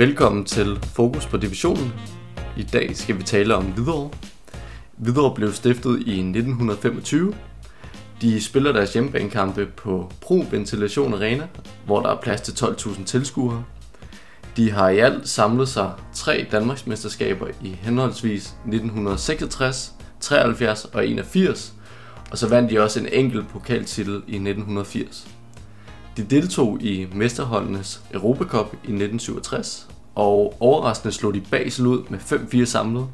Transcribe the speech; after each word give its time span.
Velkommen 0.00 0.44
til 0.44 0.78
Fokus 0.82 1.26
på 1.26 1.36
Divisionen. 1.36 1.92
I 2.56 2.62
dag 2.62 2.96
skal 2.96 3.18
vi 3.18 3.22
tale 3.22 3.54
om 3.54 3.64
Hvidovre. 3.64 4.10
Hvidovre 4.96 5.34
blev 5.34 5.52
stiftet 5.52 6.02
i 6.06 6.10
1925. 6.10 7.34
De 8.20 8.42
spiller 8.42 8.72
deres 8.72 8.92
hjemmebanekampe 8.92 9.66
på 9.66 10.12
Pro 10.20 10.44
Ventilation 10.50 11.14
Arena, 11.14 11.48
hvor 11.86 12.00
der 12.00 12.08
er 12.08 12.20
plads 12.20 12.40
til 12.40 12.52
12.000 12.52 13.04
tilskuere. 13.04 13.64
De 14.56 14.70
har 14.70 14.88
i 14.88 14.98
alt 14.98 15.28
samlet 15.28 15.68
sig 15.68 15.92
tre 16.14 16.46
Danmarksmesterskaber 16.52 17.46
i 17.62 17.68
henholdsvis 17.68 18.46
1966, 18.46 19.94
73 20.20 20.84
og 20.84 21.06
81, 21.06 21.72
og 22.30 22.38
så 22.38 22.48
vandt 22.48 22.70
de 22.70 22.80
også 22.80 23.00
en 23.00 23.08
enkelt 23.12 23.48
pokaltitel 23.48 24.14
i 24.14 24.34
1980. 24.34 25.28
De 26.16 26.24
deltog 26.24 26.82
i 26.82 27.08
mesterholdenes 27.14 28.02
Europacup 28.14 28.72
i 28.72 28.92
1967, 28.92 29.88
og 30.14 30.56
overraskende 30.60 31.14
slog 31.14 31.34
de 31.34 31.40
Basel 31.40 31.86
ud 31.86 32.02
med 32.08 32.18
5-4 32.18 32.64
samlet. 32.64 33.06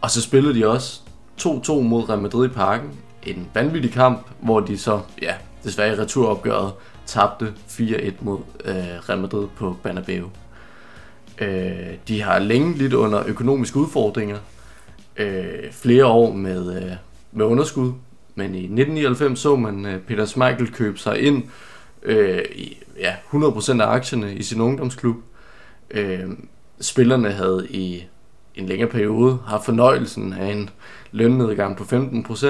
Og 0.00 0.10
så 0.10 0.22
spillede 0.22 0.54
de 0.54 0.66
også 0.66 1.00
2-2 1.40 1.72
mod 1.72 2.08
Real 2.08 2.20
Madrid 2.20 2.50
i 2.50 2.52
parken. 2.52 2.90
En 3.22 3.48
vanvittig 3.54 3.92
kamp, 3.92 4.26
hvor 4.40 4.60
de 4.60 4.78
så, 4.78 5.00
ja, 5.22 5.34
desværre 5.64 5.96
i 5.96 5.98
returopgøret, 6.00 6.72
tabte 7.06 7.52
4-1 7.68 8.12
mod 8.20 8.38
øh, 8.64 8.74
Real 8.74 9.20
Madrid 9.20 9.46
på 9.56 9.76
Bernabeu. 9.82 10.30
Øh, 11.38 11.96
de 12.08 12.22
har 12.22 12.38
længe 12.38 12.78
lidt 12.78 12.92
under 12.92 13.22
økonomiske 13.26 13.76
udfordringer. 13.76 14.38
Øh, 15.16 15.72
flere 15.72 16.06
år 16.06 16.32
med, 16.32 16.76
øh, 16.76 16.92
med 17.32 17.44
underskud. 17.44 17.92
Men 18.34 18.54
i 18.54 18.58
1999 18.58 19.38
så 19.38 19.56
man 19.56 19.86
øh, 19.86 20.00
Peter 20.00 20.24
Schmeichel 20.24 20.72
købe 20.72 20.98
sig 20.98 21.20
ind 21.20 21.42
øh, 22.02 22.42
i 22.54 22.76
ja, 22.98 23.14
100% 23.32 23.82
af 23.82 23.86
aktierne 23.86 24.34
i 24.34 24.42
sin 24.42 24.60
ungdomsklub. 24.60 25.16
Øh, 25.92 26.30
spillerne 26.80 27.30
havde 27.30 27.66
i 27.70 28.04
en 28.54 28.66
længere 28.66 28.90
periode 28.90 29.38
haft 29.46 29.64
fornøjelsen 29.64 30.32
af 30.32 30.52
en 30.52 30.70
lønnedgang 31.12 31.76
på 31.76 31.84
15%. 31.84 32.46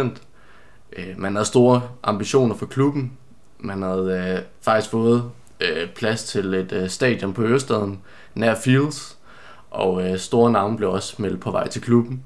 Øh, 0.97 1.19
man 1.19 1.35
havde 1.35 1.47
store 1.47 1.83
ambitioner 2.03 2.55
for 2.55 2.67
klubben. 2.67 3.13
Man 3.59 3.83
havde 3.83 4.35
øh, 4.37 4.43
faktisk 4.61 4.91
fået 4.91 5.31
øh, 5.61 5.89
plads 5.89 6.25
til 6.25 6.55
et 6.55 6.73
øh, 6.73 6.89
stadion 6.89 7.33
på 7.33 7.43
Ørestaden 7.43 8.01
nær 8.35 8.55
Fields, 8.55 9.19
og 9.71 10.11
øh, 10.11 10.19
store 10.19 10.53
navne 10.53 10.77
blev 10.77 10.91
også 10.91 11.15
meldt 11.19 11.41
på 11.41 11.51
vej 11.51 11.69
til 11.69 11.83
klubben. 11.83 12.25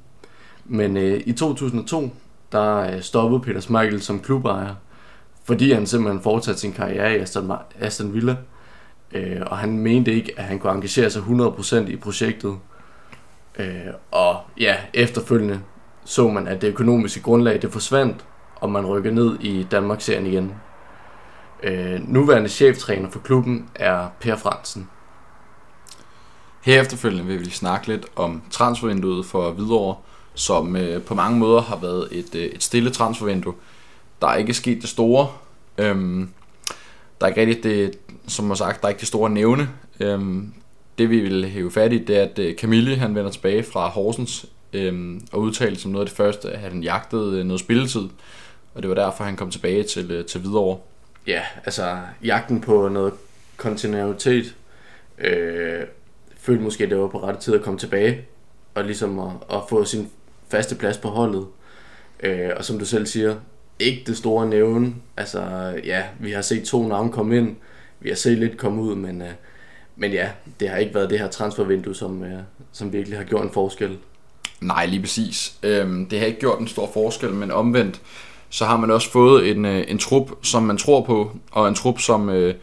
Men 0.64 0.96
øh, 0.96 1.20
i 1.26 1.32
2002, 1.32 2.10
der 2.52 2.76
øh, 2.76 3.02
stoppede 3.02 3.40
Peter 3.40 3.60
Schmeichel 3.60 4.02
som 4.02 4.20
klubejer, 4.20 4.74
fordi 5.44 5.72
han 5.72 5.86
simpelthen 5.86 6.22
fortsatte 6.22 6.60
sin 6.60 6.72
karriere 6.72 7.16
i 7.16 7.18
Aston, 7.18 7.52
Aston 7.80 8.14
Villa, 8.14 8.36
øh, 9.16 9.42
og 9.46 9.58
han 9.58 9.78
mente 9.78 10.14
ikke, 10.14 10.32
at 10.36 10.44
han 10.44 10.58
kunne 10.58 10.72
engagere 10.72 11.10
sig 11.10 11.22
100% 11.22 11.76
i 11.76 11.96
projektet. 11.96 12.56
Øh, 13.58 13.66
og 14.10 14.40
ja, 14.58 14.76
efterfølgende 14.94 15.60
så 16.06 16.28
man, 16.28 16.48
at 16.48 16.62
det 16.62 16.68
økonomiske 16.68 17.22
grundlag 17.22 17.62
det 17.62 17.72
forsvandt, 17.72 18.24
og 18.56 18.70
man 18.70 18.86
rykker 18.86 19.10
ned 19.10 19.40
i 19.40 19.66
Danmarksserien 19.70 20.26
igen. 20.26 20.54
Øh, 21.62 22.08
nuværende 22.08 22.48
cheftræner 22.48 23.10
for 23.10 23.18
klubben 23.18 23.68
er 23.74 24.08
Per 24.20 24.36
Fransen. 24.36 24.88
Her 26.62 26.80
efterfølgende 26.80 27.26
vil 27.26 27.40
vi 27.40 27.50
snakke 27.50 27.88
lidt 27.88 28.06
om 28.16 28.42
transfervinduet 28.50 29.26
for 29.26 29.50
Hvidovre, 29.50 29.96
som 30.34 30.76
øh, 30.76 31.02
på 31.02 31.14
mange 31.14 31.38
måder 31.38 31.60
har 31.60 31.76
været 31.76 32.08
et, 32.10 32.34
øh, 32.34 32.42
et 32.42 32.62
stille 32.62 32.90
transfervindue. 32.90 33.54
Der 34.20 34.26
er 34.26 34.36
ikke 34.36 34.54
sket 34.54 34.82
det 34.82 34.88
store. 34.88 35.28
Øhm, 35.78 36.28
der 37.20 37.26
er 37.26 37.28
ikke 37.28 37.40
rigtig 37.40 37.62
det, 37.62 37.98
som 38.28 38.48
har 38.48 38.54
sagt, 38.54 38.80
der 38.80 38.86
er 38.86 38.90
ikke 38.90 39.00
det 39.00 39.08
store 39.08 39.30
nævne. 39.30 39.68
Øhm, 40.00 40.54
det 40.98 41.10
vi 41.10 41.20
vil 41.20 41.48
hæve 41.48 41.70
fat 41.70 41.92
i, 41.92 41.98
det 41.98 42.16
er, 42.16 42.22
at 42.22 42.38
øh, 42.38 42.54
Camille 42.54 42.96
han 42.96 43.14
vender 43.14 43.30
tilbage 43.30 43.62
fra 43.62 43.88
Horsens 43.88 44.46
øhm, 44.72 45.20
og 45.32 45.40
udtalte 45.40 45.80
som 45.80 45.90
noget 45.90 46.04
af 46.04 46.08
det 46.08 46.16
første, 46.16 46.50
at 46.50 46.58
han 46.58 46.82
jagtede 46.82 47.38
øh, 47.38 47.44
noget 47.44 47.60
spilletid. 47.60 48.08
Og 48.74 48.82
det 48.82 48.88
var 48.88 48.94
derfor, 48.94 49.24
han 49.24 49.36
kom 49.36 49.50
tilbage 49.50 49.82
til, 49.82 50.10
øh, 50.10 50.24
til 50.24 50.40
Hvidovre. 50.40 50.78
Ja, 51.26 51.42
altså 51.64 51.98
jagten 52.24 52.60
på 52.60 52.88
noget 52.88 53.12
kontinuitet. 53.56 54.54
Øh, 55.18 55.80
følte 56.38 56.62
måske, 56.62 56.84
at 56.84 56.90
det 56.90 56.98
var 56.98 57.08
på 57.08 57.22
rette 57.22 57.40
tid 57.40 57.54
at 57.54 57.62
komme 57.62 57.78
tilbage 57.78 58.24
og 58.74 58.84
ligesom 58.84 59.18
at, 59.18 59.30
at 59.50 59.60
få 59.68 59.84
sin 59.84 60.10
faste 60.48 60.74
plads 60.74 60.98
på 60.98 61.08
holdet. 61.08 61.46
Øh, 62.20 62.50
og 62.56 62.64
som 62.64 62.78
du 62.78 62.84
selv 62.84 63.06
siger, 63.06 63.36
ikke 63.78 64.02
det 64.06 64.16
store 64.16 64.46
nævne. 64.46 64.94
Altså, 65.16 65.40
ja, 65.84 66.02
vi 66.20 66.30
har 66.30 66.42
set 66.42 66.64
to 66.64 66.88
navne 66.88 67.12
komme 67.12 67.36
ind. 67.36 67.56
Vi 68.00 68.08
har 68.08 68.16
set 68.16 68.38
lidt 68.38 68.56
komme 68.56 68.82
ud, 68.82 68.94
men, 68.94 69.22
øh, 69.22 69.28
men 69.96 70.12
ja, 70.12 70.28
det 70.60 70.68
har 70.68 70.76
ikke 70.76 70.94
været 70.94 71.10
det 71.10 71.18
her 71.18 71.28
transfervindue, 71.28 71.94
som, 71.94 72.24
øh, 72.24 72.38
som 72.72 72.92
virkelig 72.92 73.18
har 73.18 73.24
gjort 73.24 73.44
en 73.44 73.50
forskel. 73.50 73.98
Nej, 74.60 74.86
lige 74.86 75.00
præcis. 75.00 75.54
Øhm, 75.62 76.06
det 76.06 76.18
har 76.18 76.26
ikke 76.26 76.40
gjort 76.40 76.58
en 76.58 76.68
stor 76.68 76.90
forskel, 76.94 77.30
men 77.30 77.50
omvendt, 77.50 78.00
så 78.48 78.64
har 78.64 78.76
man 78.76 78.90
også 78.90 79.10
fået 79.10 79.50
en, 79.50 79.64
øh, 79.64 79.84
en 79.88 79.98
trup, 79.98 80.30
som 80.42 80.62
man 80.62 80.78
tror 80.78 81.00
på, 81.00 81.30
og 81.52 81.68
en 81.68 81.74
trup, 81.74 82.00
som, 82.00 82.28
øh, 82.28 82.54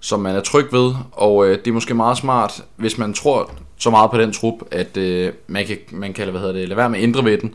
som 0.00 0.20
man 0.20 0.36
er 0.36 0.40
tryg 0.40 0.72
ved. 0.72 0.94
Og 1.12 1.46
øh, 1.46 1.58
det 1.58 1.66
er 1.66 1.72
måske 1.72 1.94
meget 1.94 2.16
smart, 2.16 2.64
hvis 2.76 2.98
man 2.98 3.14
tror 3.14 3.50
så 3.78 3.90
meget 3.90 4.10
på 4.10 4.18
den 4.18 4.32
trup, 4.32 4.54
at 4.70 4.96
øh, 4.96 5.32
man 5.46 5.66
kan, 5.66 5.78
man 5.90 6.12
kan 6.12 6.30
hvad 6.30 6.40
hedder 6.40 6.54
det, 6.54 6.68
lade 6.68 6.76
være 6.76 6.90
med 6.90 6.98
at 6.98 7.02
ændre 7.02 7.24
ved 7.24 7.38
den, 7.38 7.54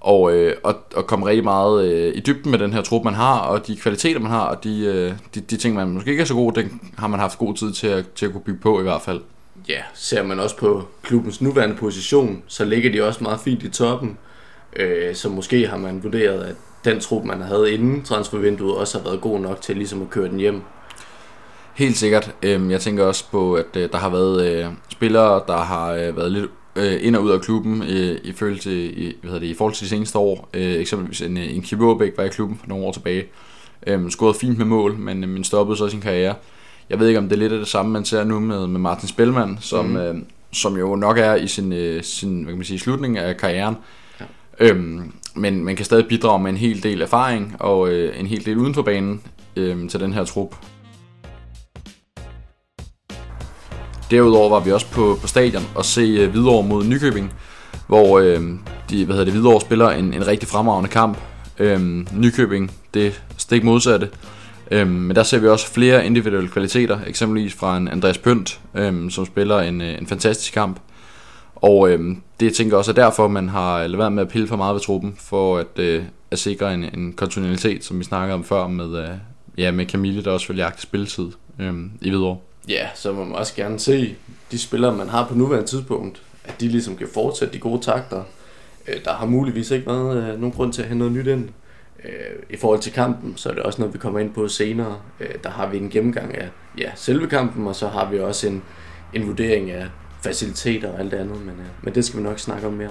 og, 0.00 0.32
øh, 0.32 0.56
og, 0.62 0.76
og 0.96 1.06
komme 1.06 1.26
rigtig 1.26 1.44
meget 1.44 1.88
øh, 1.88 2.14
i 2.14 2.20
dybden 2.20 2.50
med 2.50 2.58
den 2.58 2.72
her 2.72 2.82
trup, 2.82 3.04
man 3.04 3.14
har, 3.14 3.38
og 3.38 3.66
de 3.66 3.76
kvaliteter, 3.76 4.20
man 4.20 4.30
har, 4.30 4.46
og 4.46 4.64
de, 4.64 4.84
øh, 4.84 5.12
de, 5.34 5.40
de 5.40 5.56
ting, 5.56 5.74
man 5.74 5.88
måske 5.88 6.10
ikke 6.10 6.20
er 6.20 6.26
så 6.26 6.34
gode, 6.34 6.60
det 6.62 6.70
har 6.98 7.08
man 7.08 7.20
haft 7.20 7.38
god 7.38 7.54
tid 7.54 7.72
til 7.72 7.86
at, 7.86 8.04
til 8.14 8.26
at 8.26 8.32
kunne 8.32 8.40
bygge 8.40 8.60
på 8.60 8.80
i 8.80 8.82
hvert 8.82 9.02
fald. 9.02 9.20
Ja, 9.68 9.80
ser 9.94 10.22
man 10.22 10.40
også 10.40 10.56
på 10.56 10.82
klubbens 11.02 11.40
nuværende 11.40 11.76
position, 11.76 12.42
så 12.46 12.64
ligger 12.64 12.92
de 12.92 13.02
også 13.02 13.22
meget 13.22 13.40
fint 13.40 13.62
i 13.62 13.68
toppen. 13.70 14.18
Øh, 14.76 15.14
så 15.14 15.28
måske 15.28 15.66
har 15.66 15.76
man 15.76 16.02
vurderet, 16.02 16.42
at 16.42 16.54
den 16.84 17.00
trup, 17.00 17.24
man 17.24 17.40
havde 17.40 17.72
inden 17.72 18.02
transfervinduet, 18.02 18.76
også 18.76 18.98
har 18.98 19.04
været 19.04 19.20
god 19.20 19.40
nok 19.40 19.60
til 19.60 19.76
ligesom 19.76 20.02
at 20.02 20.10
køre 20.10 20.28
den 20.28 20.38
hjem. 20.38 20.62
Helt 21.74 21.96
sikkert. 21.96 22.34
Øhm, 22.42 22.70
jeg 22.70 22.80
tænker 22.80 23.04
også 23.04 23.24
på, 23.30 23.54
at 23.54 23.76
øh, 23.76 23.92
der 23.92 23.98
har 23.98 24.08
været 24.08 24.46
øh, 24.46 24.66
spillere, 24.88 25.42
der 25.46 25.56
har 25.56 25.92
øh, 25.92 26.16
været 26.16 26.32
lidt 26.32 26.50
øh, 26.78 27.06
ind 27.06 27.16
og 27.16 27.24
ud 27.24 27.30
af 27.30 27.40
klubben 27.40 27.82
øh, 27.82 28.18
i, 28.24 28.32
forhold 28.32 28.58
til, 28.58 29.02
i, 29.02 29.16
hvad 29.20 29.30
hedder 29.30 29.46
det, 29.46 29.46
i 29.46 29.54
forhold 29.54 29.74
til 29.74 29.84
de 29.84 29.88
seneste 29.88 30.18
år. 30.18 30.48
Øh, 30.54 30.74
eksempelvis 30.74 31.22
en, 31.22 31.36
en 31.36 31.62
Kibobæk 31.62 32.12
var 32.16 32.24
i 32.24 32.28
klubben 32.28 32.58
for 32.58 32.66
nogle 32.66 32.84
år 32.84 32.92
tilbage. 32.92 33.24
Øh, 33.86 34.10
scorede 34.10 34.38
fint 34.38 34.58
med 34.58 34.66
mål, 34.66 34.98
men, 34.98 35.20
men 35.20 35.44
stoppede 35.44 35.78
så 35.78 35.88
sin 35.88 36.00
karriere. 36.00 36.34
Jeg 36.90 37.00
ved 37.00 37.08
ikke, 37.08 37.18
om 37.18 37.28
det 37.28 37.32
er 37.32 37.38
lidt 37.40 37.52
af 37.52 37.58
det 37.58 37.68
samme, 37.68 37.92
man 37.92 38.04
ser 38.04 38.24
nu 38.24 38.40
med, 38.40 38.66
med 38.66 38.80
Martin 38.80 39.08
Spellmann, 39.08 39.58
som, 39.60 39.86
mm. 39.86 39.96
øh, 39.96 40.16
som 40.52 40.76
jo 40.76 40.96
nok 40.96 41.18
er 41.18 41.34
i 41.34 41.46
sin, 41.46 41.72
øh, 41.72 42.02
sin 42.02 42.42
hvad 42.42 42.52
kan 42.52 42.58
man 42.58 42.64
sige, 42.64 42.78
slutning 42.78 43.18
af 43.18 43.36
karrieren. 43.36 43.76
Ja. 44.20 44.24
Øhm, 44.60 45.12
men 45.34 45.64
man 45.64 45.76
kan 45.76 45.84
stadig 45.84 46.06
bidrage 46.08 46.42
med 46.42 46.50
en 46.50 46.56
hel 46.56 46.82
del 46.82 47.02
erfaring 47.02 47.56
og 47.60 47.88
øh, 47.88 48.20
en 48.20 48.26
hel 48.26 48.44
del 48.44 48.58
uden 48.58 48.74
for 48.74 48.82
banen 48.82 49.22
øh, 49.56 49.88
til 49.88 50.00
den 50.00 50.12
her 50.12 50.24
trup. 50.24 50.54
Derudover 54.10 54.48
var 54.48 54.60
vi 54.60 54.72
også 54.72 54.86
på, 54.90 55.18
på 55.20 55.26
stadion 55.26 55.62
og 55.74 55.84
se 55.84 56.00
øh, 56.00 56.30
Hvidovre 56.30 56.68
mod 56.68 56.84
Nykøbing, 56.84 57.32
hvor 57.86 58.18
øh, 58.18 58.40
de, 58.90 59.04
hvad 59.04 59.14
hedder 59.14 59.24
det, 59.24 59.32
Hvidovre 59.32 59.60
spiller 59.60 59.90
en, 59.90 60.14
en 60.14 60.26
rigtig 60.26 60.48
fremragende 60.48 60.90
kamp. 60.90 61.18
Øh, 61.58 61.80
Nykøbing, 62.12 62.72
det 62.94 63.22
stik 63.36 63.64
modsatte. 63.64 64.08
Uh, 64.72 64.88
men 64.88 65.16
der 65.16 65.22
ser 65.22 65.38
vi 65.38 65.48
også 65.48 65.66
flere 65.66 66.06
individuelle 66.06 66.48
kvaliteter, 66.48 66.98
eksempelvis 67.06 67.54
fra 67.54 67.76
en 67.76 67.88
Andreas 67.88 68.18
Pønt, 68.18 68.60
uh, 68.74 69.10
som 69.10 69.26
spiller 69.26 69.58
en, 69.58 69.80
øh, 69.80 69.98
en 69.98 70.06
fantastisk 70.06 70.52
kamp. 70.52 70.80
Og 71.54 71.78
uh, 71.78 72.16
det 72.40 72.54
tænker 72.54 72.76
også 72.76 72.90
er 72.90 72.94
derfor, 72.94 73.28
man 73.28 73.48
har 73.48 73.78
lavet 73.78 73.98
være 73.98 74.10
med 74.10 74.22
at 74.22 74.28
pille 74.28 74.48
for 74.48 74.56
meget 74.56 74.74
ved 74.74 74.80
truppen, 74.80 75.14
for 75.18 75.58
at, 75.58 75.78
øh, 75.78 76.02
at 76.30 76.38
sikre 76.38 76.74
en, 76.74 76.84
en 76.84 77.12
kontinuitet, 77.12 77.84
som 77.84 77.98
vi 77.98 78.04
snakkede 78.04 78.34
om 78.34 78.44
før 78.44 78.66
med, 78.66 79.02
øh, 79.02 79.08
ja, 79.58 79.70
med 79.70 79.86
Camille, 79.86 80.24
der 80.24 80.30
også 80.30 80.48
vil 80.48 80.56
jagte 80.56 80.82
spilletid 80.82 81.30
uh, 81.58 81.66
i 82.00 82.10
Hvidovre. 82.10 82.36
Ja, 82.68 82.88
så 82.94 83.12
må 83.12 83.24
man 83.24 83.34
også 83.34 83.54
gerne 83.54 83.78
se 83.78 84.16
de 84.50 84.58
spillere, 84.58 84.96
man 84.96 85.08
har 85.08 85.28
på 85.28 85.34
nuværende 85.34 85.68
tidspunkt, 85.68 86.22
at 86.44 86.60
de 86.60 86.68
ligesom 86.68 86.96
kan 86.96 87.08
fortsætte 87.14 87.54
de 87.54 87.58
gode 87.58 87.82
takter. 87.82 88.24
Øh, 88.88 89.04
der 89.04 89.12
har 89.12 89.26
muligvis 89.26 89.70
ikke 89.70 89.86
været 89.86 90.16
øh, 90.16 90.40
nogen 90.40 90.52
grund 90.52 90.72
til 90.72 90.82
at 90.82 90.88
hente 90.88 90.98
noget 90.98 91.12
nyt 91.12 91.26
ind. 91.26 91.48
Øh, 92.04 92.42
I 92.50 92.56
forhold 92.56 92.80
til 92.80 92.92
kampen, 92.92 93.36
så 93.36 93.48
er 93.48 93.54
det 93.54 93.62
også 93.62 93.80
noget, 93.80 93.94
vi 93.94 93.98
kommer 93.98 94.20
ind 94.20 94.34
på 94.34 94.48
senere. 94.48 95.00
Øh, 95.20 95.34
der 95.42 95.50
har 95.50 95.66
vi 95.66 95.76
en 95.76 95.90
gennemgang 95.90 96.38
af 96.38 96.48
ja, 96.78 96.90
selve 96.94 97.28
kampen, 97.28 97.66
og 97.66 97.76
så 97.76 97.88
har 97.88 98.10
vi 98.10 98.18
også 98.20 98.48
en, 98.48 98.62
en 99.14 99.26
vurdering 99.26 99.70
af 99.70 99.86
faciliteter 100.22 100.92
og 100.92 101.00
alt 101.00 101.12
det 101.12 101.18
andet, 101.18 101.40
men, 101.40 101.54
øh, 101.54 101.66
men 101.82 101.94
det 101.94 102.04
skal 102.04 102.18
vi 102.18 102.24
nok 102.24 102.38
snakke 102.38 102.66
om 102.66 102.72
mere. 102.72 102.90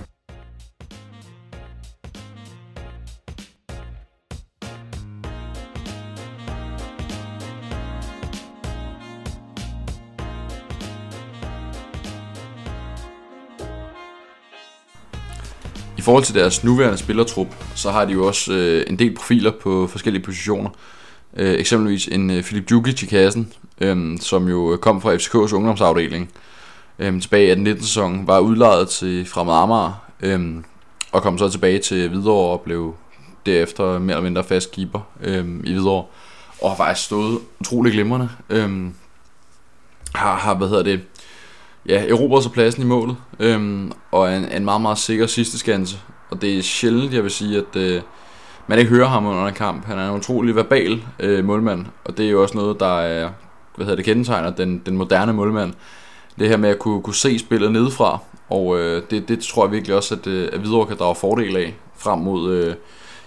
Forhold 16.08 16.24
til 16.24 16.36
deres 16.36 16.64
nuværende 16.64 16.98
spillertrup, 16.98 17.48
så 17.76 17.92
har 17.92 18.06
de 18.06 18.14
jo 18.14 18.28
også 18.28 18.54
øh, 18.54 18.86
en 18.88 19.00
del 19.00 19.16
profiler 19.16 19.52
på 19.62 19.88
forskellige 19.88 20.24
positioner. 20.24 20.70
Øh, 21.38 21.60
eksempelvis 21.60 22.08
en 22.08 22.30
øh, 22.30 22.44
Filip 22.44 22.70
Djukic 22.70 23.04
i 23.04 23.06
kassen, 23.06 23.54
øh, 23.82 24.20
som 24.20 24.48
jo 24.48 24.78
kom 24.82 25.02
fra 25.02 25.16
FCK's 25.16 25.56
ungdomsafdeling. 25.56 26.30
øh, 27.00 27.22
tilbage 27.22 27.52
i 27.52 27.56
den 27.56 27.64
19. 27.64 27.84
sæson, 27.84 28.28
var 28.28 28.40
udlejet 28.40 28.90
til 28.90 29.26
Fremad 29.26 29.54
Amager, 29.54 30.06
øh, 30.22 30.56
og 31.12 31.22
kom 31.22 31.38
så 31.38 31.50
tilbage 31.50 31.80
til 31.80 32.10
Hvidovre 32.10 32.52
og 32.52 32.62
blev 32.62 32.96
derefter 33.46 34.00
mere 34.00 34.18
eller 34.18 34.30
mindre 34.30 34.44
fast 34.44 34.72
keeper 34.72 35.00
øh, 35.24 35.46
i 35.64 35.74
Hvidovre, 35.74 36.06
og 36.62 36.70
har 36.70 36.78
faktisk 36.78 37.06
stået 37.06 37.40
utrolig 37.60 37.94
glimrende. 37.94 38.30
Øh, 38.50 38.86
har, 40.16 40.36
har, 40.36 40.56
hvad 40.56 40.68
hedder 40.68 40.84
det, 40.84 41.02
ja, 41.88 42.06
erobrer 42.10 42.42
sig 42.42 42.52
pladsen 42.52 42.84
i 42.84 42.86
målet, 42.86 43.16
øhm, 43.40 43.92
og 44.12 44.30
er 44.30 44.38
en, 44.38 44.52
en 44.52 44.66
meget, 44.66 44.82
meget 44.82 44.98
sikker 44.98 45.28
sidste 45.28 45.58
skanse. 45.58 45.98
Og 46.30 46.42
det 46.42 46.58
er 46.58 46.62
sjældent, 46.62 47.14
jeg 47.14 47.24
vil 47.24 47.32
sige, 47.32 47.58
at 47.58 47.76
øh, 47.76 48.02
man 48.68 48.80
ikke 48.80 48.92
hører 48.92 49.08
ham 49.08 49.26
under 49.26 49.46
en 49.46 49.54
kamp. 49.54 49.86
Han 49.86 50.00
er 50.00 50.10
en 50.10 50.16
utrolig 50.16 50.56
verbal 50.56 51.04
øh, 51.20 51.46
målmand, 51.46 51.86
og 52.06 52.18
det 52.18 52.26
er 52.26 52.30
jo 52.30 52.42
også 52.42 52.58
noget, 52.58 52.80
der 52.80 53.00
er, 53.00 53.30
hvad 53.76 53.86
hedder 53.86 53.96
det, 53.96 54.06
kendetegner 54.06 54.50
den, 54.50 54.82
den 54.86 54.98
moderne 54.98 55.34
målmand. 55.34 55.74
Det 56.40 56.50
her 56.50 56.58
med 56.58 56.70
at 56.70 56.80
kunne, 56.80 57.02
kunne 57.02 57.16
se 57.16 57.40
spillet 57.40 57.72
nedefra, 57.72 58.20
og 58.50 58.80
øh, 58.80 59.02
det, 59.10 59.28
det 59.28 59.40
tror 59.40 59.66
jeg 59.66 59.72
virkelig 59.72 59.96
også, 59.96 60.16
at, 60.16 60.28
øh, 60.28 60.50
at 60.54 60.60
Hvidovre 60.60 60.88
kan 60.88 60.98
drage 60.98 61.16
fordel 61.16 61.58
af 61.58 61.76
frem 61.98 62.20
mod 62.20 62.54
øh, 62.54 62.76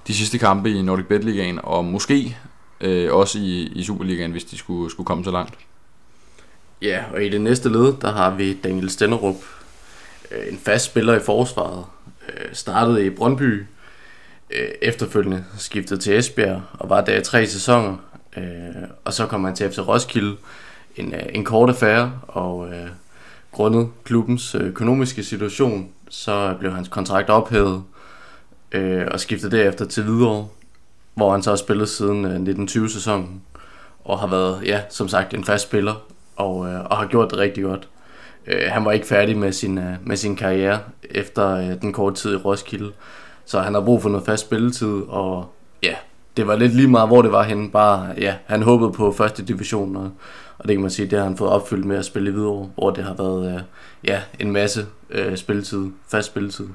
de 0.06 0.14
sidste 0.14 0.38
kampe 0.38 0.70
i 0.70 0.82
Nordic 0.82 1.06
Bet 1.06 1.24
Ligaen, 1.24 1.60
og 1.62 1.84
måske 1.84 2.36
øh, 2.80 3.14
også 3.14 3.38
i, 3.38 3.72
i 3.74 3.82
Superligaen, 3.82 4.30
hvis 4.30 4.44
de 4.44 4.58
skulle, 4.58 4.90
skulle 4.90 5.06
komme 5.06 5.24
så 5.24 5.30
langt. 5.30 5.54
Ja, 6.82 7.04
og 7.12 7.24
i 7.24 7.28
det 7.28 7.40
næste 7.40 7.68
led, 7.68 7.94
der 8.00 8.12
har 8.12 8.30
vi 8.30 8.54
Daniel 8.54 8.90
Stenderup, 8.90 9.36
øh, 10.30 10.52
en 10.52 10.58
fast 10.58 10.84
spiller 10.84 11.14
i 11.14 11.20
forsvaret, 11.20 11.84
øh, 12.28 12.48
startede 12.52 13.06
i 13.06 13.10
Brøndby, 13.10 13.66
øh, 14.50 14.68
efterfølgende 14.82 15.44
skiftede 15.58 16.00
til 16.00 16.18
Esbjerg 16.18 16.62
og 16.72 16.90
var 16.90 17.00
der 17.00 17.20
i 17.20 17.24
tre 17.24 17.46
sæsoner, 17.46 17.96
øh, 18.36 18.42
og 19.04 19.12
så 19.12 19.26
kom 19.26 19.44
han 19.44 19.54
til 19.54 19.70
FC 19.70 19.78
Roskilde, 19.78 20.36
en, 20.96 21.14
en 21.32 21.44
kort 21.44 21.68
affære, 21.68 22.12
og 22.28 22.72
grundet 23.52 23.88
klubbens 24.04 24.54
økonomiske 24.54 25.24
situation, 25.24 25.88
så 26.08 26.56
blev 26.58 26.72
hans 26.72 26.88
kontrakt 26.88 27.30
ophævet, 27.30 27.82
og 29.10 29.20
skiftede 29.20 29.56
derefter 29.56 29.84
til 29.84 30.02
Hvidovre, 30.02 30.48
hvor 31.14 31.32
han 31.32 31.42
så 31.42 31.50
har 31.50 31.56
spillet 31.56 31.88
siden 31.88 32.48
1920-sæsonen, 32.48 33.42
og 34.04 34.18
har 34.18 34.26
været, 34.26 34.62
ja, 34.64 34.82
som 34.90 35.08
sagt, 35.08 35.34
en 35.34 35.44
fast 35.44 35.64
spiller 35.64 35.94
og, 36.36 36.68
øh, 36.68 36.80
og 36.84 36.96
har 36.96 37.06
gjort 37.06 37.30
det 37.30 37.38
rigtig 37.38 37.64
godt. 37.64 37.88
Øh, 38.46 38.62
han 38.68 38.84
var 38.84 38.92
ikke 38.92 39.06
færdig 39.06 39.38
med 39.38 39.52
sin, 39.52 39.78
øh, 39.78 39.94
med 40.04 40.16
sin 40.16 40.36
karriere 40.36 40.78
efter 41.02 41.56
øh, 41.56 41.80
den 41.80 41.92
korte 41.92 42.16
tid 42.16 42.32
i 42.32 42.36
Roskilde, 42.36 42.92
så 43.44 43.60
han 43.60 43.74
har 43.74 43.80
brug 43.80 44.02
for 44.02 44.08
noget 44.08 44.26
fast 44.26 44.46
spilletid, 44.46 45.02
og 45.08 45.54
ja, 45.82 45.94
det 46.36 46.46
var 46.46 46.56
lidt 46.56 46.74
lige 46.74 46.88
meget, 46.88 47.08
hvor 47.08 47.22
det 47.22 47.32
var 47.32 47.42
henne. 47.42 47.70
Bare, 47.70 48.14
ja, 48.18 48.34
han 48.46 48.62
håbede 48.62 48.92
på 48.92 49.12
første 49.12 49.44
division, 49.44 49.96
og, 49.96 50.10
og 50.58 50.68
det 50.68 50.76
kan 50.76 50.80
man 50.80 50.90
sige, 50.90 51.10
det 51.10 51.18
har 51.18 51.26
han 51.26 51.36
fået 51.36 51.50
opfyldt 51.50 51.84
med 51.84 51.96
at 51.96 52.04
spille 52.04 52.30
i 52.30 52.32
Hvidovre, 52.32 52.70
hvor 52.74 52.90
det 52.90 53.04
har 53.04 53.14
været 53.14 53.54
øh, 53.54 53.60
ja, 54.04 54.20
en 54.38 54.52
masse 54.52 54.86
øh, 55.10 55.36
spilletid, 55.36 55.86
fast 56.08 56.26
spilletid. 56.26 56.66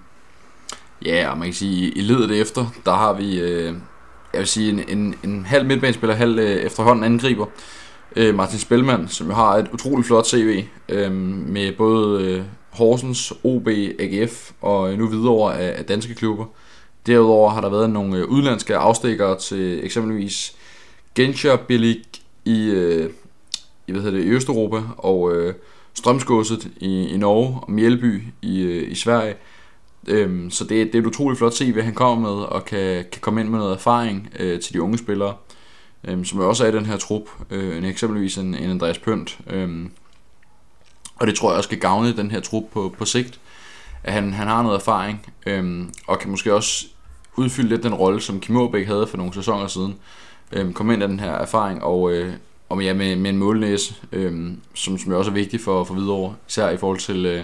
Ja, 1.05 1.29
og 1.31 1.37
man 1.37 1.47
kan 1.47 1.53
sige, 1.53 1.91
i 1.91 2.01
ledet 2.01 2.41
efter, 2.41 2.65
der 2.85 2.93
har 2.93 3.13
vi, 3.13 3.39
øh, 3.39 3.73
jeg 4.33 4.39
vil 4.39 4.47
sige, 4.47 4.71
en, 4.71 4.97
en, 4.97 5.15
en 5.23 5.45
halv 5.45 5.65
midtbanespiller, 5.65 6.15
halv 6.15 6.39
øh, 6.39 6.45
efterhånden 6.45 7.03
angriber, 7.03 7.45
øh, 8.15 8.35
Martin 8.35 8.59
Spelman, 8.59 9.07
som 9.07 9.27
jo 9.27 9.33
har 9.33 9.55
et 9.55 9.67
utroligt 9.73 10.07
flot 10.07 10.27
CV 10.27 10.63
øh, 10.89 11.11
med 11.11 11.71
både 11.71 12.23
øh, 12.23 12.43
Horsens, 12.69 13.33
OB, 13.43 13.67
AGF 13.99 14.51
og 14.61 14.91
øh, 14.91 14.97
nu 14.97 15.07
videre 15.07 15.59
af, 15.59 15.79
af 15.79 15.85
danske 15.85 16.15
klubber. 16.15 16.45
Derudover 17.07 17.49
har 17.49 17.61
der 17.61 17.69
været 17.69 17.89
nogle 17.89 18.17
øh, 18.17 18.25
udlandske 18.25 18.75
afstikkere 18.75 19.39
til 19.39 19.85
eksempelvis 19.85 20.55
Genscher 21.15 21.55
Billig 21.55 22.01
i, 22.45 22.65
øh, 22.65 23.09
i, 23.87 23.91
hvad 23.91 24.01
hedder 24.01 24.17
det, 24.17 24.25
i 24.25 24.29
Østeuropa 24.29 24.81
og 24.97 25.35
øh, 25.35 25.53
Strømsgodset 25.93 26.67
i, 26.77 27.07
i 27.07 27.17
Norge 27.17 27.59
og 27.61 27.71
Mjælby 27.71 28.23
i, 28.41 28.61
øh, 28.61 28.91
i 28.91 28.95
Sverige. 28.95 29.35
Øhm, 30.07 30.51
så 30.51 30.63
det, 30.63 30.87
det 30.87 30.95
er 30.95 30.99
et 30.99 31.05
utroligt 31.05 31.37
flot 31.37 31.53
CV, 31.53 31.81
han 31.81 31.93
kommer 31.93 32.29
med 32.29 32.43
og 32.43 32.65
kan, 32.65 33.05
kan 33.11 33.21
komme 33.21 33.41
ind 33.41 33.49
med 33.49 33.59
noget 33.59 33.73
erfaring 33.73 34.29
øh, 34.39 34.59
til 34.59 34.73
de 34.73 34.81
unge 34.81 34.97
spillere 34.97 35.33
øhm, 36.07 36.25
som 36.25 36.39
også 36.39 36.63
er 36.63 36.67
i 36.67 36.71
den 36.71 36.85
her 36.85 36.97
trup, 36.97 37.29
øh, 37.49 37.77
en 37.77 37.85
eksempelvis 37.85 38.37
en, 38.37 38.55
en 38.55 38.69
Andreas 38.69 38.97
Pønt. 38.97 39.39
Øhm, 39.47 39.91
og 41.15 41.27
det 41.27 41.35
tror 41.35 41.49
jeg 41.49 41.57
også 41.57 41.67
skal 41.67 41.79
gavne 41.79 42.17
den 42.17 42.31
her 42.31 42.39
trup 42.39 42.63
på, 42.73 42.95
på 42.97 43.05
sigt, 43.05 43.39
at 44.03 44.13
han, 44.13 44.33
han 44.33 44.47
har 44.47 44.63
noget 44.63 44.75
erfaring, 44.75 45.33
øhm, 45.45 45.93
og 46.07 46.19
kan 46.19 46.29
måske 46.29 46.53
også 46.53 46.85
udfylde 47.35 47.69
lidt 47.69 47.83
den 47.83 47.93
rolle, 47.93 48.21
som 48.21 48.39
Kim 48.39 48.57
Aabæk 48.57 48.87
havde 48.87 49.07
for 49.07 49.17
nogle 49.17 49.33
sæsoner 49.33 49.67
siden. 49.67 49.95
Øhm, 50.51 50.73
komme 50.73 50.93
ind 50.93 51.03
af 51.03 51.09
den 51.09 51.19
her 51.19 51.31
erfaring, 51.31 51.83
og, 51.83 52.11
øh, 52.11 52.33
og 52.69 52.83
ja, 52.83 52.93
med, 52.93 53.15
med 53.15 53.29
en 53.29 53.37
målnæse, 53.37 53.95
øhm, 54.11 54.59
som, 54.73 54.97
som 54.97 55.13
også 55.13 55.31
er 55.31 55.35
vigtig 55.35 55.61
for, 55.61 55.83
for 55.83 55.93
videre, 55.93 56.35
især 56.49 56.69
i 56.69 56.77
forhold 56.77 56.99
til, 56.99 57.25
øh, 57.25 57.43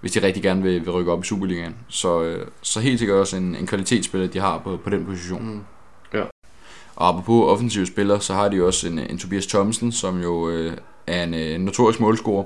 hvis 0.00 0.12
de 0.12 0.22
rigtig 0.22 0.42
gerne 0.42 0.62
vil, 0.62 0.80
vil 0.80 0.90
rykke 0.90 1.12
op 1.12 1.24
i 1.24 1.26
Superligaen. 1.26 1.74
Så, 1.88 2.22
øh, 2.22 2.46
så 2.62 2.80
helt 2.80 2.98
sikkert 2.98 3.18
også 3.18 3.36
en, 3.36 3.56
en 3.56 3.66
kvalitetsspiller, 3.66 4.28
de 4.28 4.40
har 4.40 4.58
på, 4.58 4.76
på 4.84 4.90
den 4.90 5.04
position. 5.04 5.54
Mm. 5.54 5.60
Og 7.02 7.08
apropos 7.08 7.50
offensive 7.50 7.86
spillere, 7.86 8.20
så 8.20 8.34
har 8.34 8.48
de 8.48 8.56
jo 8.56 8.66
også 8.66 8.88
en, 8.88 8.98
en 8.98 9.18
Tobias 9.18 9.46
Thomsen, 9.46 9.92
som 9.92 10.22
jo 10.22 10.50
øh, 10.50 10.76
er 11.06 11.24
en, 11.24 11.34
øh, 11.34 11.60
notorisk 11.60 12.00
målscorer. 12.00 12.44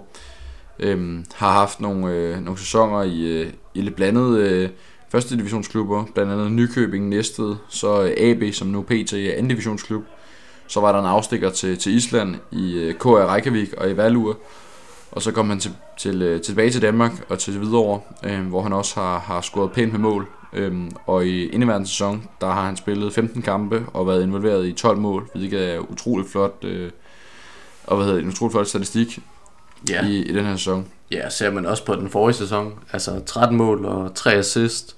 Øhm, 0.79 1.25
har 1.35 1.53
haft 1.53 1.81
nogle, 1.81 2.12
øh, 2.12 2.41
nogle 2.44 2.58
sæsoner 2.58 3.03
i, 3.03 3.20
øh, 3.20 3.53
i 3.75 3.81
lidt 3.81 3.97
blandede 3.97 4.50
øh, 4.50 4.69
første 5.08 5.37
divisionsklubber, 5.37 6.05
blandt 6.14 6.32
andet 6.32 6.53
Nykøbing, 6.53 7.08
Næstved, 7.08 7.56
så 7.69 8.03
øh, 8.03 8.11
AB, 8.17 8.55
som 8.55 8.69
nu 8.69 8.82
PT 8.82 9.12
er 9.12 9.32
anden 9.32 9.49
divisionsklub. 9.49 10.03
Så 10.67 10.81
var 10.81 10.93
der 10.93 11.00
en 11.00 11.06
afstikker 11.06 11.50
til, 11.50 11.79
til 11.79 11.97
Island 11.97 12.37
i 12.53 12.75
øh, 12.75 12.94
KR 12.94 13.35
Reykjavik 13.35 13.73
og 13.73 13.91
i 13.91 13.97
Valur. 13.97 14.38
Og 15.12 15.23
så 15.23 15.32
kom 15.32 15.49
han 15.49 15.61
til, 15.61 15.75
til, 15.99 16.23
øh, 16.23 16.41
tilbage 16.41 16.70
til 16.70 16.82
Danmark 16.82 17.12
og 17.29 17.38
til 17.38 17.58
Hvidovre, 17.58 18.00
øh, 18.25 18.47
hvor 18.47 18.62
han 18.62 18.73
også 18.73 19.00
har, 19.00 19.19
har 19.19 19.41
scoret 19.41 19.73
pænt 19.73 19.93
med 19.93 20.00
mål. 20.00 20.29
Øhm, 20.52 20.90
og 21.06 21.26
i 21.26 21.48
indeværende 21.48 21.87
sæson, 21.87 22.28
der 22.40 22.46
har 22.46 22.66
han 22.66 22.76
spillet 22.76 23.12
15 23.12 23.43
kampe 23.43 23.87
og 23.93 24.06
været 24.06 24.22
involveret 24.22 24.66
i 24.66 24.72
12 24.72 24.98
mål, 24.98 25.31
hvilket 25.34 25.75
er 25.75 25.78
utroligt 25.78 26.31
flot, 26.31 26.64
øh, 26.64 26.90
og 27.87 27.96
hvad 27.96 28.06
hedder 28.06 28.19
det, 28.19 28.25
en 28.25 28.31
utroligt 28.31 28.52
flot 28.52 28.66
statistik 28.66 29.19
ja. 29.90 30.06
i, 30.06 30.19
i 30.19 30.32
den 30.32 30.44
her 30.44 30.56
sæson. 30.56 30.87
Ja, 31.10 31.31
ser 31.31 31.50
man 31.50 31.66
også 31.66 31.84
på 31.84 31.94
den 31.94 32.08
forrige 32.08 32.34
sæson, 32.34 32.75
altså 32.93 33.20
13 33.26 33.56
mål 33.56 33.84
og 33.84 34.14
3 34.14 34.34
assist. 34.34 34.96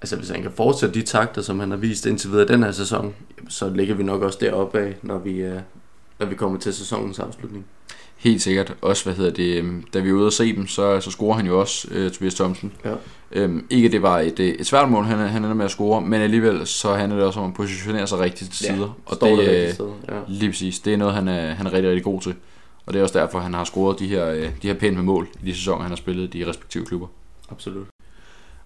Altså 0.00 0.16
hvis 0.16 0.28
han 0.28 0.42
kan 0.42 0.50
fortsætte 0.50 0.94
de 0.94 1.02
takter, 1.02 1.42
som 1.42 1.60
han 1.60 1.70
har 1.70 1.78
vist 1.78 2.06
indtil 2.06 2.30
videre 2.30 2.48
den 2.48 2.62
her 2.62 2.72
sæson, 2.72 3.14
så 3.48 3.70
ligger 3.70 3.94
vi 3.94 4.02
nok 4.02 4.22
også 4.22 4.38
deroppe 4.40 4.78
af, 4.78 4.96
når 5.02 5.18
vi, 5.18 5.40
øh, 5.40 5.60
når 6.18 6.26
vi 6.26 6.34
kommer 6.34 6.58
til 6.58 6.74
sæsonens 6.74 7.18
afslutning. 7.18 7.66
Helt 8.18 8.42
sikkert. 8.42 8.74
Også, 8.82 9.04
hvad 9.04 9.14
hedder 9.14 9.30
det, 9.30 9.56
øhm, 9.56 9.84
da 9.94 10.00
vi 10.00 10.08
er 10.08 10.12
ude 10.12 10.26
og 10.26 10.32
se 10.32 10.56
dem, 10.56 10.66
så, 10.66 11.00
så 11.00 11.10
scorer 11.10 11.36
han 11.36 11.46
jo 11.46 11.60
også, 11.60 11.88
uh, 11.90 12.10
Tobias 12.10 12.34
Thomsen. 12.34 12.72
Ja. 12.84 12.94
Øhm, 13.32 13.66
ikke 13.70 13.86
at 13.86 13.92
det 13.92 14.02
var 14.02 14.18
et, 14.18 14.40
et 14.40 14.66
svært 14.66 14.90
mål, 14.90 15.04
han, 15.04 15.18
han 15.18 15.44
ender 15.44 15.54
med 15.54 15.64
at 15.64 15.70
score, 15.70 16.00
men 16.00 16.20
alligevel 16.20 16.66
så 16.66 16.94
handler 16.94 17.16
det 17.16 17.26
også 17.26 17.40
om 17.40 17.46
at 17.46 17.54
positionere 17.54 18.06
sig 18.06 18.18
rigtigt 18.18 18.52
til 18.52 18.66
sider. 18.66 18.96
Ja, 19.10 19.26
og 19.26 19.38
det, 19.38 19.38
det 19.38 19.74
sted, 19.74 19.90
ja. 20.08 20.14
lige 20.28 20.50
præcis, 20.50 20.78
det 20.78 20.92
er 20.92 20.96
noget, 20.96 21.14
han 21.14 21.28
er, 21.28 21.54
han 21.54 21.66
er 21.66 21.72
rigtig, 21.72 21.88
rigtig 21.88 22.04
god 22.04 22.20
til. 22.20 22.34
Og 22.86 22.92
det 22.92 22.98
er 22.98 23.02
også 23.02 23.18
derfor, 23.18 23.38
han 23.38 23.54
har 23.54 23.64
scoret 23.64 23.98
de 23.98 24.06
her, 24.06 24.26
øh, 24.30 24.42
de 24.62 24.66
her 24.66 24.74
pænt 24.74 24.96
med 24.96 25.04
mål 25.04 25.28
i 25.42 25.46
de 25.46 25.54
sæsoner, 25.54 25.82
han 25.82 25.90
har 25.90 25.96
spillet 25.96 26.34
i 26.34 26.38
de 26.38 26.48
respektive 26.48 26.84
klubber. 26.84 27.06
Absolut. 27.50 27.86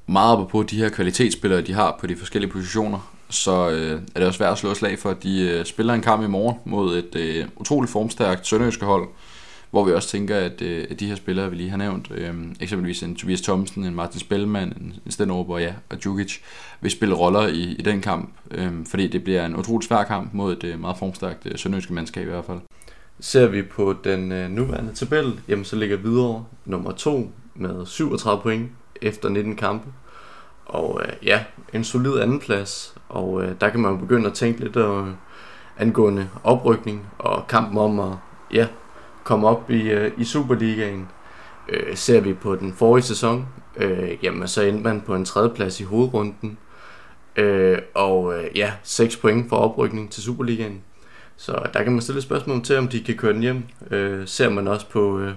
Meget 0.07 0.49
på 0.49 0.63
de 0.63 0.77
her 0.77 0.89
kvalitetsspillere, 0.89 1.61
de 1.61 1.73
har 1.73 1.97
på 2.01 2.07
de 2.07 2.17
forskellige 2.17 2.51
positioner, 2.51 3.13
så 3.31 3.71
øh, 3.71 4.01
er 4.15 4.19
det 4.21 4.29
også 4.29 4.39
værd 4.39 4.53
at 4.53 4.59
slå 4.59 4.75
slag 4.75 4.99
for, 4.99 5.11
at 5.11 5.23
de 5.23 5.41
øh, 5.41 5.65
spiller 5.65 5.95
en 5.95 6.01
kamp 6.01 6.25
i 6.25 6.27
morgen 6.27 6.59
mod 6.65 6.97
et 6.97 7.15
øh, 7.15 7.45
utroligt 7.57 7.93
formstærkt 7.93 8.47
sønderjyske 8.47 8.85
hold, 8.85 9.09
hvor 9.73 9.85
vi 9.85 9.93
også 9.93 10.09
tænker, 10.09 10.37
at, 10.37 10.62
øh, 10.62 10.87
at 10.91 11.00
de 11.00 11.09
her 11.09 11.14
spillere, 11.14 11.50
vi 11.50 11.57
lige 11.57 11.71
har 11.71 11.76
nævnt, 11.76 12.11
øh, 12.11 12.35
eksempelvis 12.61 13.02
en 13.02 13.17
Tobias 13.17 13.41
Thomsen, 13.41 13.85
en 13.85 13.95
Martin 13.95 14.21
Spellman, 14.21 14.69
en, 14.69 14.95
en 15.07 15.11
Stenrup 15.12 15.49
og, 15.49 15.61
ja, 15.61 15.75
og 15.91 16.02
Djukic, 16.02 16.38
vil 16.81 16.91
spille 16.91 17.14
roller 17.14 17.47
i, 17.47 17.62
i 17.79 17.83
den 17.83 18.00
kamp, 18.00 18.31
øh, 18.50 18.73
fordi 18.87 19.07
det 19.07 19.25
bliver 19.25 19.47
en 19.47 19.57
utrolig 19.57 19.88
svær 19.88 20.05
kamp 20.05 20.35
mod 20.35 20.52
et 20.52 20.64
øh, 20.64 20.81
meget 20.81 20.97
formstærkt 20.97 21.47
øh, 21.47 21.59
sønderjyske 21.59 21.93
mandskab 21.93 22.26
i 22.26 22.31
hvert 22.31 22.45
fald. 22.45 22.59
Ser 23.21 23.47
vi 23.47 23.62
på 23.62 23.95
den 24.05 24.33
øh, 24.33 24.50
nuværende 24.50 24.95
tabel, 24.95 25.41
jamen 25.49 25.64
så 25.64 25.76
ligger 25.76 25.97
videre 25.97 26.45
nummer 26.64 26.93
2 26.93 27.31
med 27.55 27.87
37 27.87 28.43
point 28.43 28.71
efter 29.02 29.29
19 29.29 29.57
kampe. 29.57 29.88
Og 30.67 31.00
øh, 31.05 31.26
ja, 31.26 31.45
en 31.73 31.85
solid 31.85 32.19
andenplads, 32.19 32.95
og 33.09 33.45
øh, 33.45 33.55
der 33.61 33.69
kan 33.69 33.81
man 33.81 33.99
begynde 33.99 34.26
at 34.26 34.35
tænke 34.35 34.61
lidt 34.61 34.76
øh, 34.76 35.07
angående 35.79 36.29
oprykning 36.45 37.07
og 37.19 37.47
kampen 37.49 37.79
om 37.79 38.00
at 38.00 38.12
ja, 38.52 38.67
komme 39.25 39.49
op 39.49 39.71
i, 39.71 39.91
øh, 39.91 40.12
i 40.19 40.25
Superligaen. 40.25 41.09
Øh, 41.69 41.97
ser 41.97 42.21
vi 42.21 42.33
på 42.33 42.57
den 42.57 42.73
forrige 42.73 43.02
sæson, 43.02 43.47
øh, 43.76 44.11
jamen 44.23 44.49
så 44.49 44.62
endte 44.62 44.83
man 44.83 45.00
på 45.00 45.14
en 45.14 45.25
tredjeplads 45.25 45.81
i 45.81 45.85
hovedrunden. 45.85 46.59
Øh, 47.37 47.79
og 47.95 48.35
øh, 48.35 48.59
ja, 48.59 48.73
6 48.83 49.17
point 49.17 49.49
for 49.49 49.57
oprykning 49.57 50.11
til 50.11 50.23
Superligaen. 50.23 50.81
Så 51.37 51.62
der 51.75 51.83
kan 51.83 51.93
man 51.93 52.00
stille 52.00 52.23
spørgsmål 52.23 52.62
til, 52.62 52.79
om 52.79 52.88
de 52.88 53.05
kan 53.05 53.17
køre 53.17 53.33
den 53.33 53.41
hjem. 53.41 53.62
Øh, 53.91 54.26
ser 54.26 54.49
man 54.49 54.69
også 54.69 54.88
på, 54.88 55.19
øh, 55.19 55.35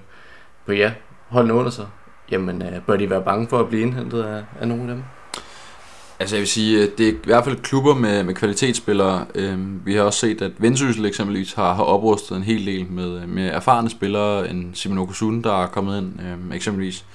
på 0.66 0.72
ja, 0.72 0.94
holdene 1.28 1.54
under 1.54 1.72
sig, 1.72 1.88
jamen 2.32 2.62
øh, 2.62 2.82
bør 2.88 2.98
de 2.98 3.10
være 3.10 3.24
bange 3.24 3.48
for 3.48 3.60
at 3.60 3.68
blive 3.68 3.82
indhentet 3.82 4.24
af, 4.24 4.44
af 4.60 4.68
nogle 4.68 4.84
af 4.84 4.90
dem? 4.90 5.04
Altså 6.20 6.36
jeg 6.36 6.40
vil 6.40 6.48
sige, 6.48 6.88
det 6.98 7.08
er 7.08 7.12
i 7.12 7.16
hvert 7.24 7.44
fald 7.44 7.58
klubber 7.58 7.94
med, 7.94 8.24
med 8.24 8.34
kvalitetsspillere. 8.34 9.26
Øhm, 9.36 9.82
vi 9.86 9.96
har 9.96 10.04
også 10.04 10.20
set, 10.20 10.42
at 10.42 10.52
Vendsyssel 10.58 11.06
eksempelvis 11.06 11.54
har, 11.54 11.74
har 11.74 11.84
oprustet 11.84 12.38
en 12.38 12.44
hel 12.44 12.66
del 12.66 12.86
med, 12.92 13.22
øh, 13.22 13.30
med 13.30 13.48
erfarne 13.48 13.90
spillere, 13.90 14.50
en 14.50 14.72
Simon 14.74 14.98
Okusun, 14.98 15.42
der 15.42 15.64
er 15.64 15.68
kommet 15.68 15.98
ind 15.98 16.20
øhm, 16.28 16.52
eksempelvis. 16.52 17.06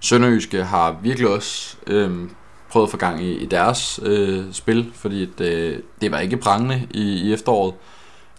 Sønderjyske 0.00 0.64
har 0.64 0.96
virkelig 1.02 1.28
også 1.28 1.76
øhm, 1.86 2.30
prøvet 2.70 2.86
at 2.86 2.90
få 2.90 2.96
gang 2.96 3.22
i, 3.22 3.32
i 3.32 3.46
deres 3.46 4.00
øh, 4.02 4.44
spil, 4.52 4.90
fordi 4.94 5.22
at, 5.22 5.40
øh, 5.40 5.78
det 6.00 6.12
var 6.12 6.18
ikke 6.18 6.36
prangende 6.36 6.82
i, 6.90 7.02
i 7.02 7.32
efteråret. 7.32 7.74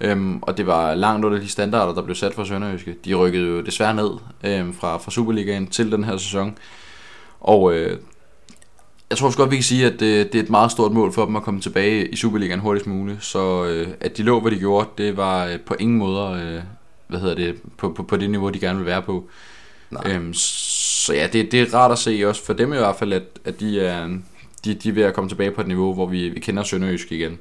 Øhm, 0.02 0.40
og 0.42 0.58
det 0.58 0.68
var 0.68 0.96
langt 0.96 1.26
under 1.26 1.40
de 1.40 1.48
standarder, 1.48 1.94
der 1.94 2.02
blev 2.02 2.16
sat 2.16 2.34
for 2.34 2.44
Sønderjyske. 2.44 2.96
De 3.06 3.14
rykkede 3.14 3.48
jo 3.48 3.62
desværre 3.62 3.94
ned 3.94 4.10
øhm, 4.44 4.74
fra, 4.74 4.98
fra 4.98 5.12
Superligaen 5.12 5.68
til 5.68 5.92
den 5.92 6.04
her 6.04 6.18
sæson. 6.18 6.58
Og 7.40 7.74
øh, 7.74 7.98
jeg 9.10 9.18
tror 9.18 9.28
også 9.28 9.38
godt, 9.38 9.52
vi 9.52 9.56
kan 9.56 9.64
sige, 9.64 9.86
at 9.86 10.00
det, 10.00 10.34
det 10.34 10.40
er 10.40 10.44
et 10.44 10.50
meget 10.50 10.72
stort 10.72 10.92
mål 10.92 11.14
for 11.14 11.26
dem 11.26 11.36
at 11.36 11.44
komme 11.44 11.62
tilbage 11.62 12.08
i 12.08 12.16
Superligaen 12.16 12.60
hurtigst 12.60 12.88
muligt. 12.88 13.24
Så 13.24 13.66
øh, 13.66 13.88
at 14.00 14.18
de 14.18 14.24
lå, 14.24 14.40
hvad 14.40 14.52
de 14.52 14.60
gjorde, 14.60 14.90
det 14.98 15.18
var 15.18 15.46
øh, 15.46 15.60
på 15.60 15.76
ingen 15.80 15.98
måde 15.98 16.42
øh, 16.42 16.62
hvad 17.08 17.20
hedder 17.20 17.36
det, 17.36 17.56
på, 17.78 17.90
på, 17.90 18.04
på 18.04 18.18
det 18.18 18.30
niveau, 18.30 18.50
de 18.50 18.60
gerne 18.60 18.78
vil 18.78 18.86
være 18.86 19.02
på. 19.02 19.30
Øhm, 20.06 20.34
så 20.34 21.14
ja, 21.14 21.28
det, 21.28 21.52
det 21.52 21.62
er 21.62 21.76
rart 21.76 21.92
at 21.92 21.98
se 21.98 22.24
også 22.26 22.46
for 22.46 22.54
dem 22.54 22.74
i 22.74 22.78
hvert 22.78 22.96
fald, 22.96 23.14
at, 23.14 23.24
at 23.46 23.60
de, 23.60 23.82
er, 23.82 24.08
de, 24.66 24.74
de 24.74 24.90
er 24.90 24.94
ved 24.94 25.04
at 25.04 25.14
komme 25.14 25.30
tilbage 25.30 25.52
på 25.52 25.62
et 25.62 25.68
niveau, 25.68 25.94
hvor 25.94 26.06
vi, 26.06 26.30
vi 26.30 26.40
kender 26.40 26.64
Sønderjysk 26.64 27.12
igen. 27.12 27.38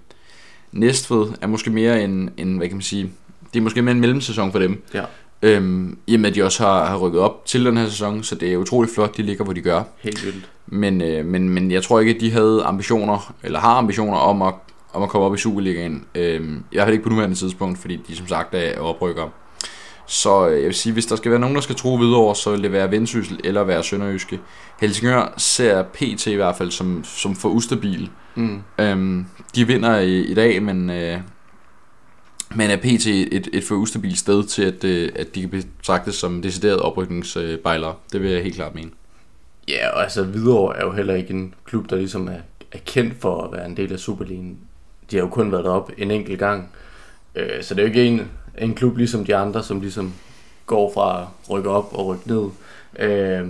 Næstved 0.73 1.33
er 1.41 1.47
måske 1.47 1.71
mere 1.71 2.05
en, 2.05 2.31
en, 2.37 2.57
hvad 2.57 2.69
kan 2.69 2.77
man 2.77 2.83
sige, 2.83 3.11
det 3.53 3.59
er 3.59 3.63
måske 3.63 3.83
mere 3.83 3.93
en 3.93 4.01
mellemsæson 4.01 4.53
for 4.53 4.59
dem. 4.59 4.83
Ja. 4.95 5.05
Øhm, 5.43 5.99
I 6.07 6.15
og 6.15 6.21
med, 6.21 6.31
at 6.31 6.37
de 6.37 6.43
også 6.43 6.63
har, 6.63 6.87
har 6.87 6.97
rykket 6.97 7.21
op 7.21 7.47
til 7.47 7.65
den 7.65 7.77
her 7.77 7.89
sæson, 7.89 8.23
så 8.23 8.35
det 8.35 8.53
er 8.53 8.57
utroligt 8.57 8.95
flot, 8.95 9.17
de 9.17 9.23
ligger, 9.23 9.45
hvor 9.45 9.53
de 9.53 9.61
gør. 9.61 9.83
Helt 9.99 10.25
vildt. 10.25 10.51
Men, 10.67 11.03
øh, 11.03 11.25
men, 11.25 11.49
men 11.49 11.71
jeg 11.71 11.83
tror 11.83 12.01
ikke, 12.01 12.15
at 12.15 12.21
de 12.21 12.31
havde 12.31 12.63
ambitioner, 12.65 13.35
eller 13.43 13.59
har 13.59 13.75
ambitioner 13.75 14.19
om 14.19 14.43
at, 14.43 14.55
om 14.93 15.03
at 15.03 15.09
komme 15.09 15.27
op 15.27 15.35
i 15.35 15.39
Superligaen. 15.39 16.05
Øh, 16.15 16.41
I 16.43 16.75
hvert 16.75 16.85
fald 16.85 16.93
ikke 16.93 17.05
på 17.05 17.11
nuværende 17.11 17.37
tidspunkt, 17.37 17.79
fordi 17.79 17.97
de 18.09 18.17
som 18.17 18.27
sagt 18.27 18.55
er 18.55 18.81
oprykker. 18.81 19.33
Så 20.07 20.49
øh, 20.49 20.57
jeg 20.57 20.67
vil 20.67 20.75
sige, 20.75 20.93
hvis 20.93 21.07
der 21.07 21.17
skal 21.17 21.31
være 21.31 21.41
nogen, 21.41 21.55
der 21.55 21.61
skal 21.61 21.77
tro 21.77 21.95
videre, 21.95 22.35
så 22.35 22.51
vil 22.51 22.63
det 22.63 22.73
være 22.73 22.91
Vendsyssel 22.91 23.41
eller 23.45 23.65
være 23.65 23.83
Sønderjyske. 23.83 24.41
Helsingør 24.81 25.35
ser 25.37 25.83
PT 25.83 26.27
i 26.27 26.35
hvert 26.35 26.57
fald 26.57 26.71
som, 26.71 27.05
som 27.05 27.37
for 27.37 27.49
ustabil. 27.49 28.11
Mm. 28.35 28.63
Øhm, 28.79 29.27
de 29.55 29.67
vinder 29.67 29.99
i, 29.99 30.21
i 30.21 30.35
dag, 30.35 30.63
men, 30.63 30.91
øh, 30.91 31.19
men 32.57 32.71
er 32.71 32.77
PT 32.77 33.07
et, 33.07 33.49
et 33.53 33.65
for 33.65 33.75
ustabilt 33.75 34.19
sted 34.19 34.45
til, 34.45 34.63
at, 34.63 34.85
øh, 34.85 35.13
at 35.17 35.35
de 35.35 35.41
kan 35.41 35.51
betragtes 35.51 36.15
som 36.15 36.43
decideret 36.43 36.81
oprykningsbejlere. 36.81 37.95
Det 38.13 38.23
vil 38.23 38.31
jeg 38.31 38.43
helt 38.43 38.55
klart 38.55 38.75
mene. 38.75 38.91
Ja, 39.69 39.89
og 39.89 40.03
altså 40.03 40.25
Hvidovre 40.25 40.77
er 40.77 40.85
jo 40.85 40.93
heller 40.93 41.15
ikke 41.15 41.31
en 41.31 41.55
klub, 41.65 41.91
der 41.91 41.97
ligesom 41.97 42.29
er, 42.29 42.39
er 42.73 42.79
kendt 42.85 43.15
for 43.21 43.43
at 43.43 43.53
være 43.53 43.67
en 43.67 43.77
del 43.77 43.93
af 43.93 43.99
Superligaen. 43.99 44.59
De 45.11 45.17
har 45.17 45.23
jo 45.23 45.29
kun 45.29 45.53
været 45.53 45.65
deroppe 45.65 45.93
en 45.99 46.11
enkelt 46.11 46.39
gang. 46.39 46.69
Øh, 47.35 47.63
så 47.63 47.75
det 47.75 47.81
er 47.81 47.85
jo 47.85 47.89
ikke 47.89 48.07
en, 48.07 48.31
en 48.59 48.75
klub 48.75 48.97
ligesom 48.97 49.25
de 49.25 49.37
andre, 49.37 49.63
som 49.63 49.81
ligesom 49.81 50.15
går 50.67 50.93
fra 50.95 51.23
at 51.23 51.51
rykke 51.51 51.71
op 51.71 51.89
og 51.93 52.07
rykke 52.07 52.29
ned. 52.29 52.49
Øh, 52.99 53.49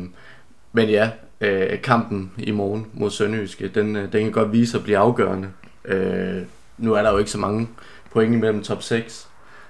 men 0.73 0.89
ja, 0.89 1.11
øh, 1.41 1.83
kampen 1.83 2.33
i 2.39 2.51
morgen 2.51 2.87
mod 2.95 3.11
Sønderjyske, 3.11 3.69
den, 3.69 3.97
øh, 3.97 4.13
den 4.13 4.23
kan 4.23 4.33
godt 4.33 4.53
vise 4.53 4.79
at 4.79 4.85
blive 4.85 4.99
afgørende. 4.99 5.49
Øh, 5.85 6.43
nu 6.79 6.93
er 6.95 7.03
der 7.03 7.13
jo 7.13 7.19
ikke 7.19 7.31
så 7.31 7.39
mange 7.39 7.69
point 8.17 8.35
imellem 8.35 8.63
top 8.63 8.83
6, 8.83 9.29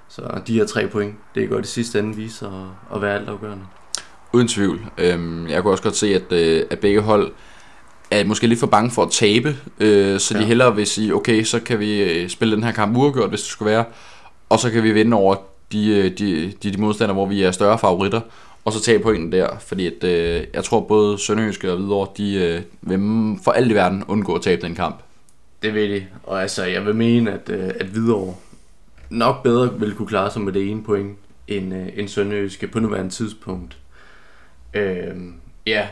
så 0.09 0.23
de 0.47 0.55
her 0.55 0.67
tre 0.67 0.89
point, 0.89 1.15
det 1.35 1.49
går 1.49 1.57
det 1.57 1.67
sidste 1.67 1.99
ende 1.99 2.17
vise 2.17 2.47
at, 2.47 2.53
at 2.97 3.03
være 3.03 3.15
altafgørende. 3.15 3.65
Uden 4.33 4.49
tvivl. 4.49 4.81
Øhm, 4.99 5.49
jeg 5.49 5.63
kunne 5.63 5.73
også 5.73 5.83
godt 5.83 5.97
se, 5.97 6.15
at, 6.15 6.33
øh, 6.33 6.63
at 6.71 6.79
begge 6.79 7.01
hold 7.01 7.33
er 8.11 8.25
måske 8.25 8.47
lidt 8.47 8.61
for 8.61 8.67
bange 8.67 8.91
for 8.91 9.03
at 9.03 9.11
tabe, 9.11 9.57
øh, 9.81 10.21
så 10.21 10.35
ja. 10.35 10.41
de 10.41 10.47
hellere 10.47 10.77
vil 10.77 10.87
sige, 10.87 11.15
okay, 11.15 11.45
så 11.45 11.61
kan 11.61 11.79
vi 11.79 12.03
øh, 12.03 12.29
spille 12.29 12.55
den 12.57 12.65
her 12.65 12.73
kamp 12.73 12.97
uafgjort, 12.97 13.29
hvis 13.29 13.41
det 13.41 13.51
skulle 13.51 13.71
være, 13.71 13.85
og 14.49 14.59
så 14.59 14.71
kan 14.71 14.83
vi 14.83 14.93
vinde 14.93 15.17
over 15.17 15.37
de, 15.73 15.89
øh, 15.89 16.05
de, 16.19 16.53
de, 16.63 16.73
de 16.73 16.81
modstandere, 16.81 17.15
hvor 17.15 17.27
vi 17.27 17.43
er 17.43 17.51
større 17.51 17.79
favoritter, 17.79 18.21
og 18.65 18.73
så 18.73 18.83
tage 18.83 18.99
pointen 18.99 19.33
der, 19.33 19.49
fordi 19.59 19.87
at, 19.87 20.05
øh, 20.05 20.47
jeg 20.55 20.65
tror 20.65 20.81
både 20.81 21.19
Sønderjyske 21.19 21.73
og 21.73 21.77
Hvidovre, 21.77 22.09
de 22.17 22.35
øh, 22.35 22.63
vil 22.83 22.99
for 23.45 23.51
alt 23.51 23.71
i 23.71 23.75
verden 23.75 24.05
undgå 24.09 24.35
at 24.35 24.43
tabe 24.43 24.63
den 24.63 24.75
kamp. 24.75 25.06
Det 25.63 25.75
vil 25.75 25.91
de, 25.91 26.07
og 26.23 26.43
altså 26.43 26.65
jeg 26.65 26.87
vil 26.87 26.95
mene, 26.95 27.33
at, 27.33 27.49
øh, 27.49 27.71
at 27.81 27.87
Hvidovre 27.87 28.35
nok 29.11 29.43
bedre 29.43 29.81
vil 29.81 29.95
kunne 29.95 30.09
klare 30.09 30.31
sig 30.31 30.43
med 30.43 30.53
det 30.53 30.71
ene 30.71 30.85
point, 30.85 31.19
end, 31.49 31.75
øh, 31.75 31.89
end 31.95 32.09
Sønderjyske 32.09 32.67
på 32.67 32.81
nuværende 32.81 33.11
tidspunkt. 33.11 33.79
Øh, 34.75 35.17
ja, 35.67 35.89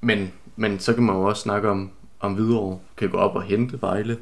men, 0.00 0.32
men 0.56 0.78
så 0.78 0.94
kan 0.94 1.02
man 1.02 1.16
jo 1.16 1.22
også 1.22 1.42
snakke 1.42 1.70
om, 1.70 1.90
om 2.20 2.34
Hvidovre 2.34 2.78
kan 2.96 3.08
gå 3.10 3.16
op 3.16 3.36
og 3.36 3.42
hente 3.42 3.82
Vejle. 3.82 4.18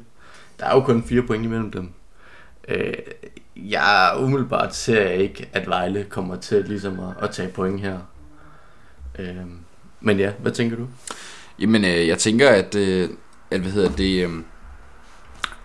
Der 0.59 0.65
er 0.65 0.75
jo 0.75 0.81
kun 0.81 1.03
fire 1.03 1.21
point 1.21 1.45
imellem 1.45 1.71
dem. 1.71 1.89
Øh, 2.67 2.93
jeg 3.55 4.15
umiddelbart 4.19 4.75
ser 4.75 5.01
jeg 5.01 5.15
ikke, 5.15 5.49
at 5.53 5.67
Vejle 5.67 6.03
kommer 6.09 6.35
til 6.35 6.65
ligesom 6.65 6.99
at, 6.99 7.23
at 7.23 7.31
tage 7.31 7.49
point 7.49 7.81
her. 7.81 7.99
Øh, 9.19 9.35
men 9.99 10.19
ja, 10.19 10.31
hvad 10.31 10.51
tænker 10.51 10.77
du? 10.77 10.87
Jamen, 11.59 11.85
øh, 11.85 12.07
jeg 12.07 12.17
tænker, 12.17 12.49
at, 12.49 12.75
øh, 12.75 13.09
at 13.51 13.59
hvad 13.59 13.71
hedder 13.71 13.89
det, 13.89 14.23
øh, 14.23 14.29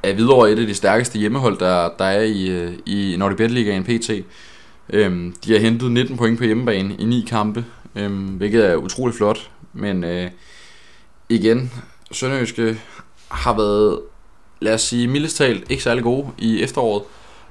er 0.04 0.14
Hvidovre 0.14 0.52
et 0.52 0.58
af 0.58 0.66
de 0.66 0.74
stærkeste 0.74 1.18
hjemmehold, 1.18 1.58
der, 1.58 1.90
der 1.98 2.04
er 2.04 2.22
i, 2.22 2.48
øh, 2.48 2.72
i 2.86 3.16
Nordic 3.18 3.50
Ligaen 3.50 3.84
PT. 3.84 4.10
Øhm, 4.90 5.34
de 5.44 5.52
har 5.52 5.58
hentet 5.58 5.92
19 5.92 6.16
point 6.16 6.38
på 6.38 6.44
hjemmebane 6.44 6.94
i 6.98 7.04
ni 7.04 7.24
kampe, 7.28 7.64
øhm, 7.96 8.26
hvilket 8.26 8.66
er 8.66 8.76
utrolig 8.76 9.14
flot. 9.14 9.50
Men 9.72 10.04
øh, 10.04 10.30
igen, 11.28 11.72
Sønderjyske 12.12 12.80
har 13.28 13.56
været, 13.56 14.00
lad 14.60 14.74
os 14.74 14.82
sige, 14.82 15.08
mildest 15.08 15.36
talt 15.36 15.70
ikke 15.70 15.82
særlig 15.82 16.02
gode 16.04 16.26
i 16.38 16.62
efteråret, 16.62 17.02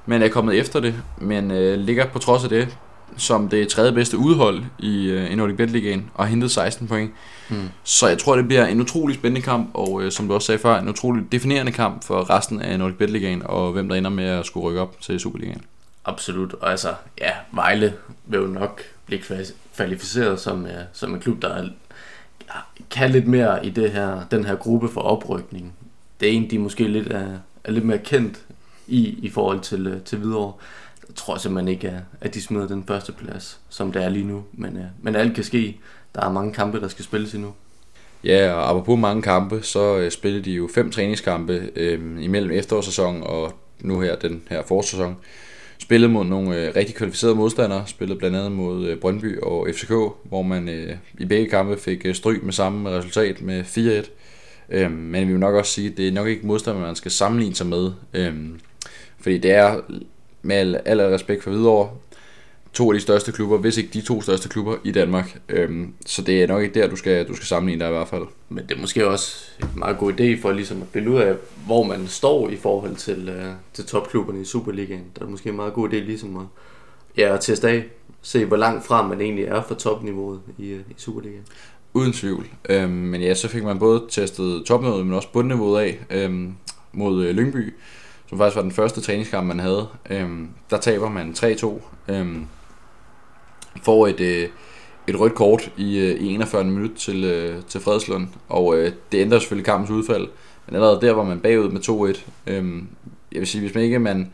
men 0.06 0.22
er 0.22 0.28
kommet 0.28 0.58
efter 0.58 0.80
det, 0.80 0.94
men 1.18 1.50
øh, 1.50 1.78
ligger 1.78 2.06
på 2.06 2.18
trods 2.18 2.44
af 2.44 2.48
det 2.48 2.68
som 3.16 3.48
det 3.48 3.68
tredje 3.68 3.92
bedste 3.92 4.18
udhold 4.18 4.62
i, 4.78 5.06
øh, 5.06 5.32
i 5.32 5.34
Nordic 5.34 5.56
Bet 5.56 5.70
Ligaen 5.70 6.10
og 6.14 6.26
hentet 6.26 6.50
16 6.50 6.88
point. 6.88 7.10
Mm. 7.48 7.68
Så 7.84 8.08
jeg 8.08 8.18
tror, 8.18 8.36
det 8.36 8.46
bliver 8.46 8.66
en 8.66 8.80
utrolig 8.80 9.16
spændende 9.16 9.42
kamp, 9.42 9.70
og 9.74 10.02
øh, 10.02 10.12
som 10.12 10.28
du 10.28 10.34
også 10.34 10.46
sagde 10.46 10.58
før, 10.58 10.78
en 10.78 10.88
utrolig 10.88 11.32
definerende 11.32 11.72
kamp 11.72 12.04
for 12.04 12.30
resten 12.30 12.60
af 12.60 12.78
Nordic 12.78 12.96
Bet 12.96 13.10
Ligaen, 13.10 13.42
og 13.44 13.72
hvem 13.72 13.88
der 13.88 13.96
ender 13.96 14.10
med 14.10 14.24
at 14.24 14.46
skulle 14.46 14.68
rykke 14.68 14.80
op 14.80 15.00
til 15.00 15.20
Superligaen. 15.20 15.62
Absolut, 16.04 16.52
og 16.52 16.70
altså, 16.70 16.94
ja, 17.20 17.30
Vejle 17.52 17.94
vil 18.26 18.40
jo 18.40 18.46
nok 18.46 18.82
blive 19.06 19.20
kvalificeret 19.76 20.40
som, 20.40 20.66
ja, 20.66 20.80
som 20.92 21.14
en 21.14 21.20
klub, 21.20 21.42
der 21.42 21.48
er, 21.48 21.64
kan 22.90 23.10
lidt 23.10 23.26
mere 23.26 23.66
i 23.66 23.70
det 23.70 23.90
her, 23.90 24.20
den 24.30 24.44
her 24.44 24.54
gruppe 24.54 24.88
for 24.88 25.00
oprykning. 25.00 25.72
Det 26.20 26.28
er 26.28 26.32
en, 26.32 26.50
de 26.50 26.58
måske 26.58 26.88
lidt 26.88 27.08
er, 27.08 27.28
er 27.64 27.72
lidt 27.72 27.84
mere 27.84 27.98
kendt 27.98 28.38
i, 28.86 29.18
i 29.22 29.30
forhold 29.30 29.60
til, 29.60 29.86
øh, 29.86 30.00
til 30.00 30.18
Hvidovre. 30.18 30.52
Jeg 31.14 31.18
tror 31.18 31.38
simpelthen 31.38 31.68
ikke, 31.68 32.00
at 32.20 32.34
de 32.34 32.42
smider 32.42 32.66
den 32.66 32.84
første 32.86 33.12
plads, 33.12 33.60
som 33.68 33.92
det 33.92 34.04
er 34.04 34.08
lige 34.08 34.24
nu. 34.24 34.44
Men, 34.52 34.76
øh, 34.76 34.84
men 35.02 35.16
alt 35.16 35.34
kan 35.34 35.44
ske. 35.44 35.80
Der 36.14 36.20
er 36.20 36.32
mange 36.32 36.52
kampe, 36.52 36.80
der 36.80 36.88
skal 36.88 37.04
spilles 37.04 37.34
endnu. 37.34 37.52
Ja, 38.24 38.52
og 38.52 38.70
apropos 38.70 38.98
mange 38.98 39.22
kampe, 39.22 39.62
så 39.62 39.96
øh, 39.96 40.10
spillede 40.10 40.44
de 40.44 40.50
jo 40.50 40.68
fem 40.74 40.90
træningskampe 40.90 41.70
øh, 41.76 42.24
imellem 42.24 42.50
efterårssæsonen 42.50 43.22
og 43.22 43.52
nu 43.80 44.00
her 44.00 44.16
den 44.16 44.42
her 44.50 44.62
forårssæson. 44.62 45.16
Spillede 45.78 46.12
mod 46.12 46.24
nogle 46.24 46.56
øh, 46.56 46.76
rigtig 46.76 46.94
kvalificerede 46.94 47.36
modstandere, 47.36 47.86
spillede 47.86 48.18
blandt 48.18 48.36
andet 48.36 48.52
mod 48.52 48.86
øh, 48.86 48.98
Brøndby 48.98 49.40
og 49.40 49.68
FCK, 49.74 49.92
hvor 50.24 50.42
man 50.42 50.68
øh, 50.68 50.96
i 51.18 51.24
begge 51.24 51.50
kampe 51.50 51.76
fik 51.76 52.06
øh, 52.06 52.14
stryg 52.14 52.44
med 52.44 52.52
samme 52.52 52.90
resultat 52.90 53.42
med 53.42 53.64
4-1. 53.64 54.10
Øh, 54.68 54.90
men 54.92 55.26
vi 55.26 55.32
vil 55.32 55.40
nok 55.40 55.54
også 55.54 55.72
sige, 55.72 55.90
at 55.90 55.96
det 55.96 56.08
er 56.08 56.12
nok 56.12 56.28
ikke 56.28 56.46
modstandere, 56.46 56.86
man 56.86 56.96
skal 56.96 57.10
sammenligne 57.10 57.54
sig 57.54 57.66
med. 57.66 57.92
Øh, 58.14 58.34
fordi 59.18 59.38
det 59.38 59.50
er 59.50 59.80
med 60.44 60.56
al, 60.56 60.80
al 60.84 61.00
respekt 61.00 61.42
for 61.42 61.50
videre 61.50 61.88
to 62.74 62.90
af 62.90 62.94
de 62.94 63.00
største 63.00 63.32
klubber, 63.32 63.58
hvis 63.58 63.76
ikke 63.76 63.90
de 63.92 64.00
to 64.00 64.22
største 64.22 64.48
klubber 64.48 64.76
i 64.84 64.92
Danmark. 64.92 65.40
Øhm, 65.48 65.94
så 66.06 66.22
det 66.22 66.42
er 66.42 66.46
nok 66.46 66.62
ikke 66.62 66.80
der, 66.80 66.88
du 66.88 66.96
skal, 66.96 67.28
du 67.28 67.34
skal 67.34 67.46
sammenligne 67.46 67.84
dig 67.84 67.90
i 67.90 67.92
hvert 67.92 68.08
fald. 68.08 68.24
Men 68.48 68.66
det 68.68 68.76
er 68.76 68.80
måske 68.80 69.08
også 69.08 69.50
en 69.60 69.68
meget 69.76 69.98
god 69.98 70.12
idé 70.12 70.42
for 70.42 70.52
ligesom 70.52 70.82
at 70.82 70.88
finde 70.92 71.10
ud 71.10 71.16
af, 71.16 71.34
hvor 71.66 71.82
man 71.82 72.08
står 72.08 72.48
i 72.48 72.56
forhold 72.56 72.96
til, 72.96 73.28
uh, 73.28 73.52
til 73.72 73.84
topklubberne 73.84 74.40
i 74.40 74.44
Superligaen. 74.44 75.04
Der 75.18 75.24
er 75.24 75.28
måske 75.28 75.48
en 75.48 75.56
meget 75.56 75.72
god 75.72 75.88
idé 75.88 75.96
ligesom 75.96 76.36
at, 76.36 76.44
ja, 77.16 77.34
at 77.34 77.40
teste 77.40 77.68
af, 77.68 77.84
se 78.22 78.44
hvor 78.44 78.56
langt 78.56 78.86
frem 78.86 79.06
man 79.06 79.20
egentlig 79.20 79.44
er 79.44 79.62
for 79.62 79.74
topniveauet 79.74 80.40
i, 80.58 80.72
uh, 80.72 80.80
i 80.80 80.94
Superligaen. 80.96 81.44
Uden 81.94 82.12
tvivl. 82.12 82.46
Øhm, 82.68 82.90
men 82.90 83.20
ja, 83.20 83.34
så 83.34 83.48
fik 83.48 83.64
man 83.64 83.78
både 83.78 84.02
testet 84.10 84.64
topniveauet, 84.66 85.06
men 85.06 85.14
også 85.14 85.28
bundniveauet 85.32 85.80
af 85.80 85.98
øhm, 86.10 86.54
mod 86.92 87.24
øh, 87.24 87.36
Lyngby 87.36 87.74
som 88.28 88.38
faktisk 88.38 88.56
var 88.56 88.62
den 88.62 88.72
første 88.72 89.00
træningskamp, 89.00 89.46
man 89.46 89.60
havde. 89.60 89.88
Øhm, 90.10 90.48
der 90.70 90.78
taber 90.78 91.08
man 91.08 91.34
3-2. 91.38 91.80
Øhm, 92.08 92.46
får 93.82 94.06
et, 94.06 94.20
øh, 94.20 94.48
et 95.08 95.20
rødt 95.20 95.34
kort 95.34 95.72
i, 95.76 95.98
øh, 95.98 96.20
i 96.20 96.26
41 96.34 96.64
minutter 96.64 96.96
til, 96.96 97.24
øh, 97.24 97.62
til 97.68 97.80
Fredslund, 97.80 98.26
og 98.48 98.76
øh, 98.76 98.92
det 99.12 99.18
ændrer 99.18 99.38
selvfølgelig 99.38 99.66
kampens 99.66 99.90
udfald. 99.90 100.28
Men 100.66 100.74
allerede 100.74 101.00
der 101.00 101.12
var 101.12 101.22
man 101.22 101.40
bagud 101.40 101.68
med 101.68 101.80
2-1. 101.80 102.24
Øhm, 102.46 102.86
jeg 103.32 103.40
vil 103.40 103.48
sige, 103.48 103.60
hvis 103.60 103.74
man 103.74 103.84
ikke 103.84 103.98
man 103.98 104.30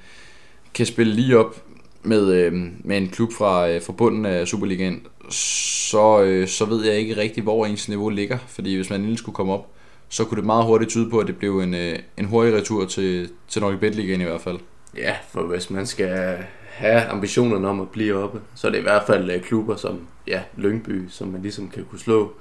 kan 0.75 0.87
spille 0.87 1.15
lige 1.15 1.39
op 1.39 1.63
med, 2.03 2.33
øh, 2.33 2.53
med 2.85 2.97
en 2.97 3.09
klub 3.09 3.33
fra, 3.33 3.71
øh, 3.71 3.83
fra 3.83 3.93
bunden 3.93 4.27
af 4.27 4.49
Superligaen, 4.49 5.07
så, 5.31 6.23
øh, 6.23 6.49
så 6.49 6.65
ved 6.65 6.85
jeg 6.85 6.95
ikke 6.95 7.17
rigtig, 7.17 7.43
hvor 7.43 7.67
ens 7.67 7.89
niveau 7.89 8.09
ligger. 8.09 8.39
Fordi 8.47 8.77
hvis 8.77 8.91
man 8.91 9.01
endelig 9.01 9.19
skulle 9.19 9.35
komme 9.35 9.53
op, 9.53 9.67
så 10.11 10.25
kunne 10.25 10.37
det 10.37 10.47
meget 10.47 10.65
hurtigt 10.65 10.91
tyde 10.91 11.11
på, 11.11 11.19
at 11.19 11.27
det 11.27 11.37
blev 11.37 11.59
en, 11.59 11.75
øh, 11.75 11.99
en 12.17 12.25
hurtig 12.25 12.55
retur 12.55 12.87
til, 12.87 13.31
til 13.49 13.63
Nordic 13.63 13.81
Bet 13.81 13.95
Ligaen 13.95 14.21
i 14.21 14.25
hvert 14.25 14.41
fald. 14.41 14.59
Ja, 14.97 15.17
for 15.33 15.43
hvis 15.43 15.71
man 15.71 15.87
skal 15.87 16.39
have 16.71 17.03
ambitionerne 17.03 17.69
om 17.69 17.81
at 17.81 17.89
blive 17.89 18.15
oppe, 18.15 18.41
så 18.55 18.67
er 18.67 18.71
det 18.71 18.79
i 18.79 18.83
hvert 18.83 19.03
fald 19.07 19.31
øh, 19.31 19.43
klubber 19.43 19.77
som 19.77 20.07
ja, 20.27 20.43
Lyngby, 20.57 21.09
som 21.09 21.29
man 21.29 21.43
ligesom 21.43 21.69
kan 21.69 21.85
kunne 21.91 21.99
slå, 21.99 22.33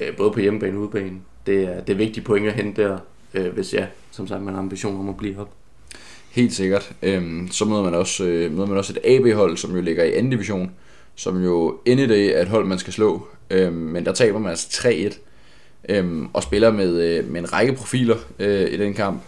øh, 0.00 0.16
både 0.16 0.30
på 0.30 0.40
hjemmebane 0.40 0.76
og 0.76 0.82
udebane. 0.82 1.20
Det 1.46 1.62
er, 1.62 1.80
det 1.80 1.92
er 1.92 1.96
vigtige 1.96 2.24
point 2.24 2.46
at 2.46 2.52
hente 2.52 2.82
der, 2.82 2.98
hvis 3.50 3.74
ja, 3.74 3.86
som 4.10 4.26
sagt, 4.26 4.42
man 4.42 4.54
har 4.54 4.60
ambitioner 4.60 4.98
om 4.98 5.08
at 5.08 5.16
blive 5.16 5.38
oppe. 5.38 5.52
Helt 6.30 6.52
sikkert. 6.52 6.92
Øhm, 7.02 7.48
så 7.50 7.64
møder 7.64 7.82
man, 7.82 7.94
også, 7.94 8.24
øh, 8.24 8.52
møder 8.52 8.66
man 8.66 8.78
også 8.78 8.92
et 8.92 9.16
AB-hold, 9.16 9.56
som 9.56 9.74
jo 9.74 9.80
ligger 9.80 10.04
i 10.04 10.14
anden 10.14 10.30
division, 10.30 10.70
som 11.14 11.44
jo 11.44 11.80
day 11.86 12.32
er 12.34 12.42
et 12.42 12.48
hold, 12.48 12.66
man 12.66 12.78
skal 12.78 12.92
slå. 12.92 13.26
Øhm, 13.50 13.74
men 13.74 14.06
der 14.06 14.12
taber 14.12 14.38
man 14.38 14.50
altså 14.50 14.88
3-1, 14.88 15.18
øhm, 15.88 16.28
og 16.32 16.42
spiller 16.42 16.70
med, 16.70 17.00
øh, 17.00 17.30
med 17.30 17.40
en 17.40 17.52
række 17.52 17.72
profiler 17.72 18.16
øh, 18.38 18.72
i 18.72 18.76
den 18.76 18.94
kamp. 18.94 19.22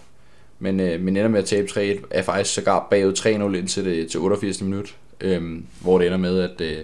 Men, 0.58 0.80
øh, 0.80 1.00
men 1.00 1.16
ender 1.16 1.28
med 1.28 1.38
at 1.38 1.44
tabe 1.44 1.68
3-1, 1.68 2.06
er 2.10 2.22
faktisk 2.22 2.54
sågar 2.54 2.86
bagud 2.90 3.12
3-0 3.52 3.58
indtil 3.58 3.84
det, 3.84 4.10
til 4.10 4.20
88. 4.20 4.62
minut, 4.62 4.94
øhm, 5.20 5.64
hvor 5.80 5.98
det 5.98 6.06
ender 6.06 6.18
med, 6.18 6.40
at, 6.40 6.60
øh, 6.60 6.76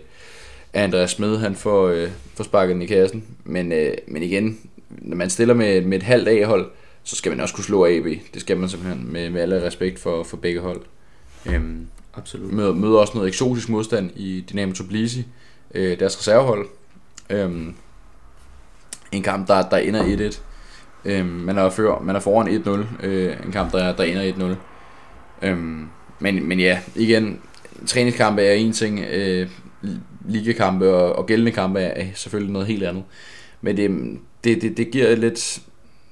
Andreas 0.72 1.10
Smed 1.10 1.36
han 1.36 1.54
får, 1.54 1.88
øh, 1.88 2.08
får 2.34 2.44
sparket 2.44 2.74
den 2.74 2.82
i 2.82 2.86
kassen. 2.86 3.24
Men, 3.44 3.72
øh, 3.72 3.94
men 4.06 4.22
igen, 4.22 4.58
når 4.88 5.16
man 5.16 5.30
stiller 5.30 5.54
med, 5.54 5.82
med 5.82 5.98
et 5.98 6.02
halvt 6.02 6.28
A-hold, 6.28 6.70
så 7.04 7.16
skal 7.16 7.32
man 7.32 7.40
også 7.40 7.54
kunne 7.54 7.64
slå 7.64 7.86
AB. 7.86 8.06
Det 8.34 8.40
skal 8.40 8.56
man 8.56 8.68
simpelthen 8.68 9.12
med, 9.12 9.30
med 9.30 9.40
alle 9.40 9.62
respekt 9.62 9.98
for, 9.98 10.22
for 10.22 10.36
begge 10.36 10.60
hold. 10.60 10.80
Øhm, 11.46 11.86
Absolut. 12.14 12.52
Møder, 12.52 12.72
møder 12.72 12.98
også 12.98 13.12
noget 13.14 13.28
eksotisk 13.28 13.68
modstand 13.68 14.10
i 14.16 14.44
Dynamo 14.52 14.72
Tbilisi, 14.72 15.26
øh, 15.74 15.98
deres 15.98 16.18
reservehold. 16.18 16.66
Øhm, 17.30 17.74
en 19.12 19.22
kamp, 19.22 19.48
der, 19.48 19.68
der 19.68 19.76
ender 19.76 20.30
1-1. 20.30 20.40
Øhm, 21.04 21.26
man, 21.26 21.58
er 21.58 21.70
før, 21.70 22.00
man 22.00 22.16
er 22.16 22.20
foran 22.20 22.48
1-0. 22.48 23.06
Øh, 23.06 23.36
en 23.46 23.52
kamp, 23.52 23.72
der, 23.72 23.96
der 23.96 24.04
ender 24.04 24.54
1-0. 25.42 25.46
Øhm, 25.46 25.88
men, 26.18 26.48
men 26.48 26.60
ja, 26.60 26.78
igen, 26.94 27.40
træningskampe 27.86 28.42
er 28.42 28.52
en 28.52 28.72
ting. 28.72 29.00
Øh, 29.12 29.48
ligakampe 30.28 30.94
og, 30.94 31.16
og 31.16 31.26
gældende 31.26 31.52
kampe 31.52 31.80
er 31.80 32.06
selvfølgelig 32.14 32.52
noget 32.52 32.68
helt 32.68 32.82
andet. 32.82 33.04
Men 33.60 33.76
det, 33.76 33.90
det, 34.44 34.62
det, 34.62 34.76
det 34.76 34.90
giver 34.90 35.06
et 35.06 35.18
lidt 35.18 35.60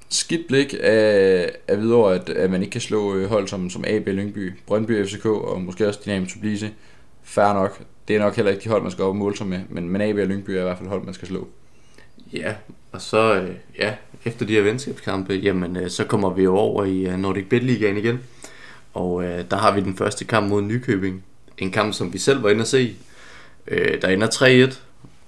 skidt 0.09 0.47
blik 0.47 0.75
af, 0.81 1.51
af 1.67 1.81
videre, 1.81 2.15
at, 2.15 2.29
at 2.29 2.49
man 2.51 2.61
ikke 2.61 2.71
kan 2.71 2.81
slå 2.81 3.15
øh, 3.15 3.29
hold 3.29 3.47
som, 3.47 3.69
som 3.69 3.83
AB 3.87 4.07
Lyngby, 4.07 4.53
Brøndby 4.67 5.05
FCK 5.05 5.25
og 5.25 5.61
måske 5.61 5.87
også 5.87 5.99
Dynamo 6.05 6.25
Tbilisi. 6.25 6.67
Færre 7.23 7.53
nok. 7.53 7.81
Det 8.07 8.15
er 8.15 8.19
nok 8.19 8.35
heller 8.35 8.51
ikke 8.51 8.63
de 8.63 8.69
hold, 8.69 8.81
man 8.81 8.91
skal 8.91 9.03
op 9.03 9.09
og 9.09 9.15
måle 9.15 9.37
sig 9.37 9.47
med, 9.47 9.59
men, 9.69 9.89
men 9.89 10.01
AB 10.01 10.17
og 10.17 10.27
Lyngby 10.27 10.49
er 10.49 10.59
i 10.59 10.63
hvert 10.63 10.77
fald 10.77 10.89
hold, 10.89 11.05
man 11.05 11.13
skal 11.13 11.27
slå. 11.27 11.47
Ja, 12.33 12.55
og 12.91 13.01
så 13.01 13.35
øh, 13.35 13.55
ja, 13.79 13.95
efter 14.25 14.45
de 14.45 14.53
her 14.53 14.61
venskabskampe, 14.61 15.33
jamen 15.33 15.77
øh, 15.77 15.89
så 15.89 16.03
kommer 16.03 16.29
vi 16.29 16.43
jo 16.43 16.55
over 16.55 16.85
i 16.85 17.07
øh, 17.07 17.17
Nordic 17.17 17.45
Bet 17.49 17.63
Ligaen 17.63 17.97
igen. 17.97 18.19
Og 18.93 19.23
øh, 19.23 19.45
der 19.51 19.57
har 19.57 19.75
vi 19.75 19.81
den 19.81 19.97
første 19.97 20.25
kamp 20.25 20.49
mod 20.49 20.61
Nykøbing. 20.61 21.23
En 21.57 21.71
kamp, 21.71 21.93
som 21.93 22.13
vi 22.13 22.17
selv 22.17 22.43
var 22.43 22.49
inde 22.49 22.61
at 22.61 22.67
se. 22.67 22.95
Øh, 23.67 24.01
der 24.01 24.07
ender 24.07 24.67
3-1. 24.71 24.79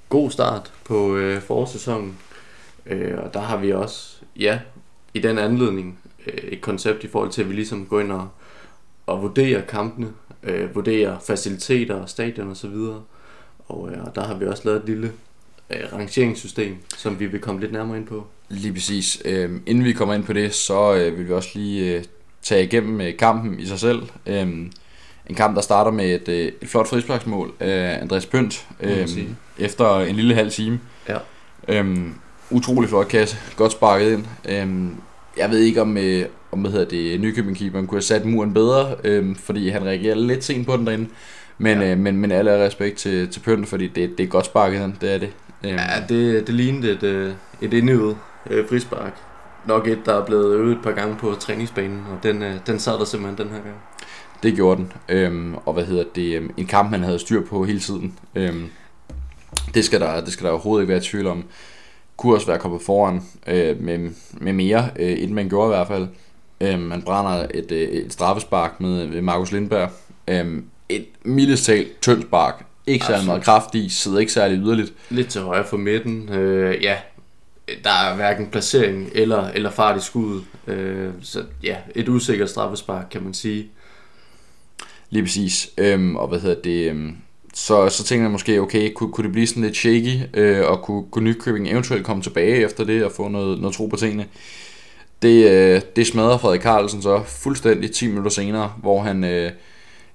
God 0.10 0.32
start 0.32 0.72
på 0.84 1.16
øh, 1.16 1.42
forårssæsonen. 1.42 2.18
Øh, 2.86 3.18
og 3.18 3.34
der 3.34 3.40
har 3.40 3.58
vi 3.58 3.72
også, 3.72 4.18
ja, 4.40 4.60
i 5.14 5.20
den 5.20 5.38
anledning, 5.38 6.00
øh, 6.28 6.34
et 6.34 6.62
koncept 6.62 7.04
i 7.04 7.08
forhold 7.08 7.32
til, 7.32 7.42
at 7.42 7.50
vi 7.50 7.54
ligesom 7.54 7.86
går 7.86 8.00
ind 8.00 8.12
og, 8.12 8.30
og 9.06 9.22
vurderer 9.22 9.62
kampene, 9.62 10.08
øh, 10.44 10.76
vurderer 10.76 11.20
faciliteter, 11.20 12.06
stadion 12.06 12.50
og 12.50 12.58
så 12.58 12.68
videre. 12.68 13.02
Og, 13.68 13.92
øh, 13.92 14.04
og 14.04 14.16
der 14.16 14.24
har 14.24 14.34
vi 14.34 14.46
også 14.46 14.62
lavet 14.66 14.80
et 14.80 14.86
lille 14.86 15.12
øh, 15.74 15.94
rangeringssystem, 15.94 16.76
som 16.98 17.20
vi 17.20 17.26
vil 17.26 17.40
komme 17.40 17.62
lidt 17.62 17.72
nærmere 17.72 17.98
ind 17.98 18.08
på. 18.08 18.28
Lige 18.50 18.74
præcis. 18.74 19.22
Øh, 19.26 19.50
inden 19.66 19.86
vi 19.86 19.94
kommer 19.94 20.16
ind 20.16 20.24
på 20.24 20.34
det, 20.34 20.54
så 20.54 20.94
øh, 20.96 21.18
vil 21.18 21.28
vi 21.28 21.34
også 21.34 21.50
lige 21.54 21.96
øh, 21.96 22.04
tage 22.42 22.64
igennem 22.64 23.02
øh, 23.02 23.18
kampen 23.18 23.60
i 23.60 23.66
sig 23.66 23.80
selv. 23.80 24.02
Øh, 24.26 24.48
en 25.30 25.36
kamp, 25.36 25.56
der 25.56 25.62
starter 25.62 25.92
med 25.92 26.16
et, 26.16 26.28
øh, 26.28 26.52
et 26.62 26.68
flot 26.68 26.88
frisparksmål 26.88 27.54
af 27.60 28.00
Andreas 28.02 28.26
Pønt 28.26 28.68
øh, 28.80 29.08
efter 29.58 30.00
en 30.00 30.16
lille 30.16 30.36
halv 30.36 30.52
time. 30.52 30.80
Ja. 31.10 31.18
Øhm, 31.68 32.14
utrolig 32.52 32.90
flot 32.90 33.08
kasse, 33.08 33.38
godt 33.56 33.72
sparket 33.72 34.12
ind. 34.12 34.26
Øhm, 34.50 34.96
jeg 35.38 35.52
ved 35.52 35.60
ikke 35.60 35.82
om, 35.82 35.98
øh, 35.98 36.26
om 36.52 36.60
hvad 36.60 36.72
hedder 36.72 36.86
det, 36.86 37.22
Nykøbing 37.22 37.58
keeperen 37.58 37.88
kunne 37.88 37.96
have 37.96 38.02
sat 38.02 38.26
muren 38.26 38.54
bedre, 38.54 38.96
øh, 39.04 39.36
fordi 39.36 39.70
han 39.70 39.86
reagerer 39.86 40.16
lidt 40.16 40.44
sent 40.44 40.68
på 40.68 40.78
den 40.78 40.88
derinde. 40.88 41.08
Men, 41.58 41.82
ja. 41.82 41.92
øh, 41.92 41.98
men, 41.98 42.18
men 42.18 42.32
alle 42.32 42.66
respekt 42.66 42.98
til, 42.98 43.28
til 43.28 43.40
Pønt, 43.40 43.68
fordi 43.68 43.88
det, 43.88 44.18
det 44.18 44.24
er 44.24 44.28
godt 44.28 44.46
sparket 44.46 44.84
ind, 44.84 44.94
det 45.02 45.14
er 45.14 45.18
det. 45.18 45.30
Øhm. 45.64 45.74
Ja, 45.74 46.04
det, 46.10 46.48
det 46.48 46.56
lignede 46.56 46.92
et, 46.92 47.04
øh, 47.04 47.34
et 47.62 47.74
indøvet 47.74 48.18
øh, 48.50 48.70
frispark. 48.70 49.14
Nok 49.66 49.88
et, 49.88 50.00
der 50.06 50.14
er 50.22 50.26
blevet 50.26 50.56
øvet 50.56 50.72
et 50.72 50.84
par 50.84 50.92
gange 50.92 51.16
på 51.16 51.36
træningsbanen, 51.40 52.06
og 52.12 52.24
den, 52.24 52.44
øh, 52.44 52.56
den 52.68 52.80
sad 52.80 52.94
der 52.94 53.06
simpelthen 53.06 53.48
den 53.48 53.56
her 53.56 53.64
gang. 53.64 53.76
Det 54.44 54.56
gjorde 54.56 54.78
den, 54.82 54.94
øhm, 55.10 55.56
og 55.66 55.74
hvad 55.74 55.86
hedder 55.86 56.04
det, 56.16 56.36
øhm, 56.36 56.52
en 56.58 56.66
kamp 56.66 56.92
man 56.92 57.04
havde 57.04 57.20
styr 57.20 57.46
på 57.46 57.64
hele 57.64 57.80
tiden. 57.80 58.20
Øhm, 58.36 58.70
det, 59.74 59.86
skal 59.86 60.00
der, 60.00 60.22
det 60.22 60.34
skal 60.34 60.46
der 60.46 60.52
overhovedet 60.52 60.84
ikke 60.84 60.92
være 60.94 61.02
tvivl 61.04 61.28
om. 61.28 61.44
Kunne 62.18 62.36
også 62.36 62.48
være 62.48 62.60
kommet 62.60 62.82
foran 62.82 63.22
øh, 63.48 63.82
med, 63.82 64.10
med 64.34 64.54
mere, 64.54 64.90
øh, 65.00 65.24
end 65.24 65.32
man 65.32 65.50
gjorde 65.50 65.68
i 65.68 65.76
hvert 65.76 65.88
fald. 65.88 66.08
Øhm, 66.62 66.82
man 66.82 67.02
brænder 67.02 67.48
et, 67.54 67.72
øh, 67.72 67.80
et 67.80 68.14
straffespark 68.14 68.82
med 68.82 69.22
Markus 69.22 69.52
Lindberg. 69.52 69.90
Øhm, 70.28 70.66
et 70.90 71.06
mildest 71.24 71.66
talt 71.66 72.02
tyndt 72.02 72.24
spark. 72.24 72.66
Ikke 72.88 73.06
særlig 73.06 73.26
meget 73.26 73.44
kraft 73.44 73.76
i, 73.76 73.90
sidder 73.90 74.20
ikke 74.20 74.32
særlig 74.32 74.58
yderligt. 74.58 74.94
Lidt 75.10 75.28
til 75.28 75.42
højre 75.42 75.66
for 75.66 75.78
midten. 75.78 76.30
Øh, 76.30 76.84
ja, 76.84 76.98
der 77.84 77.90
er 77.90 78.16
hverken 78.16 78.48
placering 78.48 79.10
eller, 79.16 79.48
eller 79.48 79.72
fart 79.72 79.98
i 79.98 80.06
skuddet. 80.06 80.44
Øh, 80.68 81.10
så 81.22 81.44
ja, 81.64 81.76
et 81.96 82.10
usikkert 82.10 82.50
straffespark, 82.50 83.06
kan 83.12 83.24
man 83.24 83.34
sige. 83.34 83.70
Lige 85.10 85.24
præcis. 85.24 85.70
Øhm, 85.78 86.16
og 86.16 86.28
hvad 86.28 86.40
hedder 86.40 86.62
det... 86.62 86.90
Øhm, 86.90 87.16
så, 87.54 87.90
så 87.90 88.04
tænker 88.04 88.24
jeg 88.24 88.32
måske, 88.32 88.62
okay, 88.62 88.94
kunne, 88.94 89.12
kunne 89.12 89.24
det 89.24 89.32
blive 89.32 89.48
sådan 89.48 89.64
lidt 89.64 89.78
shaky, 89.78 90.20
øh, 90.34 90.68
og 90.68 90.82
kunne, 90.82 91.04
kunne 91.12 91.30
Nykøbing 91.30 91.70
eventuelt 91.70 92.06
komme 92.06 92.24
tilbage 92.24 92.56
efter 92.56 92.84
det 92.84 93.06
og 93.06 93.12
få 93.12 93.28
noget, 93.28 93.60
noget 93.60 93.76
tro 93.76 93.86
på 93.86 93.96
tingene. 93.96 94.26
Det, 95.22 95.52
øh, 95.52 95.82
det 95.96 96.08
smadrer 96.08 96.38
Frederik 96.38 96.62
Carlsen 96.62 97.02
så 97.02 97.24
fuldstændig 97.26 97.92
10 97.92 98.08
minutter 98.08 98.32
senere, 98.32 98.74
hvor 98.82 99.02
han 99.02 99.24
øh, 99.24 99.52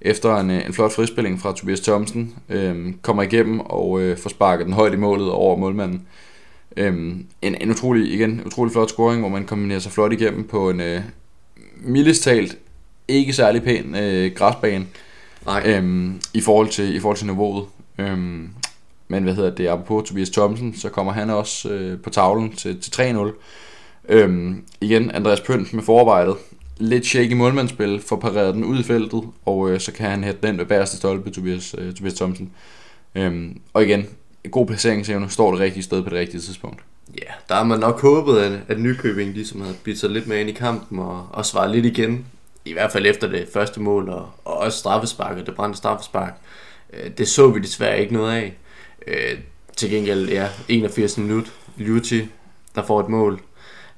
efter 0.01 0.37
en, 0.37 0.51
en 0.51 0.73
flot 0.73 0.93
frispilling 0.93 1.41
fra 1.41 1.53
Tobias 1.53 1.81
Thomsen 1.81 2.35
øh, 2.49 2.95
kommer 3.03 3.23
igennem 3.23 3.61
og 3.61 4.01
øh, 4.01 4.19
får 4.19 4.31
sparket 4.31 4.67
den 4.67 4.75
højt 4.75 4.93
i 4.93 4.97
målet 4.97 5.31
over 5.31 5.57
målmanden. 5.57 6.07
Øh, 6.77 6.95
en, 7.43 7.55
en 7.61 7.71
utrolig, 7.71 8.13
igen, 8.13 8.43
utrolig 8.47 8.73
flot 8.73 8.89
scoring, 8.89 9.21
hvor 9.21 9.29
man 9.29 9.45
kombinerer 9.45 9.79
sig 9.79 9.93
flot 9.93 10.13
igennem 10.13 10.45
på 10.45 10.71
en 10.71 10.81
øh, 10.81 11.01
mildest 11.77 12.23
talt 12.23 12.59
ikke 13.09 13.33
særlig 13.33 13.63
pæn 13.63 13.95
øh, 13.95 14.33
græsbane 14.35 14.87
øhm, 15.67 16.21
i, 16.35 16.41
forhold 16.41 16.69
til, 16.69 16.97
i 16.97 17.01
forhold 17.01 17.17
til 17.17 17.27
niveauet. 17.27 17.67
Øhm, 17.99 18.49
men 19.09 19.23
hvad 19.23 19.35
hedder 19.35 19.55
det, 19.55 19.69
apropos 19.69 20.09
Tobias 20.09 20.31
Thomsen, 20.31 20.77
så 20.77 20.89
kommer 20.89 21.13
han 21.13 21.31
også 21.31 21.69
øh, 21.69 22.01
på 22.01 22.11
tavlen 22.11 22.53
til, 22.53 22.81
til 22.81 22.91
3-0. 22.91 23.33
Øhm, 24.09 24.65
igen, 24.81 25.11
Andreas 25.11 25.41
Pønt 25.41 25.75
med 25.75 25.83
forarbejdet. 25.83 26.37
Lidt 26.79 27.07
shaky 27.07 27.33
målmandsspil, 27.33 28.01
får 28.01 28.17
pareret 28.17 28.55
den 28.55 28.65
ud 28.65 28.79
i 28.81 28.83
feltet, 28.83 29.23
og 29.45 29.71
øh, 29.71 29.81
så 29.81 29.93
kan 29.93 30.11
han 30.11 30.25
hætte 30.25 30.47
den 30.47 30.59
ved 30.59 30.67
bagerste 30.67 30.97
stolpe, 30.97 31.31
Tobias, 31.31 31.75
øh, 31.79 31.95
Tobias 31.95 32.15
Thomsen. 32.15 32.51
Øhm, 33.15 33.61
og 33.73 33.85
igen, 33.85 34.07
en 34.45 34.51
god 34.51 34.67
placeringsevne, 34.67 35.31
står 35.31 35.51
det 35.51 35.61
rigtige 35.61 35.83
sted 35.83 36.03
på 36.03 36.11
det 36.11 36.19
rigtige 36.19 36.41
tidspunkt. 36.41 36.81
Ja, 37.15 37.33
der 37.49 37.55
har 37.55 37.65
man 37.65 37.81
nok 37.81 38.01
håbet, 38.01 38.39
at, 38.39 38.61
at 38.69 38.81
Nykøbing 38.81 39.33
ligesom 39.33 39.61
havde 39.61 39.77
bidt 39.85 39.99
sig 39.99 40.11
lidt 40.11 40.27
med 40.27 40.41
ind 40.41 40.49
i 40.51 40.53
kampen 40.53 40.99
og, 40.99 41.27
og 41.33 41.47
svaret 41.47 41.71
lidt 41.71 41.87
igen 41.87 42.27
i 42.65 42.73
hvert 42.73 42.93
fald 42.93 43.07
efter 43.07 43.29
det 43.29 43.49
første 43.53 43.81
mål, 43.81 44.09
og, 44.09 44.31
og 44.45 44.59
også 44.59 44.79
straffespark, 44.79 45.39
og 45.39 45.47
det 45.47 45.55
brændte 45.55 45.79
straffespark. 45.79 46.35
Øh, 46.93 47.11
det 47.19 47.29
så 47.29 47.49
vi 47.49 47.61
desværre 47.61 48.01
ikke 48.01 48.12
noget 48.12 48.33
af. 48.33 48.55
Øh, 49.07 49.39
til 49.77 49.91
gengæld, 49.91 50.29
ja, 50.29 50.49
81 50.69 51.19
minut, 51.19 51.53
Luti, 51.77 52.29
der 52.75 52.83
får 52.83 53.01
et 53.01 53.09
mål. 53.09 53.41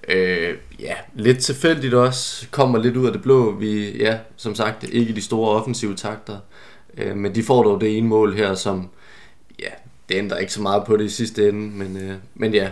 Øh, 0.09 0.55
ja, 0.81 0.95
lidt 1.15 1.39
tilfældigt 1.39 1.95
også, 1.95 2.47
kommer 2.51 2.79
lidt 2.79 2.97
ud 2.97 3.07
af 3.07 3.13
det 3.13 3.23
blå. 3.23 3.55
Vi, 3.55 3.97
ja, 3.97 4.19
som 4.37 4.55
sagt, 4.55 4.85
ikke 4.93 5.15
de 5.15 5.23
store 5.23 5.51
offensive 5.51 5.95
takter, 5.95 6.39
øh, 6.99 7.17
men 7.17 7.35
de 7.35 7.43
får 7.43 7.63
dog 7.63 7.81
det 7.81 7.99
ene 7.99 8.09
mål 8.09 8.35
her, 8.35 8.55
som, 8.55 8.89
ja, 9.61 9.71
det 10.09 10.15
ændrer 10.15 10.39
ikke 10.39 10.53
så 10.53 10.63
meget 10.63 10.83
på 10.87 10.97
det 10.97 11.05
i 11.05 11.09
sidste 11.09 11.49
ende, 11.49 11.77
men, 11.77 11.97
øh, 11.97 12.15
men 12.35 12.55
ja, 12.55 12.71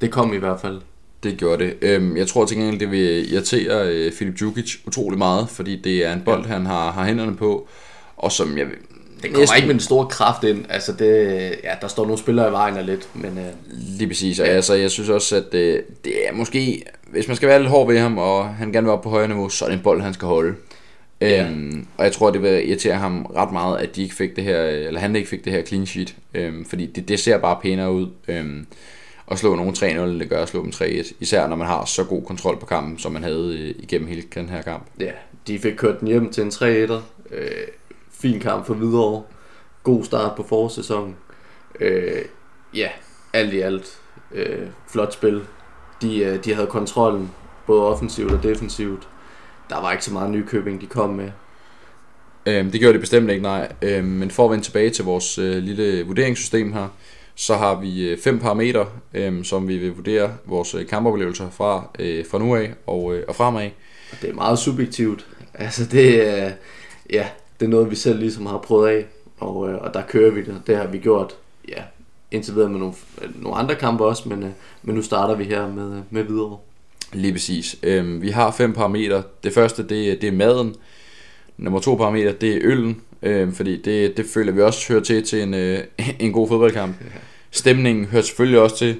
det 0.00 0.10
kom 0.10 0.34
i 0.34 0.36
hvert 0.36 0.60
fald. 0.60 0.80
Det 1.22 1.36
gjorde 1.36 1.64
det. 1.64 1.76
Øhm, 1.82 2.16
jeg 2.16 2.26
tror 2.26 2.44
til 2.46 2.56
gengæld, 2.56 2.80
det 2.80 2.90
vil 2.90 3.32
irritere 3.32 3.88
øh, 3.88 4.12
Filip 4.12 4.38
Djukic 4.38 4.76
utrolig 4.86 5.18
meget, 5.18 5.48
fordi 5.48 5.76
det 5.76 6.06
er 6.06 6.12
en 6.12 6.22
bold, 6.24 6.42
ja. 6.42 6.52
han 6.52 6.66
har, 6.66 6.90
har 6.90 7.04
hænderne 7.04 7.36
på, 7.36 7.68
og 8.16 8.32
som 8.32 8.58
jeg 8.58 8.66
det 9.22 9.30
kommer 9.30 9.38
næsten... 9.38 9.56
ikke 9.56 9.66
med 9.66 9.74
den 9.74 9.80
store 9.80 10.06
kraft 10.06 10.44
ind. 10.44 10.64
Altså 10.68 10.92
det, 10.92 11.14
ja, 11.64 11.72
der 11.80 11.88
står 11.88 12.02
nogle 12.02 12.18
spillere 12.18 12.48
i 12.48 12.52
vejen 12.52 12.76
og 12.76 12.84
lidt, 12.84 13.08
men... 13.14 13.38
Øh, 13.38 13.44
Lige 13.98 14.08
præcis, 14.08 14.40
og 14.40 14.46
ja. 14.46 14.52
altså, 14.52 14.74
jeg 14.74 14.90
synes 14.90 15.08
også, 15.08 15.36
at 15.36 15.52
det, 15.52 15.84
det 16.04 16.28
er 16.28 16.32
måske... 16.32 16.84
Hvis 17.10 17.28
man 17.28 17.36
skal 17.36 17.48
være 17.48 17.58
lidt 17.58 17.70
hård 17.70 17.86
ved 17.86 17.98
ham, 17.98 18.18
og 18.18 18.48
han 18.48 18.72
gerne 18.72 18.84
vil 18.84 18.92
op 18.92 19.02
på 19.02 19.10
højere 19.10 19.28
niveau, 19.28 19.48
så 19.48 19.64
er 19.64 19.68
det 19.68 19.76
en 19.76 19.82
bold, 19.82 20.02
han 20.02 20.14
skal 20.14 20.28
holde. 20.28 20.54
Ja. 21.20 21.46
Øhm, 21.46 21.86
og 21.96 22.04
jeg 22.04 22.12
tror, 22.12 22.30
det 22.30 22.42
vil 22.42 22.68
irritere 22.68 22.94
ham 22.94 23.26
ret 23.36 23.52
meget, 23.52 23.78
at 23.78 23.96
de 23.96 24.02
ikke 24.02 24.14
fik 24.14 24.36
det 24.36 24.44
her, 24.44 24.60
eller 24.60 25.00
han 25.00 25.16
ikke 25.16 25.28
fik 25.28 25.44
det 25.44 25.52
her 25.52 25.64
clean 25.64 25.86
sheet, 25.86 26.14
øhm, 26.34 26.64
fordi 26.64 26.86
det, 26.86 27.08
det 27.08 27.20
ser 27.20 27.38
bare 27.38 27.58
pænere 27.62 27.92
ud. 27.92 28.08
Øhm, 28.28 28.66
at 29.30 29.38
slå 29.38 29.54
nogen 29.54 29.74
3-0, 29.74 29.84
end 29.84 30.20
det 30.20 30.28
gør 30.28 30.42
at 30.42 30.48
slå 30.48 30.62
dem 30.62 30.70
3-1. 30.74 31.12
Især 31.20 31.46
når 31.46 31.56
man 31.56 31.66
har 31.66 31.84
så 31.84 32.04
god 32.04 32.22
kontrol 32.22 32.58
på 32.58 32.66
kampen, 32.66 32.98
som 32.98 33.12
man 33.12 33.22
havde 33.22 33.56
øh, 33.58 33.74
igennem 33.82 34.08
hele 34.08 34.22
den 34.34 34.48
her 34.48 34.62
kamp. 34.62 34.86
Ja, 35.00 35.10
de 35.46 35.58
fik 35.58 35.72
kørt 35.76 36.00
den 36.00 36.08
hjem 36.08 36.30
til 36.30 36.42
en 36.42 36.48
3-1'er. 36.48 37.00
Øh, 37.30 37.50
fin 38.20 38.40
kamp 38.40 38.66
for 38.66 38.74
Hvidovre. 38.74 39.22
God 39.82 40.04
start 40.04 40.36
på 40.36 40.42
forårssæsonen. 40.42 41.16
Øh, 41.80 42.22
ja, 42.74 42.88
alt 43.32 43.54
i 43.54 43.60
alt. 43.60 43.98
Øh, 44.32 44.66
flot 44.88 45.12
spil. 45.12 45.42
De, 46.02 46.18
øh, 46.18 46.44
de 46.44 46.54
havde 46.54 46.66
kontrollen, 46.66 47.30
både 47.66 47.82
offensivt 47.82 48.32
og 48.32 48.42
defensivt. 48.42 49.08
Der 49.70 49.80
var 49.80 49.92
ikke 49.92 50.04
så 50.04 50.12
meget 50.12 50.30
Nykøbing, 50.30 50.80
de 50.80 50.86
kom 50.86 51.10
med. 51.10 51.30
Øhm, 52.46 52.70
det 52.70 52.80
gjorde 52.80 52.92
det 52.92 53.00
bestemt 53.00 53.30
ikke, 53.30 53.42
nej. 53.42 53.72
Øhm, 53.82 54.06
men 54.06 54.30
for 54.30 54.44
at 54.44 54.50
vende 54.50 54.64
tilbage 54.64 54.90
til 54.90 55.04
vores 55.04 55.38
øh, 55.38 55.56
lille 55.56 56.06
vurderingssystem 56.06 56.72
her, 56.72 56.88
så 57.34 57.56
har 57.56 57.80
vi 57.80 58.08
øh, 58.08 58.18
fem 58.18 58.38
parametre, 58.38 58.86
øh, 59.14 59.44
som 59.44 59.68
vi 59.68 59.78
vil 59.78 59.96
vurdere 59.96 60.32
vores 60.44 60.74
øh, 60.74 60.86
kampoplevelser 60.86 61.50
fra, 61.50 61.90
øh, 61.98 62.24
fra 62.30 62.38
nu 62.38 62.56
af 62.56 62.74
og, 62.86 63.14
øh, 63.14 63.24
og 63.28 63.36
fremad. 63.36 63.70
Og 64.12 64.16
det 64.22 64.30
er 64.30 64.34
meget 64.34 64.58
subjektivt. 64.58 65.26
Altså 65.54 65.84
det 65.84 66.28
er, 66.28 66.52
ja, 67.10 67.28
det 67.60 67.66
er 67.66 67.70
noget, 67.70 67.90
vi 67.90 67.96
selv 67.96 68.18
ligesom 68.18 68.46
har 68.46 68.58
prøvet 68.58 68.88
af, 68.88 69.06
og, 69.40 69.70
øh, 69.70 69.78
og 69.82 69.94
der 69.94 70.02
kører 70.02 70.30
vi 70.30 70.40
det. 70.40 70.62
Det 70.66 70.76
har 70.76 70.86
vi 70.86 70.98
gjort, 70.98 71.34
ja, 71.68 71.82
indtil 72.30 72.54
videre 72.54 72.68
med 72.68 72.78
nogle, 72.78 72.94
nogle 73.34 73.58
andre 73.58 73.74
kampe 73.74 74.04
også, 74.04 74.28
men, 74.28 74.42
øh, 74.42 74.50
men 74.82 74.94
nu 74.94 75.02
starter 75.02 75.34
vi 75.34 75.44
her 75.44 75.68
med, 75.68 75.92
øh, 75.92 76.02
med 76.10 76.22
videre. 76.22 76.58
Lige 77.12 77.32
præcis. 77.32 77.76
Øhm, 77.82 78.22
vi 78.22 78.28
har 78.28 78.50
fem 78.50 78.72
parametre. 78.72 79.22
Det 79.44 79.52
første, 79.52 79.82
det, 79.82 80.20
det 80.20 80.28
er 80.28 80.32
maden. 80.32 80.74
Nummer 81.56 81.80
to 81.80 81.94
parameter, 81.94 82.32
det 82.32 82.54
er 82.54 82.58
øllen. 82.62 83.00
Øhm, 83.22 83.54
fordi 83.54 83.82
det, 83.82 84.16
det 84.16 84.26
føler 84.26 84.52
vi 84.52 84.62
også 84.62 84.92
hører 84.92 85.02
til 85.02 85.24
til 85.24 85.42
en, 85.42 85.54
øh, 85.54 85.78
en 86.20 86.32
god 86.32 86.48
fodboldkamp. 86.48 86.96
Stemningen 87.50 88.04
hører 88.04 88.22
selvfølgelig 88.22 88.60
også 88.60 88.76
til 88.76 88.96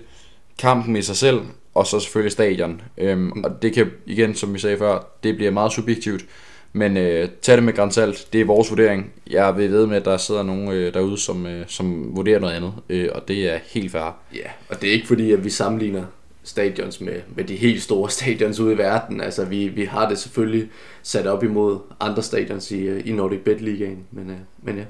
kampen 0.59 0.97
i 0.97 1.03
sig 1.03 1.17
selv, 1.17 1.41
og 1.75 1.87
så 1.87 2.01
selvfølgelig 2.01 2.33
stadion. 2.33 2.81
Øhm, 2.99 3.45
og 3.45 3.63
det 3.63 3.73
kan, 3.73 3.91
igen, 4.07 4.35
som 4.35 4.55
vi 4.55 4.59
sagde 4.59 4.79
før, 4.79 5.07
det 5.23 5.37
bliver 5.37 5.51
meget 5.51 5.73
subjektivt. 5.73 6.25
Men 6.73 6.97
øh, 6.97 7.29
tag 7.43 7.57
det 7.57 7.65
med 7.65 7.73
grænsalt, 7.73 8.29
det 8.33 8.41
er 8.41 8.45
vores 8.45 8.71
vurdering. 8.71 9.13
Jeg 9.31 9.57
vil 9.57 9.73
ved 9.73 9.87
med, 9.87 9.97
at 9.97 10.05
der 10.05 10.17
sidder 10.17 10.43
nogen 10.43 10.73
øh, 10.73 10.95
derude, 10.95 11.19
som, 11.19 11.47
øh, 11.47 11.65
som 11.69 12.17
vurderer 12.17 12.39
noget 12.39 12.55
andet, 12.55 12.73
øh, 12.89 13.09
og 13.15 13.29
det 13.29 13.53
er 13.53 13.59
helt 13.67 13.93
fair. 13.93 14.17
Ja, 14.35 14.51
og 14.69 14.81
det 14.81 14.89
er 14.89 14.93
ikke 14.93 15.07
fordi, 15.07 15.33
at 15.33 15.45
vi 15.45 15.51
sammenligner 15.51 16.05
stadions 16.43 17.01
med, 17.01 17.21
med 17.37 17.45
de 17.45 17.57
helt 17.57 17.83
store 17.83 18.11
stadions 18.19 18.61
ude 18.61 18.75
i 18.75 18.79
verden. 18.79 19.21
Altså, 19.21 19.45
vi, 19.45 19.69
vi 19.69 19.85
har 19.85 20.09
det 20.09 20.19
selvfølgelig 20.19 20.69
sat 21.03 21.27
op 21.27 21.45
imod 21.45 21.79
andre 22.01 22.23
stadions 22.23 22.71
i, 22.71 22.81
øh, 22.81 23.03
i 23.05 23.13
Nordic 23.13 23.41
Bet 23.41 23.61
Ligaen, 23.61 23.99
men, 24.11 24.31
øh, 24.31 24.37
men 24.63 24.77
ja. 24.77 24.85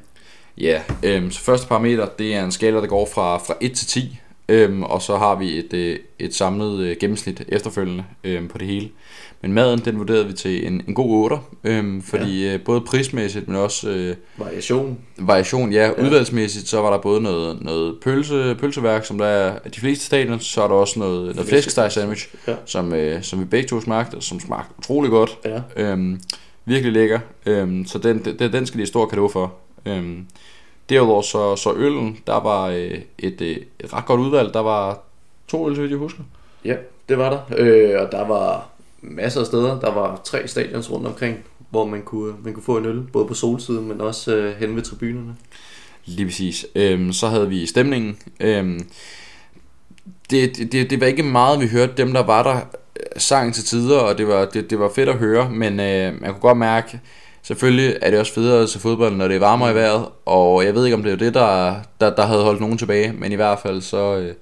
Ja, 0.60 0.82
øhm, 1.02 1.30
så 1.30 1.40
første 1.40 1.68
parameter, 1.68 2.06
det 2.06 2.34
er 2.34 2.44
en 2.44 2.52
skala, 2.52 2.76
der 2.76 2.86
går 2.86 3.08
fra, 3.14 3.38
fra 3.38 3.54
1 3.60 3.72
til 3.72 3.86
10, 3.86 4.18
øhm, 4.48 4.82
og 4.82 5.02
så 5.02 5.16
har 5.16 5.34
vi 5.34 5.58
et, 5.58 5.72
øh, 5.72 5.98
et 6.18 6.34
samlet 6.34 6.80
øh, 6.80 6.96
gennemsnit 7.00 7.42
efterfølgende 7.48 8.04
øhm, 8.24 8.48
på 8.48 8.58
det 8.58 8.66
hele. 8.66 8.88
Men 9.42 9.52
maden, 9.52 9.78
den 9.84 9.98
vurderede 9.98 10.26
vi 10.26 10.32
til 10.32 10.66
en, 10.66 10.82
en 10.88 10.94
god 10.94 11.22
8, 11.22 11.36
øhm, 11.64 12.02
fordi 12.02 12.44
ja. 12.46 12.54
øh, 12.54 12.60
både 12.60 12.80
prismæssigt, 12.80 13.48
men 13.48 13.56
også 13.56 13.90
øh, 13.90 14.16
Variation. 14.38 14.98
variation, 15.18 15.72
ja, 15.72 15.86
ja, 15.86 16.02
udvalgsmæssigt, 16.04 16.68
så 16.68 16.80
var 16.80 16.90
der 16.90 16.98
både 16.98 17.20
noget, 17.20 17.62
noget 17.62 17.96
pølse, 18.02 18.56
pølseværk, 18.60 19.04
som 19.04 19.18
der 19.18 19.26
er 19.26 19.58
de 19.68 19.80
fleste 19.80 20.04
stadions, 20.06 20.44
så 20.44 20.62
er 20.62 20.68
der 20.68 20.74
også 20.74 20.98
noget, 20.98 21.34
noget 21.36 21.48
flæskesteg 21.48 21.92
sandwich, 21.92 22.28
Ja. 22.48 22.54
som, 22.66 22.92
øh, 22.92 23.22
som 23.22 23.40
vi 23.40 23.44
begge 23.44 23.68
to 23.68 23.80
smagte, 23.80 24.14
og 24.14 24.22
som 24.22 24.40
smagte 24.40 24.74
utrolig 24.78 25.10
godt. 25.10 25.38
Ja. 25.44 25.60
Øhm, 25.76 26.20
virkelig 26.64 26.92
lækker. 26.92 27.20
Øhm, 27.46 27.86
så 27.86 27.98
den, 27.98 28.18
den, 28.38 28.52
den 28.52 28.66
skal 28.66 28.78
de 28.78 28.82
have 28.82 28.86
stor 28.86 29.06
kado 29.06 29.28
for. 29.28 29.54
Øhm, 29.86 30.26
derudover 30.88 31.22
så, 31.22 31.56
så 31.56 31.74
øllen, 31.76 32.18
der 32.26 32.40
var 32.40 32.66
øh, 32.66 32.98
et, 33.18 33.40
øh, 33.40 33.56
et 33.80 33.92
ret 33.92 34.06
godt 34.06 34.20
udvalg. 34.20 34.54
Der 34.54 34.60
var 34.60 35.00
to 35.48 35.68
øl, 35.68 35.74
så 35.74 35.80
vidt 35.80 35.90
jeg 35.90 35.98
husker. 35.98 36.22
Ja, 36.64 36.76
det 37.08 37.18
var 37.18 37.30
der. 37.30 37.40
Øh, 37.56 38.02
og 38.02 38.12
der 38.12 38.26
var 38.26 38.68
masser 39.02 39.40
af 39.40 39.46
steder. 39.46 39.80
Der 39.80 39.94
var 39.94 40.20
tre 40.24 40.48
stadions 40.48 40.90
rundt 40.90 41.06
omkring, 41.06 41.44
hvor 41.70 41.86
man 41.86 42.02
kunne, 42.02 42.34
man 42.44 42.54
kunne 42.54 42.62
få 42.62 42.76
en 42.76 42.84
øl, 42.84 43.02
både 43.12 43.26
på 43.26 43.34
solsiden, 43.34 43.88
men 43.88 44.00
også 44.00 44.36
øh, 44.36 44.56
hen 44.56 44.76
ved 44.76 44.82
tribunerne. 44.82 45.36
Lige 46.04 46.26
præcis. 46.26 46.66
Øhm, 46.74 47.12
så 47.12 47.26
havde 47.26 47.48
vi 47.48 47.66
stemningen. 47.66 48.18
Øhm, 48.40 48.88
det, 50.30 50.72
det, 50.72 50.90
det, 50.90 51.00
var 51.00 51.06
ikke 51.06 51.22
meget, 51.22 51.60
vi 51.60 51.66
hørte 51.66 51.92
dem, 51.96 52.12
der 52.12 52.22
var 52.22 52.42
der 52.42 52.56
øh, 52.56 53.02
sang 53.16 53.54
til 53.54 53.64
tider, 53.64 53.98
og 53.98 54.18
det 54.18 54.28
var, 54.28 54.44
det, 54.44 54.70
det 54.70 54.78
var 54.78 54.90
fedt 54.94 55.08
at 55.08 55.14
høre, 55.14 55.50
men 55.50 55.80
øh, 55.80 56.20
man 56.20 56.30
kunne 56.30 56.40
godt 56.40 56.58
mærke, 56.58 57.00
selvfølgelig 57.48 57.96
er 58.02 58.10
det 58.10 58.20
også 58.20 58.32
federe 58.32 58.62
at 58.62 58.68
se 58.68 58.78
fodbold, 58.78 59.16
når 59.16 59.28
det 59.28 59.34
er 59.34 59.40
varmere 59.40 59.70
i 59.70 59.74
vejret, 59.74 60.08
og 60.26 60.64
jeg 60.64 60.74
ved 60.74 60.84
ikke, 60.84 60.96
om 60.96 61.02
det 61.02 61.12
er 61.12 61.16
det, 61.16 61.34
der, 61.34 61.74
der, 62.00 62.14
der 62.14 62.26
havde 62.26 62.42
holdt 62.42 62.60
nogen 62.60 62.78
tilbage, 62.78 63.12
men 63.12 63.32
i 63.32 63.34
hvert 63.34 63.58
fald 63.58 63.80
så, 63.80 64.16
øh, 64.16 64.34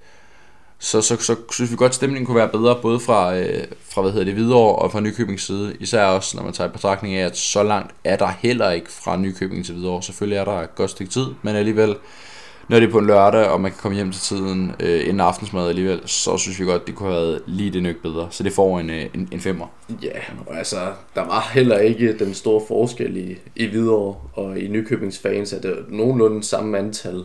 så, 0.79 1.01
så, 1.01 1.17
så 1.17 1.37
synes 1.53 1.71
vi 1.71 1.77
godt, 1.77 1.91
at 1.91 1.95
stemningen 1.95 2.27
kunne 2.27 2.37
være 2.37 2.49
bedre, 2.49 2.79
både 2.83 3.01
fra, 3.01 3.37
øh, 3.37 3.65
fra 3.91 4.03
hvad 4.03 4.13
hedder 4.13 4.25
det, 4.25 4.35
Hvidovre 4.35 4.77
og 4.77 4.93
fra 4.93 5.01
Nykøbings 5.01 5.47
side, 5.47 5.77
især 5.81 6.05
også, 6.05 6.37
når 6.37 6.45
man 6.45 6.53
tager 6.53 6.69
i 6.69 6.73
betragtning 6.73 7.15
af, 7.15 7.25
at 7.25 7.39
så 7.39 7.63
langt 7.63 7.95
er 8.05 8.17
der 8.17 8.29
heller 8.39 8.71
ikke 8.71 8.93
fra 8.93 9.17
Nykøbing 9.17 9.65
til 9.65 9.75
Hvidovre. 9.75 10.03
Selvfølgelig 10.03 10.39
er 10.39 10.45
der 10.45 10.61
et 10.61 10.75
godt 10.75 10.91
stykke 10.91 11.13
tid, 11.13 11.27
men 11.43 11.57
alligevel, 11.57 11.97
når 12.69 12.81
det 12.81 12.87
er 12.87 12.91
på 12.91 12.99
en 12.99 13.07
lørdag, 13.07 13.49
og 13.49 13.61
man 13.61 13.71
kan 13.71 13.81
komme 13.81 13.97
hjem 13.97 14.13
til 14.13 14.21
tiden 14.21 14.73
øh, 14.81 15.01
inden 15.01 15.21
aftensmad 15.21 15.69
alligevel, 15.69 16.01
så 16.05 16.39
synes 16.39 16.61
vi 16.61 16.65
godt, 16.65 16.87
det 16.87 16.95
kunne 16.95 17.13
have 17.13 17.23
været 17.23 17.43
lige 17.47 17.71
det 17.71 17.83
nøk 17.83 18.03
bedre. 18.03 18.29
Så 18.31 18.43
det 18.43 18.53
får 18.53 18.81
en, 18.81 18.91
øh, 18.91 19.05
en, 19.15 19.29
en 19.33 19.41
femmer. 19.41 19.67
Ja, 20.03 20.19
og 20.47 20.59
altså, 20.59 20.77
der 21.15 21.21
var 21.21 21.51
heller 21.55 21.79
ikke 21.79 22.19
den 22.19 22.35
store 22.35 22.63
forskel 22.69 23.17
i, 23.17 23.37
i 23.57 23.67
Hvidovre 23.67 24.17
og 24.33 24.59
i 24.59 24.69
Nykøbings 24.69 25.19
fans, 25.19 25.53
at 25.53 25.63
det 25.63 25.71
var 25.71 25.77
nogenlunde 25.89 26.43
samme 26.43 26.79
antal, 26.79 27.25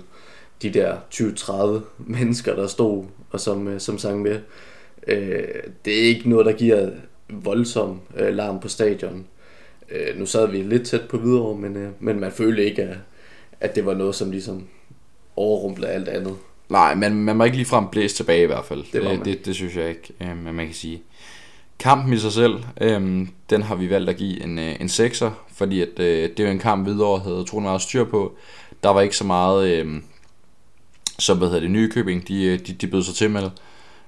de 0.61 0.69
der 0.69 0.95
20-30 1.13 1.79
mennesker, 1.97 2.55
der 2.55 2.67
stod 2.67 3.03
og 3.31 3.39
som, 3.39 3.67
øh, 3.67 3.79
som 3.79 3.97
sang 3.97 4.21
med. 4.21 4.39
Øh, 5.07 5.43
det 5.85 5.99
er 5.99 6.03
ikke 6.03 6.29
noget, 6.29 6.45
der 6.45 6.51
giver 6.51 6.89
voldsom 7.29 7.99
øh, 8.17 8.33
larm 8.33 8.59
på 8.59 8.67
stadion. 8.67 9.25
Øh, 9.91 10.19
nu 10.19 10.25
sad 10.25 10.47
vi 10.47 10.57
lidt 10.57 10.87
tæt 10.87 11.01
på 11.09 11.17
Hvidovre, 11.17 11.57
men, 11.57 11.77
øh, 11.77 11.89
men 11.99 12.19
man 12.19 12.31
følte 12.31 12.65
ikke, 12.65 12.81
at, 12.81 12.97
at 13.59 13.75
det 13.75 13.85
var 13.85 13.93
noget, 13.93 14.15
som 14.15 14.31
ligesom 14.31 14.67
overrumplede 15.41 15.91
alt 15.91 16.07
andet. 16.07 16.35
Nej, 16.69 16.95
men 16.95 17.15
man 17.15 17.35
må 17.35 17.43
ikke 17.43 17.57
ligefrem 17.57 17.87
blæse 17.91 18.15
tilbage 18.15 18.43
i 18.43 18.45
hvert 18.45 18.65
fald. 18.65 18.83
Det 18.93 19.03
må 19.03 19.09
det, 19.09 19.25
det, 19.25 19.45
det 19.45 19.55
synes 19.55 19.75
jeg 19.75 19.89
ikke, 19.89 20.13
øh, 20.21 20.29
at 20.29 20.37
man 20.37 20.65
kan 20.65 20.75
sige. 20.75 21.01
Kampen 21.79 22.13
i 22.13 22.17
sig 22.17 22.31
selv, 22.31 22.63
øh, 22.81 23.27
den 23.49 23.61
har 23.61 23.75
vi 23.75 23.89
valgt 23.89 24.09
at 24.09 24.17
give 24.17 24.43
en, 24.43 24.59
øh, 24.59 24.75
en 24.79 24.87
6'er, 24.87 25.29
fordi 25.53 25.81
at, 25.81 25.99
øh, 25.99 26.29
det 26.37 26.39
er 26.39 26.51
en 26.51 26.59
kamp, 26.59 26.87
Hvidovre 26.87 27.19
havde 27.19 27.35
utrolig 27.35 27.63
meget 27.63 27.81
styr 27.81 28.03
på. 28.03 28.35
Der 28.83 28.89
var 28.89 29.01
ikke 29.01 29.17
så 29.17 29.23
meget, 29.23 29.69
øh, 29.69 30.01
som 31.19 31.37
hvad 31.37 31.47
hedder 31.47 31.61
det, 31.61 31.71
Nykøbing, 31.71 32.27
de, 32.27 32.43
øh, 32.43 32.59
de, 32.59 32.73
de 32.73 32.87
bød 32.87 33.03
sig 33.03 33.15
til 33.15 33.29
med. 33.29 33.49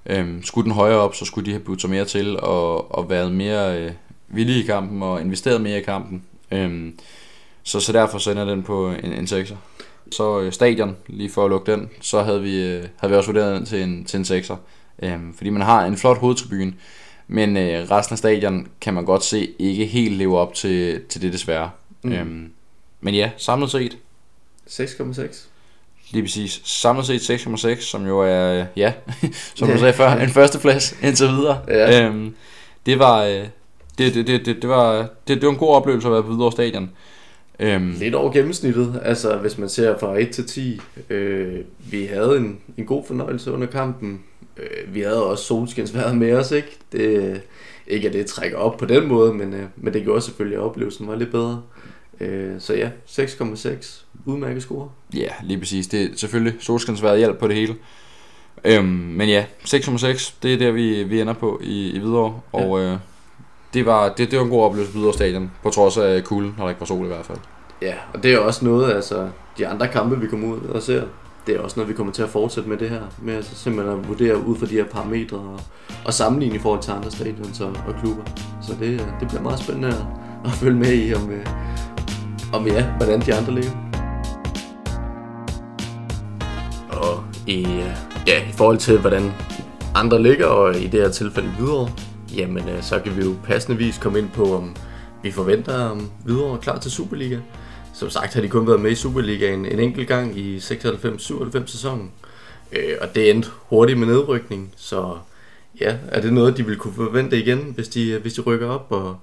Øh, 0.06 0.44
skulle 0.44 0.66
den 0.66 0.74
højere 0.74 1.00
op, 1.00 1.16
så 1.16 1.26
skulle 1.26 1.46
de 1.46 1.52
have 1.52 1.64
budt 1.64 1.82
sig 1.82 1.90
mere 1.90 2.06
til 2.06 2.40
og, 2.40 2.96
og 2.96 3.10
været 3.10 3.32
mere 3.32 3.80
øh, 3.80 3.92
villige 4.28 4.64
i 4.64 4.66
kampen 4.66 5.04
og 5.04 5.22
investeret 5.22 5.62
mere 5.62 5.80
i 5.80 5.84
kampen. 5.84 6.24
Øh, 6.52 6.92
så, 7.64 7.80
så 7.80 7.92
derfor 7.92 8.18
så 8.18 8.32
ender 8.32 8.46
den 8.46 8.64
på 8.64 8.90
en, 8.90 9.14
en 9.14 9.26
6'er. 9.26 9.56
Så 10.14 10.40
øh, 10.40 10.52
stadion, 10.52 10.96
lige 11.08 11.30
for 11.30 11.46
at 11.46 11.50
lukke 11.50 11.72
den, 11.72 11.90
så 12.02 12.22
havde 12.22 12.42
vi, 12.42 12.64
øh, 12.64 12.84
havde 12.98 13.12
vi 13.12 13.18
også 13.18 13.32
vurderet 13.32 13.58
den 13.58 13.66
til 13.66 13.84
en, 13.84 14.06
til 14.06 14.18
en 14.18 14.24
6'er. 14.24 14.56
Øhm, 15.04 15.34
fordi 15.34 15.50
man 15.50 15.62
har 15.62 15.86
en 15.86 15.98
flot 15.98 16.18
hovedtribune, 16.18 16.74
men 17.28 17.58
øh, 17.58 17.92
resten 17.92 18.14
af 18.14 18.18
stadion 18.18 18.68
kan 18.82 18.94
man 18.94 19.06
godt 19.06 19.24
se 19.24 19.52
ikke 19.60 19.86
helt 19.86 20.18
leve 20.18 20.40
op 20.40 20.54
til, 20.54 21.02
til 21.10 21.22
det 21.22 21.34
desværre. 21.34 21.70
Mm. 22.04 22.12
Øhm, 22.12 22.52
men 23.02 23.16
ja, 23.16 23.30
samlet 23.38 23.72
set, 23.72 23.98
6,6. 24.70 25.48
lige 26.12 26.24
præcis, 26.24 26.62
samlet 26.64 27.06
set 27.06 27.30
6,6, 27.30 27.82
som 27.82 28.08
jo 28.08 28.20
er, 28.20 28.60
øh, 28.60 28.66
ja, 28.76 28.94
som 29.56 29.68
du 29.68 29.78
sagde 29.80 29.94
før, 29.94 30.12
en 30.12 30.30
førsteplads 30.30 30.96
indtil 31.04 31.28
videre. 31.28 31.62
Ja. 31.68 32.06
Øhm, 32.06 32.36
det 32.86 33.00
var, 33.00 33.24
øh, 33.24 33.48
det, 33.98 34.14
det, 34.14 34.28
det, 34.28 34.46
det, 34.46 34.62
det, 34.62 34.70
var, 34.70 35.08
det, 35.28 35.42
det 35.42 35.46
var 35.46 35.52
en 35.52 35.58
god 35.58 35.76
oplevelse 35.76 36.08
at 36.08 36.12
være 36.12 36.24
på 36.24 36.28
Hvidovre 36.28 36.52
Stadion. 36.52 36.92
Øhm, 37.60 37.96
Lidt 38.00 38.16
over 38.16 38.32
gennemsnittet, 38.32 39.02
altså 39.04 39.38
hvis 39.38 39.58
man 39.58 39.70
ser 39.70 39.98
fra 40.00 40.20
1 40.20 40.30
til 40.30 40.46
10. 40.46 40.82
Øh, 41.10 41.60
vi 41.92 42.06
havde 42.06 42.38
en, 42.38 42.60
en 42.78 42.86
god 42.86 43.04
fornøjelse 43.08 43.52
under 43.52 43.68
kampen. 43.68 44.22
Øh, 44.58 44.94
vi 44.96 45.02
havde 45.02 45.26
også 45.26 45.44
solskinsværet 45.44 46.18
med 46.18 46.34
os, 46.34 46.52
ikke? 46.52 46.78
Det, 46.92 47.42
ikke 47.88 48.08
at 48.08 48.14
det 48.14 48.26
trækker 48.26 48.58
op 48.58 48.78
på 48.78 48.86
den 48.86 49.08
måde, 49.08 49.34
men, 49.34 49.54
øh, 49.54 49.64
men 49.76 49.94
det 49.94 50.04
gjorde 50.04 50.22
selvfølgelig, 50.22 50.58
at 50.58 50.64
oplevelsen 50.64 51.08
var 51.08 51.16
lidt 51.16 51.32
bedre. 51.32 51.62
Øh, 52.20 52.52
så 52.60 52.74
ja, 52.74 52.90
6,6. 53.08 54.04
Udmærket 54.26 54.62
score. 54.62 54.90
Ja, 55.14 55.28
lige 55.44 55.60
præcis. 55.60 55.88
Det 55.88 56.04
er 56.04 56.08
selvfølgelig 56.16 56.54
solskinsværet 56.60 57.18
hjælp 57.18 57.38
på 57.40 57.48
det 57.48 57.56
hele. 57.56 57.76
Øhm, 58.66 58.86
men 58.86 59.30
ja, 59.30 59.46
6,6, 59.68 60.34
det 60.44 60.54
er 60.54 60.58
der, 60.58 60.72
vi, 60.72 61.04
vi 61.04 61.22
ender 61.22 61.34
på 61.34 61.62
i, 61.64 61.90
i 61.90 62.00
Hvidovre. 62.00 62.40
Og 62.52 62.82
øh, 62.82 62.98
det, 63.74 63.86
var, 63.86 64.10
det, 64.10 64.32
det 64.32 64.40
var 64.40 64.46
en 64.46 64.52
god 64.52 64.64
oplevelse 64.64 64.92
på 64.92 64.98
Hvidovre 64.98 65.14
Stadion, 65.14 65.52
på 65.64 65.70
trods 65.70 65.98
af 65.98 66.24
kulden, 66.24 66.56
når 66.58 66.64
der 66.66 66.70
ikke 66.70 66.82
var 66.82 66.86
sol 66.86 67.06
i 67.06 67.08
hvert 67.08 67.26
fald. 67.26 67.38
Ja, 67.82 67.94
og 68.14 68.24
det 68.24 68.34
er 68.34 68.40
også 68.40 68.66
noget, 68.66 68.94
altså 68.94 69.28
de 69.58 69.68
andre 69.68 69.88
kampe, 69.88 70.20
vi 70.20 70.28
kommer 70.28 70.48
ud 70.48 70.60
og 70.60 70.82
ser, 70.82 71.04
det 71.48 71.56
er 71.56 71.60
også 71.60 71.80
noget, 71.80 71.90
vi 71.90 71.94
kommer 71.94 72.14
til 72.14 72.24
at 72.24 72.30
fortsætte 72.30 72.70
med 72.70 72.78
det 72.78 72.90
her. 72.90 73.02
Med 73.22 73.34
altså, 73.36 73.56
simpelthen 73.56 74.00
at 74.00 74.08
vurdere 74.08 74.38
ud 74.38 74.56
fra 74.56 74.66
de 74.66 74.74
her 74.74 74.86
parametre 74.86 75.38
og, 75.38 75.60
og 76.06 76.14
sammenligne 76.14 76.56
i 76.56 76.60
forhold 76.60 76.82
til 76.82 76.92
andre 76.92 77.12
stadions 77.12 77.62
og, 77.62 77.68
og 77.88 77.96
klubber. 78.02 78.24
Så 78.62 78.74
det, 78.80 78.88
øh, 78.88 79.00
det 79.20 79.28
bliver 79.28 79.42
meget 79.42 79.60
spændende 79.60 79.88
at, 79.88 80.06
at 80.46 80.52
følge 80.52 80.78
med 80.80 80.94
i, 80.94 81.14
om, 81.14 81.32
øh, 81.32 81.46
om 82.54 82.68
ja, 82.68 82.86
hvordan 82.98 83.22
de 83.22 83.34
andre 83.34 83.54
ligger. 83.54 83.72
Og 86.90 87.24
i, 87.48 87.64
øh, 87.64 87.96
ja, 88.28 88.50
i 88.50 88.52
forhold 88.54 88.78
til, 88.78 89.00
hvordan 89.00 89.34
andre 89.96 90.22
ligger, 90.22 90.46
og 90.46 90.76
i 90.76 90.88
det 90.88 91.02
her 91.02 91.10
tilfælde 91.10 91.52
videre, 91.60 91.90
jamen 92.36 92.70
øh, 92.70 92.84
så 92.84 93.00
kan 93.00 93.18
vi 93.18 93.22
jo 93.24 93.36
passendevis 93.44 93.98
komme 93.98 94.20
ind 94.20 94.30
på, 94.30 94.56
om 94.56 94.76
vi 95.24 95.32
forventer 95.32 95.76
om 95.76 96.12
videre 96.26 96.58
klar 96.62 96.80
til 96.80 96.92
Superliga. 96.92 97.40
Som 97.94 98.10
sagt 98.10 98.34
har 98.34 98.42
de 98.42 98.50
kun 98.50 98.68
været 98.68 98.82
med 98.82 98.92
i 98.92 98.96
Superligaen 98.96 99.66
en 99.66 99.80
enkelt 99.80 100.08
gang 100.08 100.38
i 100.38 100.58
96-97 100.58 101.68
sæsonen. 101.68 102.12
Øh, 102.72 102.98
og 103.02 103.16
det 103.16 103.30
endte 103.30 103.50
hurtigt 103.54 104.00
med 104.00 104.08
nedrykning, 104.08 104.74
så 104.76 105.18
ja, 105.82 105.98
er 106.08 106.22
det 106.22 106.34
noget, 106.34 106.58
de 106.58 106.66
vil 106.66 106.78
kunne 106.78 106.94
forvente 106.94 107.40
igen, 107.40 107.60
hvis 107.76 107.88
de, 107.88 108.10
øh, 108.10 108.22
hvis 108.22 108.34
de 108.34 108.42
rykker 108.42 108.68
op? 108.68 108.88
Og 108.90 109.18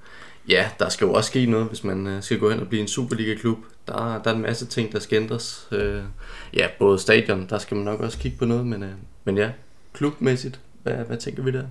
ja, 0.49 0.69
der 0.79 0.89
skal 0.89 1.05
jo 1.05 1.13
også 1.13 1.29
ske 1.29 1.47
noget, 1.47 1.67
hvis 1.67 1.85
man 1.85 2.07
øh, 2.07 2.23
skal 2.23 2.39
gå 2.39 2.51
hen 2.51 2.61
og 2.61 2.69
blive 2.69 2.83
en 2.83 2.89
Superliga-klub. 2.89 3.59
Der, 3.89 4.23
der 4.23 4.31
er 4.31 4.35
en 4.35 4.43
masse 4.43 4.67
ting, 4.67 4.93
der 4.93 4.99
skal 4.99 5.23
ændres. 5.23 5.69
Øh, 5.73 6.03
ja, 6.55 6.67
både 6.79 6.99
stadion, 6.99 7.47
der 7.51 7.59
skal 7.59 7.77
man 7.77 7.85
nok 7.85 8.01
også 8.01 8.19
kigge 8.19 8.39
på 8.39 8.45
noget, 8.45 8.67
men, 8.67 8.83
øh, 8.83 8.91
men 9.25 9.39
ja, 9.39 9.51
klubmæssigt, 9.93 10.61
hvad, 10.83 10.95
hvad 10.95 11.17
tænker 11.17 11.43
vi 11.43 11.51
der? 11.51 11.65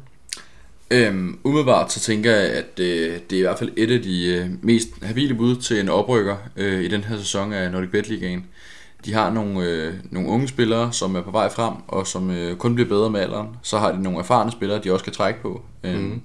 Øhm, 0.92 1.40
umiddelbart 1.44 1.92
så 1.92 2.00
tænker 2.00 2.32
jeg, 2.32 2.52
at 2.52 2.80
øh, 2.80 3.20
det 3.30 3.34
er 3.34 3.38
i 3.38 3.42
hvert 3.42 3.60
fald 3.60 3.72
et 3.78 3.92
af 3.92 4.02
de 4.02 4.26
øh, 4.26 4.50
mest 4.62 4.90
habile 5.02 5.36
bud 5.36 5.56
til 5.56 5.80
en 5.80 5.90
oprykker 5.90 6.36
øh, 6.56 6.84
i 6.84 6.88
den 6.88 7.04
her 7.04 7.18
sæson 7.18 7.54
af 7.54 7.72
Nordic 7.72 7.92
Bet 7.92 8.10
Ligaen. 8.10 8.46
De 9.06 9.14
har 9.14 9.30
nogle, 9.30 9.64
øh, 9.64 9.94
nogle 10.12 10.30
unge 10.30 10.48
spillere, 10.48 10.94
som 10.94 11.16
er 11.16 11.22
på 11.22 11.32
vej 11.32 11.50
frem, 11.50 11.74
og 11.88 12.08
som 12.08 12.32
øh, 12.32 12.58
kun 12.58 12.76
bliver 12.76 12.88
bedre 12.88 13.10
med 13.10 13.20
alderen. 13.20 13.48
Så 13.62 13.78
har 13.78 13.92
de 13.92 14.04
nogle 14.04 14.20
erfarne 14.20 14.52
spillere, 14.52 14.82
de 14.84 14.94
også 14.94 15.06
kan 15.06 15.14
trække 15.14 15.42
på. 15.42 15.62
Øh, 15.84 16.00
mm. 16.00 16.22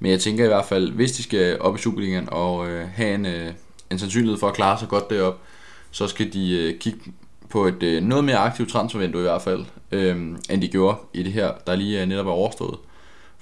Men 0.00 0.10
jeg 0.10 0.20
tænker 0.20 0.44
i 0.44 0.48
hvert 0.48 0.64
fald, 0.64 0.90
hvis 0.90 1.12
de 1.12 1.22
skal 1.22 1.60
op 1.60 1.76
i 1.76 1.78
Superligaen 1.78 2.28
og 2.30 2.68
øh, 2.68 2.88
have 2.94 3.14
en, 3.14 3.26
øh, 3.26 3.52
en 3.90 3.98
sandsynlighed 3.98 4.38
for 4.38 4.48
at 4.48 4.54
klare 4.54 4.78
sig 4.78 4.88
godt 4.88 5.10
derop, 5.10 5.38
så 5.90 6.06
skal 6.06 6.32
de 6.32 6.58
øh, 6.58 6.78
kigge 6.78 6.98
på 7.48 7.66
et 7.66 7.82
øh, 7.82 8.02
noget 8.02 8.24
mere 8.24 8.36
aktivt 8.36 8.68
transfervindue 8.68 9.20
i 9.20 9.22
hvert 9.22 9.42
fald, 9.42 9.64
øh, 9.92 10.16
end 10.50 10.62
de 10.62 10.68
gjorde 10.68 10.96
i 11.12 11.22
det 11.22 11.32
her, 11.32 11.52
der 11.66 11.76
lige 11.76 11.98
er 11.98 12.06
netop 12.06 12.26
er 12.26 12.30
overstået. 12.30 12.78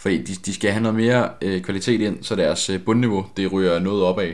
Fordi 0.00 0.22
de, 0.22 0.34
de 0.34 0.54
skal 0.54 0.70
have 0.70 0.82
noget 0.82 0.96
mere 0.96 1.28
øh, 1.42 1.62
kvalitet 1.62 2.00
ind, 2.00 2.22
så 2.22 2.36
deres 2.36 2.70
øh, 2.70 2.80
bundniveau 2.82 3.26
det 3.36 3.52
ryger 3.52 3.78
noget 3.78 4.02
opad. 4.02 4.32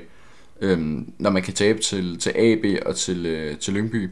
Øhm, 0.61 1.13
når 1.19 1.31
man 1.31 1.43
kan 1.43 1.55
tabe 1.55 1.79
til, 1.79 2.19
til 2.19 2.31
AB 2.31 2.87
og 2.87 2.97
til, 2.97 3.27
øh, 3.27 3.59
til 3.59 3.75
Lyngby. 3.75 4.11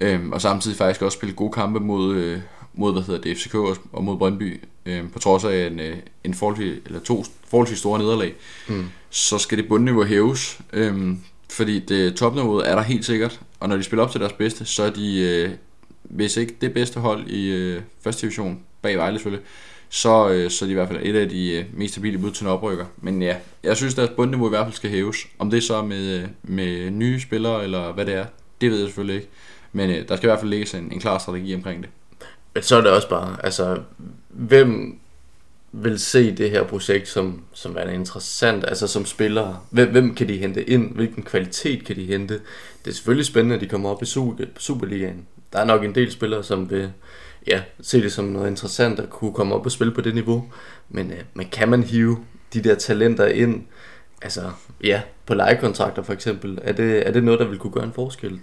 Øhm, 0.00 0.32
og 0.32 0.40
samtidig 0.40 0.76
faktisk 0.76 1.02
også 1.02 1.16
spille 1.16 1.34
gode 1.34 1.52
kampe 1.52 1.80
mod, 1.80 2.16
øh, 2.16 2.38
mod 2.74 2.92
hvad 2.92 3.02
hedder 3.02 3.20
det, 3.20 3.38
FCK 3.38 3.54
og 3.92 4.04
mod 4.04 4.16
Brøndby. 4.16 4.60
Øh, 4.86 5.10
på 5.12 5.18
trods 5.18 5.44
af 5.44 5.66
en, 5.66 5.80
øh, 5.80 5.96
en 6.24 6.34
forholdsvis, 6.34 6.78
eller 6.86 7.00
to 7.00 7.24
forholdsvis 7.48 7.78
store 7.78 7.98
nederlag. 7.98 8.34
Mm. 8.68 8.84
Så 9.10 9.38
skal 9.38 9.58
det 9.58 9.68
bundniveau 9.68 10.04
hæves. 10.04 10.60
Øh, 10.72 11.14
fordi 11.50 11.78
det, 11.78 12.14
topniveauet 12.14 12.70
er 12.70 12.74
der 12.74 12.82
helt 12.82 13.04
sikkert. 13.04 13.40
Og 13.60 13.68
når 13.68 13.76
de 13.76 13.82
spiller 13.82 14.04
op 14.04 14.10
til 14.10 14.20
deres 14.20 14.32
bedste, 14.32 14.64
så 14.64 14.82
er 14.82 14.90
de, 14.90 15.20
øh, 15.20 15.50
hvis 16.02 16.36
ikke 16.36 16.56
det 16.60 16.74
bedste 16.74 17.00
hold 17.00 17.26
i 17.26 17.50
øh, 17.50 17.82
første 18.02 18.22
division, 18.22 18.60
bag 18.82 18.98
Vejle 18.98 19.16
selvfølgelig, 19.16 19.46
så, 19.94 20.28
øh, 20.28 20.50
så 20.50 20.64
er 20.64 20.66
de 20.66 20.70
i 20.70 20.74
hvert 20.74 20.88
fald 20.88 21.00
et 21.02 21.16
af 21.16 21.28
de 21.28 21.52
øh, 21.52 21.64
mest 21.72 21.94
stabile 21.94 22.18
bud 22.18 22.30
til 22.30 22.44
en 22.44 22.50
oprykker. 22.50 22.86
Men 22.96 23.22
ja, 23.22 23.36
jeg 23.62 23.76
synes, 23.76 23.98
at 23.98 24.10
bundniveau 24.16 24.46
i 24.46 24.48
hvert 24.48 24.66
fald 24.66 24.74
skal 24.74 24.90
hæves. 24.90 25.16
Om 25.38 25.50
det 25.50 25.62
så 25.62 25.82
med, 25.82 26.20
øh, 26.20 26.28
med 26.42 26.90
nye 26.90 27.20
spillere, 27.20 27.64
eller 27.64 27.92
hvad 27.92 28.06
det 28.06 28.14
er, 28.14 28.26
det 28.60 28.70
ved 28.70 28.78
jeg 28.78 28.86
selvfølgelig 28.86 29.16
ikke. 29.16 29.28
Men 29.72 29.90
øh, 29.90 30.08
der 30.08 30.16
skal 30.16 30.26
i 30.26 30.30
hvert 30.30 30.40
fald 30.40 30.50
ligge 30.50 30.78
en, 30.78 30.92
en 30.92 31.00
klar 31.00 31.18
strategi 31.18 31.54
omkring 31.54 31.82
det. 31.82 31.90
Men 32.54 32.62
så 32.62 32.76
er 32.76 32.80
det 32.80 32.90
også 32.90 33.08
bare, 33.08 33.36
altså, 33.44 33.78
hvem 34.28 34.98
vil 35.72 35.98
se 35.98 36.36
det 36.36 36.50
her 36.50 36.64
projekt 36.64 37.08
som, 37.08 37.42
som 37.52 37.76
er 37.78 37.88
interessant, 37.88 38.64
altså 38.64 38.86
som 38.86 39.04
spillere? 39.04 39.58
Hvem, 39.70 39.90
hvem 39.90 40.14
kan 40.14 40.28
de 40.28 40.38
hente 40.38 40.70
ind? 40.70 40.94
Hvilken 40.94 41.22
kvalitet 41.22 41.84
kan 41.84 41.96
de 41.96 42.06
hente? 42.06 42.34
Det 42.84 42.90
er 42.90 42.94
selvfølgelig 42.94 43.26
spændende, 43.26 43.54
at 43.54 43.60
de 43.60 43.68
kommer 43.68 43.90
op 43.90 44.02
i 44.02 44.06
Superligaen. 44.58 45.26
Der 45.52 45.58
er 45.58 45.64
nok 45.64 45.84
en 45.84 45.94
del 45.94 46.12
spillere, 46.12 46.44
som 46.44 46.70
vil 46.70 46.90
ja, 47.46 47.62
se 47.82 48.02
det 48.02 48.12
som 48.12 48.24
noget 48.24 48.50
interessant 48.50 48.98
at 48.98 49.10
kunne 49.10 49.32
komme 49.32 49.54
op 49.54 49.66
og 49.66 49.72
spille 49.72 49.94
på 49.94 50.00
det 50.00 50.14
niveau. 50.14 50.44
Men, 50.88 51.10
øh, 51.10 51.18
men 51.34 51.48
kan 51.52 51.68
man 51.68 51.82
hive 51.82 52.18
de 52.54 52.64
der 52.64 52.74
talenter 52.74 53.26
ind, 53.26 53.62
altså 54.22 54.50
ja, 54.84 55.02
på 55.26 55.34
lejekontrakter 55.34 56.02
for 56.02 56.12
eksempel, 56.12 56.58
er 56.62 56.72
det, 56.72 57.06
er 57.08 57.12
det 57.12 57.24
noget, 57.24 57.40
der 57.40 57.46
vil 57.46 57.58
kunne 57.58 57.72
gøre 57.72 57.84
en 57.84 57.92
forskel? 57.92 58.40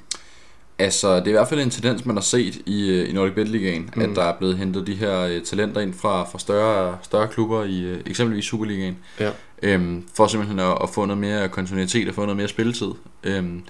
Altså, 0.80 1.16
det 1.16 1.24
er 1.24 1.30
i 1.30 1.32
hvert 1.32 1.48
fald 1.48 1.60
en 1.60 1.70
tendens, 1.70 2.06
man 2.06 2.16
har 2.16 2.22
set 2.22 2.56
i, 2.66 2.90
øh, 2.90 3.10
i 3.10 3.14
Nordic 3.14 3.36
Bet 3.36 3.48
Ligaen, 3.48 3.90
mm. 3.96 4.02
at 4.02 4.10
der 4.16 4.24
er 4.24 4.38
blevet 4.38 4.58
hentet 4.58 4.88
de 4.88 4.96
her 4.96 5.26
uh, 5.26 5.44
talenter 5.44 5.82
ind 5.82 5.94
fra, 5.94 6.24
fra 6.24 6.40
større, 6.40 6.98
større 7.02 7.28
klubber 7.28 7.64
i 7.64 7.92
uh, 7.92 7.98
eksempelvis 8.06 8.46
Superligaen, 8.46 8.98
ja. 9.20 9.32
øhm, 9.64 10.08
for 10.16 10.28
simpelthen 10.28 10.60
at, 10.60 10.78
at 10.84 10.90
få 10.90 11.06
noget 11.06 11.18
mere 11.18 11.50
kontinuitet 11.50 12.10
og 12.10 12.16
få 12.16 12.22
noget 12.22 12.38
mere 12.38 12.48
spilletid. 12.48 12.92
Øhm, 13.24 13.64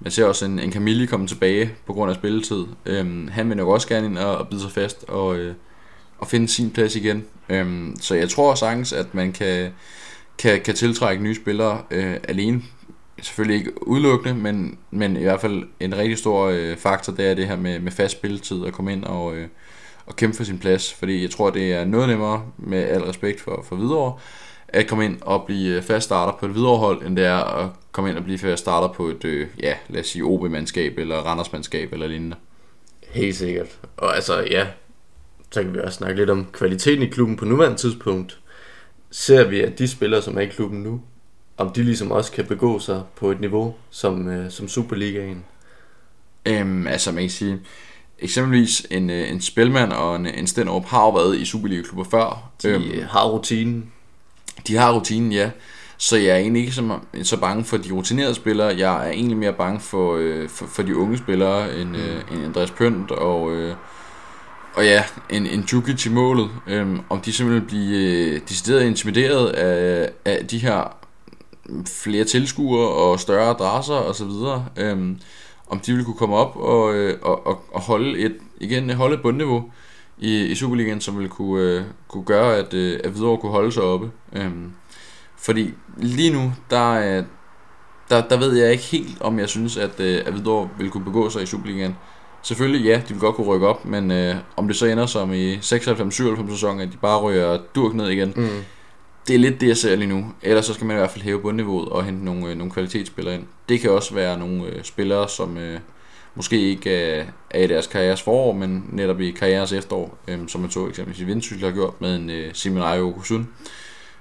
man 0.00 0.10
ser 0.10 0.24
også 0.24 0.44
en, 0.44 0.58
en 0.58 0.72
Camille 0.72 1.06
komme 1.06 1.26
tilbage 1.26 1.70
på 1.86 1.92
grund 1.92 2.10
af 2.10 2.14
spilletid. 2.14 2.64
Øhm, 2.86 3.28
han 3.28 3.48
vil 3.48 3.56
nok 3.56 3.68
også 3.68 3.88
gerne 3.88 4.06
ind 4.06 4.18
og, 4.18 4.38
og 4.38 4.48
bide 4.48 4.60
sig 4.60 4.70
fast 4.70 5.04
og, 5.08 5.36
øh, 5.36 5.54
og 6.18 6.26
finde 6.26 6.48
sin 6.48 6.70
plads 6.70 6.96
igen. 6.96 7.24
Øhm, 7.48 7.96
så 8.00 8.14
jeg 8.14 8.28
tror 8.28 8.54
sagtens, 8.54 8.92
at 8.92 9.14
man 9.14 9.32
kan, 9.32 9.70
kan, 10.38 10.60
kan 10.60 10.74
tiltrække 10.74 11.22
nye 11.22 11.34
spillere 11.34 11.82
øh, 11.90 12.16
alene. 12.28 12.62
Selvfølgelig 13.22 13.58
ikke 13.58 13.88
udelukkende, 13.88 14.34
men, 14.34 14.78
men 14.90 15.16
i 15.16 15.22
hvert 15.22 15.40
fald 15.40 15.62
en 15.80 15.96
rigtig 15.96 16.18
stor 16.18 16.46
øh, 16.46 16.76
faktor, 16.76 17.12
det 17.12 17.30
er 17.30 17.34
det 17.34 17.46
her 17.46 17.56
med, 17.56 17.80
med 17.80 17.92
fast 17.92 18.12
spilletid 18.12 18.66
at 18.66 18.72
komme 18.72 18.92
ind 18.92 19.04
og, 19.04 19.36
øh, 19.36 19.48
og 20.06 20.16
kæmpe 20.16 20.36
for 20.36 20.44
sin 20.44 20.58
plads. 20.58 20.94
Fordi 20.94 21.22
jeg 21.22 21.30
tror, 21.30 21.50
det 21.50 21.72
er 21.72 21.84
noget 21.84 22.08
nemmere, 22.08 22.42
med 22.58 22.78
al 22.78 23.02
respekt 23.02 23.40
for, 23.40 23.64
for 23.68 23.76
videre, 23.76 24.18
at 24.68 24.86
komme 24.86 25.04
ind 25.04 25.18
og 25.22 25.44
blive 25.46 25.82
fast 25.82 26.04
starter 26.04 26.38
på 26.38 26.46
et 26.46 26.54
viderehold, 26.54 27.06
end 27.06 27.16
det 27.16 27.24
er 27.24 27.36
at 27.36 27.70
komme 27.92 28.10
ind 28.10 28.18
og 28.18 28.24
blive 28.24 28.38
fast 28.38 28.62
starter 28.62 28.88
på 28.88 29.08
et, 29.08 29.24
øh, 29.24 29.48
ja, 29.60 29.74
lad 29.88 30.00
os 30.00 30.06
sige 30.06 30.24
OB-mandskab 30.24 30.98
eller 30.98 31.16
Randers-mandskab 31.16 31.92
eller 31.92 32.06
lignende. 32.06 32.36
Helt 33.08 33.36
sikkert. 33.36 33.78
Og 33.96 34.14
altså, 34.14 34.40
ja, 34.50 34.66
så 35.50 35.62
kan 35.62 35.74
vi 35.74 35.78
også 35.78 35.96
snakke 35.96 36.16
lidt 36.16 36.30
om 36.30 36.46
kvaliteten 36.52 37.02
i 37.02 37.06
klubben 37.06 37.36
på 37.36 37.44
nuværende 37.44 37.78
tidspunkt. 37.78 38.38
Ser 39.10 39.48
vi, 39.48 39.60
at 39.60 39.78
de 39.78 39.88
spillere, 39.88 40.22
som 40.22 40.36
er 40.36 40.40
i 40.40 40.46
klubben 40.46 40.82
nu, 40.82 41.00
om 41.56 41.70
de 41.70 41.82
ligesom 41.82 42.10
også 42.10 42.32
kan 42.32 42.44
begå 42.44 42.78
sig 42.78 43.02
på 43.16 43.30
et 43.30 43.40
niveau 43.40 43.74
som, 43.90 44.28
øh, 44.28 44.50
som 44.50 44.68
Superligaen? 44.68 45.44
Øhm, 46.46 46.86
altså 46.86 47.12
man 47.12 47.22
kan 47.22 47.30
sige, 47.30 47.60
eksempelvis 48.18 48.86
en, 48.90 49.10
øh, 49.10 49.30
en 49.30 49.40
spilmand 49.40 49.92
og 49.92 50.16
en, 50.16 50.26
en 50.26 50.46
Stenrup 50.46 50.84
har 50.84 51.04
jo 51.04 51.10
været 51.10 51.36
i 51.36 51.44
Superliga-klubber 51.44 52.04
før. 52.04 52.50
De 52.62 52.68
øhm, 52.68 53.02
har 53.08 53.28
rutinen. 53.28 53.92
De 54.66 54.76
har 54.76 54.92
rutinen, 54.92 55.32
ja. 55.32 55.50
Så 56.00 56.16
jeg 56.16 56.28
er 56.28 56.36
egentlig 56.36 56.60
ikke 56.62 56.74
så, 56.74 56.98
så 57.22 57.36
bange 57.36 57.64
for 57.64 57.76
de 57.76 57.92
rutinerede 57.92 58.34
spillere. 58.34 58.76
Jeg 58.78 59.06
er 59.06 59.10
egentlig 59.10 59.36
mere 59.36 59.52
bange 59.52 59.80
for, 59.80 60.16
øh, 60.16 60.48
for, 60.48 60.66
for 60.66 60.82
de 60.82 60.96
unge 60.96 61.18
spillere 61.18 61.78
end, 61.78 61.96
øh, 61.96 62.20
end 62.32 62.44
Andreas 62.44 62.70
Pønt 62.70 63.10
og, 63.10 63.52
øh, 63.52 63.74
og 64.74 64.84
ja, 64.84 65.04
en, 65.30 65.46
en 65.46 65.62
Djukic 65.62 66.06
i 66.06 66.08
målet. 66.08 66.50
Øh, 66.66 66.86
om 67.08 67.20
de 67.20 67.32
simpelthen 67.32 67.66
bliver 67.66 68.34
øh, 68.34 68.40
decideret 68.48 68.84
intimideret 68.84 69.48
af, 69.48 70.10
af 70.24 70.46
de 70.46 70.58
her 70.58 70.96
flere 71.86 72.24
tilskuere 72.24 72.88
og 72.88 73.20
større 73.20 73.50
adresser 73.50 73.94
osv. 73.94 74.30
Øh, 74.76 75.16
om 75.68 75.80
de 75.80 75.92
vil 75.92 76.04
kunne 76.04 76.16
komme 76.16 76.36
op 76.36 76.56
og, 76.56 76.94
øh, 76.94 77.18
og, 77.22 77.46
og, 77.46 77.64
og 77.72 77.80
holde 77.80 78.18
et, 78.18 78.36
igen, 78.60 78.90
holde 78.90 79.14
et 79.14 79.22
bundniveau 79.22 79.64
i, 80.20 80.44
i 80.44 80.54
Superligaen, 80.54 81.00
som 81.00 81.18
vil 81.18 81.28
kunne, 81.28 81.62
øh, 81.62 81.82
kunne 82.08 82.24
gøre, 82.24 82.56
at, 82.56 82.74
øh, 82.74 83.00
at 83.04 83.10
Hvidovre 83.10 83.38
kunne 83.38 83.52
holde 83.52 83.72
sig 83.72 83.82
oppe. 83.82 84.10
Øh, 84.32 84.50
fordi 85.36 85.70
lige 85.96 86.32
nu, 86.32 86.52
der, 86.70 87.22
der, 88.10 88.28
der 88.28 88.36
ved 88.36 88.56
jeg 88.56 88.72
ikke 88.72 88.84
helt, 88.84 89.20
om 89.20 89.38
jeg 89.38 89.48
synes, 89.48 89.76
at, 89.76 90.00
øh, 90.00 90.22
at 90.26 90.32
Hvidovre 90.32 90.68
vil 90.78 90.90
kunne 90.90 91.04
begå 91.04 91.30
sig 91.30 91.42
i 91.42 91.46
Superligaen. 91.46 91.96
Selvfølgelig, 92.42 92.84
ja, 92.84 93.02
de 93.08 93.14
vil 93.14 93.20
godt 93.20 93.36
kunne 93.36 93.46
rykke 93.46 93.68
op, 93.68 93.84
men 93.84 94.10
øh, 94.10 94.36
om 94.56 94.66
det 94.66 94.76
så 94.76 94.86
ender 94.86 95.06
som 95.06 95.32
i 95.32 95.56
96-97 95.56 95.60
sæsonen, 96.50 96.80
at 96.80 96.92
de 96.92 96.96
bare 96.96 97.20
ryger 97.20 97.58
durk 97.74 97.94
ned 97.94 98.08
igen, 98.08 98.32
mm. 98.36 98.48
det 99.28 99.34
er 99.34 99.38
lidt 99.38 99.60
det, 99.60 99.68
jeg 99.68 99.76
ser 99.76 99.96
lige 99.96 100.08
nu. 100.08 100.32
Ellers 100.42 100.66
så 100.66 100.74
skal 100.74 100.86
man 100.86 100.96
i 100.96 100.98
hvert 100.98 101.10
fald 101.10 101.24
hæve 101.24 101.40
bundniveauet 101.40 101.88
og 101.88 102.04
hente 102.04 102.24
nogle, 102.24 102.50
øh, 102.50 102.56
nogle 102.56 102.72
kvalitetsspillere 102.72 103.34
ind. 103.34 103.44
Det 103.68 103.80
kan 103.80 103.90
også 103.90 104.14
være 104.14 104.38
nogle 104.38 104.66
øh, 104.66 104.84
spillere, 104.84 105.28
som 105.28 105.58
øh, 105.58 105.80
måske 106.38 106.60
ikke 106.60 107.18
øh, 107.20 107.24
er 107.50 107.62
i 107.62 107.66
deres 107.66 107.86
karrieres 107.86 108.22
forår, 108.22 108.52
men 108.52 108.84
netop 108.92 109.20
i 109.20 109.30
karrieres 109.30 109.72
efterår, 109.72 110.18
øh, 110.28 110.38
som 110.48 110.60
man 110.60 110.70
så 110.70 110.86
eksempelvis 110.88 111.20
i 111.20 111.26
Vendsyssel 111.26 111.64
har 111.64 111.72
gjort 111.72 112.00
med 112.00 112.16
en 112.16 112.30
øh, 112.30 112.54
Simon 112.54 112.82
Ayo 112.82 113.08
Okusun 113.08 113.48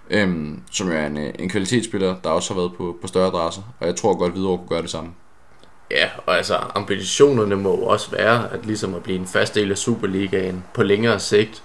øhm, 0.10 0.62
som 0.72 0.88
jo 0.88 0.98
er 0.98 1.06
en, 1.06 1.18
øh, 1.18 1.34
en 1.40 1.50
kvalitetsspiller, 1.50 2.16
der 2.24 2.30
også 2.30 2.54
har 2.54 2.62
været 2.62 2.74
på, 2.78 2.98
på 3.02 3.08
større 3.08 3.28
adresser, 3.28 3.62
og 3.80 3.88
jeg 3.88 3.96
tror 3.96 4.18
godt, 4.18 4.30
at 4.30 4.34
Hvidovre 4.34 4.58
kunne 4.58 4.70
gøre 4.70 4.82
det 4.82 4.90
samme. 4.90 5.10
Ja, 5.92 6.10
og 6.26 6.38
altså 6.38 6.56
ambitionerne 6.76 7.56
må 7.56 7.70
jo 7.70 7.86
også 7.86 8.12
være 8.12 8.54
at 8.54 8.66
ligesom 8.66 8.96
at 8.96 9.04
blive 9.04 9.20
en 9.20 9.28
fast 9.28 9.56
del 9.56 9.72
af 9.72 9.78
Superligaen 9.78 10.64
på 10.74 10.84
længere 10.84 11.20
sigt. 11.20 11.64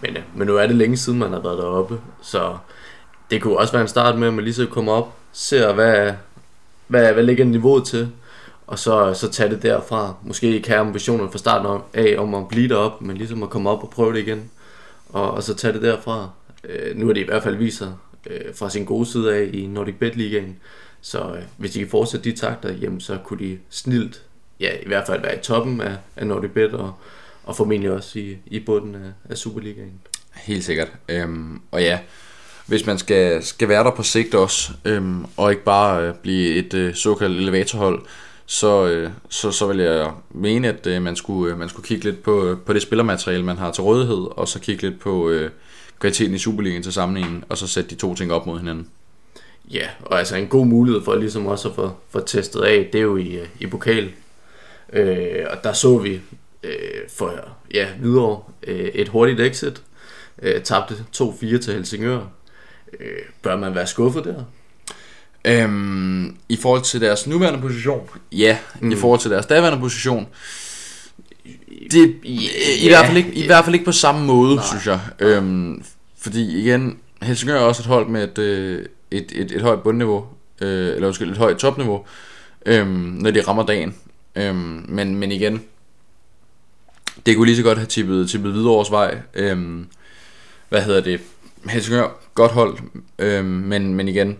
Men, 0.00 0.16
øh, 0.16 0.22
men 0.34 0.46
nu 0.46 0.56
er 0.56 0.66
det 0.66 0.76
længe 0.76 0.96
siden, 0.96 1.18
man 1.18 1.32
har 1.32 1.40
været 1.40 1.58
deroppe, 1.58 2.00
så 2.22 2.56
det 3.30 3.42
kunne 3.42 3.58
også 3.58 3.72
være 3.72 3.82
en 3.82 3.88
start 3.88 4.18
med, 4.18 4.28
at 4.28 4.34
man 4.34 4.44
lige 4.44 4.54
så 4.54 4.66
kommer 4.66 4.92
op, 4.92 5.12
ser 5.32 5.72
hvad, 5.72 6.12
hvad, 6.86 7.12
hvad 7.12 7.22
ligger 7.22 7.44
niveauet 7.44 7.84
til, 7.84 8.08
og 8.66 8.78
så, 8.78 9.14
så 9.14 9.30
tage 9.30 9.50
det 9.50 9.62
derfra. 9.62 10.14
Måske 10.22 10.54
ikke 10.54 10.68
have 10.68 10.80
ambitionerne 10.80 11.30
fra 11.30 11.38
starten 11.38 11.66
om, 11.66 11.82
af 11.94 12.14
om 12.18 12.34
at 12.34 12.48
blive 12.48 12.68
derop, 12.68 13.02
men 13.02 13.16
ligesom 13.16 13.42
at 13.42 13.50
komme 13.50 13.70
op 13.70 13.82
og 13.82 13.90
prøve 13.90 14.12
det 14.12 14.18
igen, 14.18 14.50
og, 15.08 15.30
og 15.30 15.42
så 15.42 15.54
tage 15.54 15.72
det 15.72 15.82
derfra. 15.82 16.30
Øh, 16.64 16.96
nu 16.96 17.08
er 17.08 17.12
det 17.12 17.20
i 17.20 17.24
hvert 17.24 17.42
fald 17.42 17.56
vist 17.56 17.78
sig 17.78 17.92
øh, 18.30 18.54
fra 18.54 18.70
sin 18.70 18.84
gode 18.84 19.06
side 19.06 19.34
af 19.34 19.50
i 19.52 19.66
Nordic 19.66 19.94
Bet 19.94 20.16
Ligaen. 20.16 20.56
Så 21.00 21.18
øh, 21.18 21.42
hvis 21.56 21.70
de 21.70 21.78
kan 21.78 21.88
fortsætte 21.88 22.30
de 22.30 22.36
takter, 22.36 22.72
jamen, 22.72 23.00
så 23.00 23.18
kunne 23.24 23.38
de 23.38 23.58
snilt, 23.70 24.22
ja, 24.60 24.70
i 24.82 24.86
hvert 24.86 25.06
fald 25.06 25.22
være 25.22 25.36
i 25.36 25.42
toppen 25.42 25.80
af, 25.80 25.96
af 26.16 26.26
Nordic 26.26 26.50
Bet 26.50 26.72
og, 26.72 26.92
og 27.44 27.56
formentlig 27.56 27.90
også 27.90 28.18
i, 28.18 28.36
i 28.46 28.60
bunden 28.60 28.94
af, 28.94 29.30
af 29.30 29.38
Superligaen. 29.38 30.00
Helt 30.34 30.64
sikkert. 30.64 30.92
Øhm, 31.08 31.60
og 31.70 31.82
ja, 31.82 31.98
hvis 32.66 32.86
man 32.86 32.98
skal, 32.98 33.42
skal 33.42 33.68
være 33.68 33.84
der 33.84 33.90
på 33.90 34.02
sigt 34.02 34.34
også, 34.34 34.72
øhm, 34.84 35.24
og 35.36 35.50
ikke 35.50 35.64
bare 35.64 36.08
øh, 36.08 36.14
blive 36.14 36.54
et 36.54 36.74
øh, 36.74 36.94
såkaldt 36.94 37.38
elevatorhold, 37.38 38.02
så, 38.46 38.86
øh, 38.86 39.10
så, 39.28 39.50
så 39.50 39.66
vil 39.66 39.78
jeg 39.78 40.12
mene, 40.30 40.68
at 40.68 40.86
øh, 40.86 41.02
man, 41.02 41.16
skulle, 41.16 41.52
øh, 41.52 41.58
man 41.58 41.68
skulle 41.68 41.86
kigge 41.86 42.04
lidt 42.04 42.22
på, 42.22 42.46
øh, 42.46 42.58
på 42.58 42.72
det 42.72 42.82
spillermateriale, 42.82 43.44
man 43.44 43.56
har 43.56 43.72
til 43.72 43.82
rådighed, 43.82 44.26
og 44.30 44.48
så 44.48 44.60
kigge 44.60 44.82
lidt 44.82 45.00
på 45.00 45.30
øh, 45.30 45.50
kvaliteten 45.98 46.34
i 46.34 46.38
Superligaen 46.38 46.82
til 46.82 46.92
sammenligning, 46.92 47.44
og 47.48 47.58
så 47.58 47.66
sætte 47.66 47.90
de 47.90 47.94
to 47.94 48.14
ting 48.14 48.32
op 48.32 48.46
mod 48.46 48.58
hinanden. 48.58 48.88
Ja, 49.70 49.88
og 50.00 50.18
altså 50.18 50.36
en 50.36 50.46
god 50.46 50.66
mulighed 50.66 51.02
for 51.02 51.14
ligesom 51.14 51.46
også 51.46 51.68
at 51.68 51.74
få, 51.74 51.92
få 52.10 52.20
testet 52.20 52.60
af, 52.60 52.88
det 52.92 52.98
er 52.98 53.02
jo 53.02 53.16
i, 53.16 53.34
øh, 53.36 53.48
i 53.60 53.66
pokal. 53.66 54.12
Øh, 54.92 55.44
og 55.50 55.64
der 55.64 55.72
så 55.72 55.98
vi 55.98 56.20
øh, 56.62 57.08
for 57.08 57.34
ja, 57.74 57.88
videre 58.00 58.42
øh, 58.62 58.78
et 58.78 59.08
hurtigt 59.08 59.40
exit. 59.40 59.82
Øh, 60.42 60.62
tabte 60.62 60.94
2-4 61.16 61.58
til 61.58 61.74
Helsingør. 61.74 62.20
Øh, 63.00 63.22
bør 63.42 63.56
man 63.56 63.74
være 63.74 63.86
skuffet 63.86 64.24
der? 64.24 64.44
Øhm, 65.44 66.36
I 66.48 66.56
forhold 66.56 66.82
til 66.82 67.00
deres 67.00 67.26
nuværende 67.26 67.60
position? 67.60 68.08
Ja, 68.32 68.58
mm. 68.80 68.92
i 68.92 68.96
forhold 68.96 69.20
til 69.20 69.30
deres 69.30 69.46
daværende 69.46 69.78
position. 69.78 70.26
Det, 71.90 72.16
i, 72.22 72.48
i, 72.80 72.88
hvert 72.88 73.06
fald 73.06 73.16
ikke, 73.16 73.32
I 73.34 73.46
hvert 73.46 73.64
fald 73.64 73.74
ikke 73.74 73.84
på 73.84 73.92
samme 73.92 74.26
måde, 74.26 74.54
Nej. 74.56 74.64
synes 74.66 74.86
jeg. 74.86 75.00
Øhm, 75.18 75.84
fordi 76.18 76.58
igen, 76.58 76.98
Helsingør 77.22 77.54
er 77.54 77.60
også 77.60 77.82
et 77.82 77.86
hold 77.86 78.08
med 78.08 78.24
et, 78.24 78.38
øh, 78.38 78.86
et, 79.10 79.32
et, 79.34 79.52
et 79.52 79.62
højt 79.62 79.82
bundniveau, 79.82 80.26
øh, 80.60 80.94
eller 80.94 81.06
undskyld, 81.06 81.30
et 81.30 81.38
højt 81.38 81.56
topniveau, 81.56 82.04
øh, 82.66 82.88
når 82.96 83.30
de 83.30 83.40
rammer 83.40 83.66
dagen. 83.66 83.94
Øh, 84.36 84.54
men, 84.88 85.14
men 85.14 85.32
igen, 85.32 85.62
det 87.26 87.36
kunne 87.36 87.46
lige 87.46 87.56
så 87.56 87.62
godt 87.62 87.78
have 87.78 87.86
tippet, 87.86 88.30
tippet 88.30 88.52
Hvidovres 88.52 88.90
vej. 88.90 89.18
Øh, 89.34 89.84
hvad 90.68 90.82
hedder 90.82 91.00
det? 91.00 91.20
Helsingør, 91.68 92.20
godt 92.34 92.52
hold, 92.52 92.78
øh, 93.18 93.44
men, 93.44 93.94
men 93.94 94.08
igen, 94.08 94.38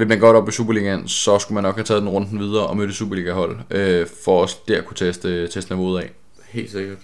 vil 0.00 0.08
man 0.08 0.18
godt 0.18 0.36
op 0.36 0.48
i 0.48 0.52
Superligaen, 0.52 1.08
så 1.08 1.38
skulle 1.38 1.54
man 1.54 1.62
nok 1.62 1.74
have 1.74 1.84
taget 1.84 2.02
den 2.02 2.08
runden 2.08 2.38
videre 2.38 2.66
og 2.66 2.76
mødt 2.76 2.94
Superliga-hold, 2.94 3.58
øh, 3.70 4.06
for 4.24 4.42
os 4.42 4.54
der 4.54 4.82
kunne 4.82 4.96
teste, 4.96 5.48
teste 5.48 5.74
niveauet 5.74 6.02
af. 6.02 6.10
Helt 6.48 6.70
sikkert. 6.70 6.98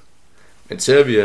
Men 0.69 0.81
ser 0.81 1.05
vi, 1.05 1.17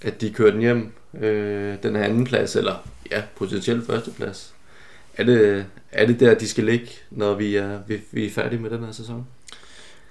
at 0.00 0.20
de 0.20 0.30
kørte 0.30 0.52
den 0.52 0.60
hjem, 0.60 0.92
øh, 1.20 1.74
den 1.82 1.96
her 1.96 2.02
anden 2.02 2.24
plads, 2.24 2.56
eller 2.56 2.74
ja, 3.10 3.22
potentielt 3.36 3.86
førsteplads, 3.86 4.54
er 5.16 5.24
det, 5.24 5.64
er 5.92 6.06
det 6.06 6.20
der, 6.20 6.34
de 6.34 6.48
skal 6.48 6.64
ligge, 6.64 6.88
når 7.10 7.34
vi 7.34 7.56
er, 7.56 7.78
vi, 7.86 8.00
vi 8.12 8.26
er 8.26 8.30
færdige 8.30 8.60
med 8.60 8.70
den 8.70 8.84
her 8.84 8.92
sæson? 8.92 9.26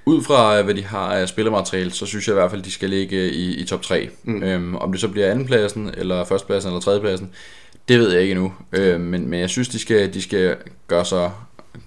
Ud 0.05 0.23
fra 0.23 0.61
hvad 0.61 0.73
de 0.73 0.83
har 0.83 1.13
af 1.15 1.29
spillermateriale, 1.29 1.91
så 1.91 2.05
synes 2.05 2.27
jeg 2.27 2.33
i 2.33 2.39
hvert 2.39 2.51
fald, 2.51 2.63
de 2.63 2.71
skal 2.71 2.89
ligge 2.89 3.31
i, 3.31 3.55
i 3.55 3.65
top 3.65 3.81
3. 3.81 4.09
Mm. 4.23 4.43
Øhm, 4.43 4.75
om 4.75 4.91
det 4.91 5.01
så 5.01 5.07
bliver 5.07 5.31
andenpladsen, 5.31 5.91
eller 5.97 6.23
førstepladsen, 6.23 6.69
eller 6.69 6.81
tredjepladsen, 6.81 7.31
det 7.87 7.99
ved 7.99 8.11
jeg 8.11 8.21
ikke 8.21 8.31
endnu. 8.31 8.53
øh, 8.71 8.99
men, 8.99 9.27
men 9.27 9.39
jeg 9.39 9.49
synes, 9.49 9.69
de 9.69 9.79
skal, 9.79 10.13
de 10.13 10.21
skal 10.21 10.57
gøre 10.87 11.05
sig, 11.05 11.31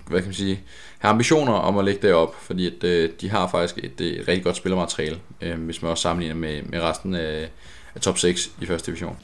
hvad 0.06 0.20
kan 0.20 0.28
man 0.28 0.34
sige, 0.34 0.60
have 0.98 1.10
ambitioner 1.10 1.52
om 1.52 1.78
at 1.78 1.84
lægge 1.84 2.02
det 2.02 2.14
op, 2.14 2.34
fordi 2.42 2.66
at, 2.66 2.84
øh, 2.84 3.10
de 3.20 3.30
har 3.30 3.48
faktisk 3.48 3.78
et, 3.78 4.00
øh, 4.00 4.06
et 4.06 4.28
rigtig 4.28 4.44
godt 4.44 4.56
spillermateriale, 4.56 5.18
øh, 5.40 5.60
hvis 5.60 5.82
man 5.82 5.90
også 5.90 6.02
sammenligner 6.02 6.34
med, 6.34 6.62
med 6.62 6.80
resten 6.80 7.14
af, 7.14 7.48
af 7.94 8.00
top 8.00 8.18
6 8.18 8.50
i 8.60 8.66
første 8.66 8.86
division. 8.86 9.16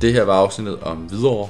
Det 0.00 0.12
her 0.12 0.22
var 0.22 0.34
afsnittet 0.34 0.80
om 0.80 0.96
Hvidovre. 0.96 1.48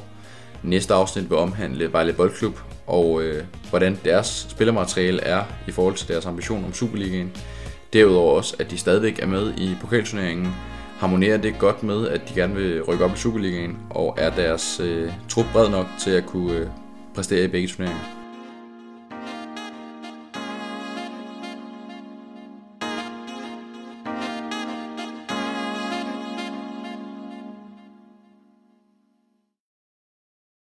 Næste 0.62 0.94
afsnit 0.94 1.30
vil 1.30 1.38
omhandle 1.38 1.92
Vejle 1.92 2.12
Boldklub 2.12 2.58
og 2.86 3.22
øh, 3.22 3.44
hvordan 3.70 3.98
deres 4.04 4.46
spillermateriale 4.50 5.20
er 5.20 5.44
i 5.68 5.70
forhold 5.70 5.94
til 5.94 6.08
deres 6.08 6.26
ambition 6.26 6.64
om 6.64 6.72
Superligaen. 6.72 7.32
Derudover 7.92 8.36
også, 8.36 8.56
at 8.58 8.70
de 8.70 8.78
stadigvæk 8.78 9.18
er 9.22 9.26
med 9.26 9.54
i 9.58 9.76
pokalturneringen. 9.80 10.48
Harmonerer 10.98 11.36
det 11.36 11.58
godt 11.58 11.82
med, 11.82 12.08
at 12.08 12.28
de 12.28 12.34
gerne 12.34 12.54
vil 12.54 12.82
rykke 12.82 13.04
op 13.04 13.14
i 13.14 13.18
Superligaen, 13.18 13.78
og 13.90 14.14
er 14.18 14.30
deres 14.30 14.80
øh, 14.80 15.12
trup 15.28 15.46
bred 15.52 15.70
nok 15.70 15.86
til 16.00 16.10
at 16.10 16.26
kunne 16.26 16.56
øh, 16.56 16.66
præstere 17.14 17.44
i 17.44 17.48
begge 17.48 17.68
turneringer. 17.68 18.21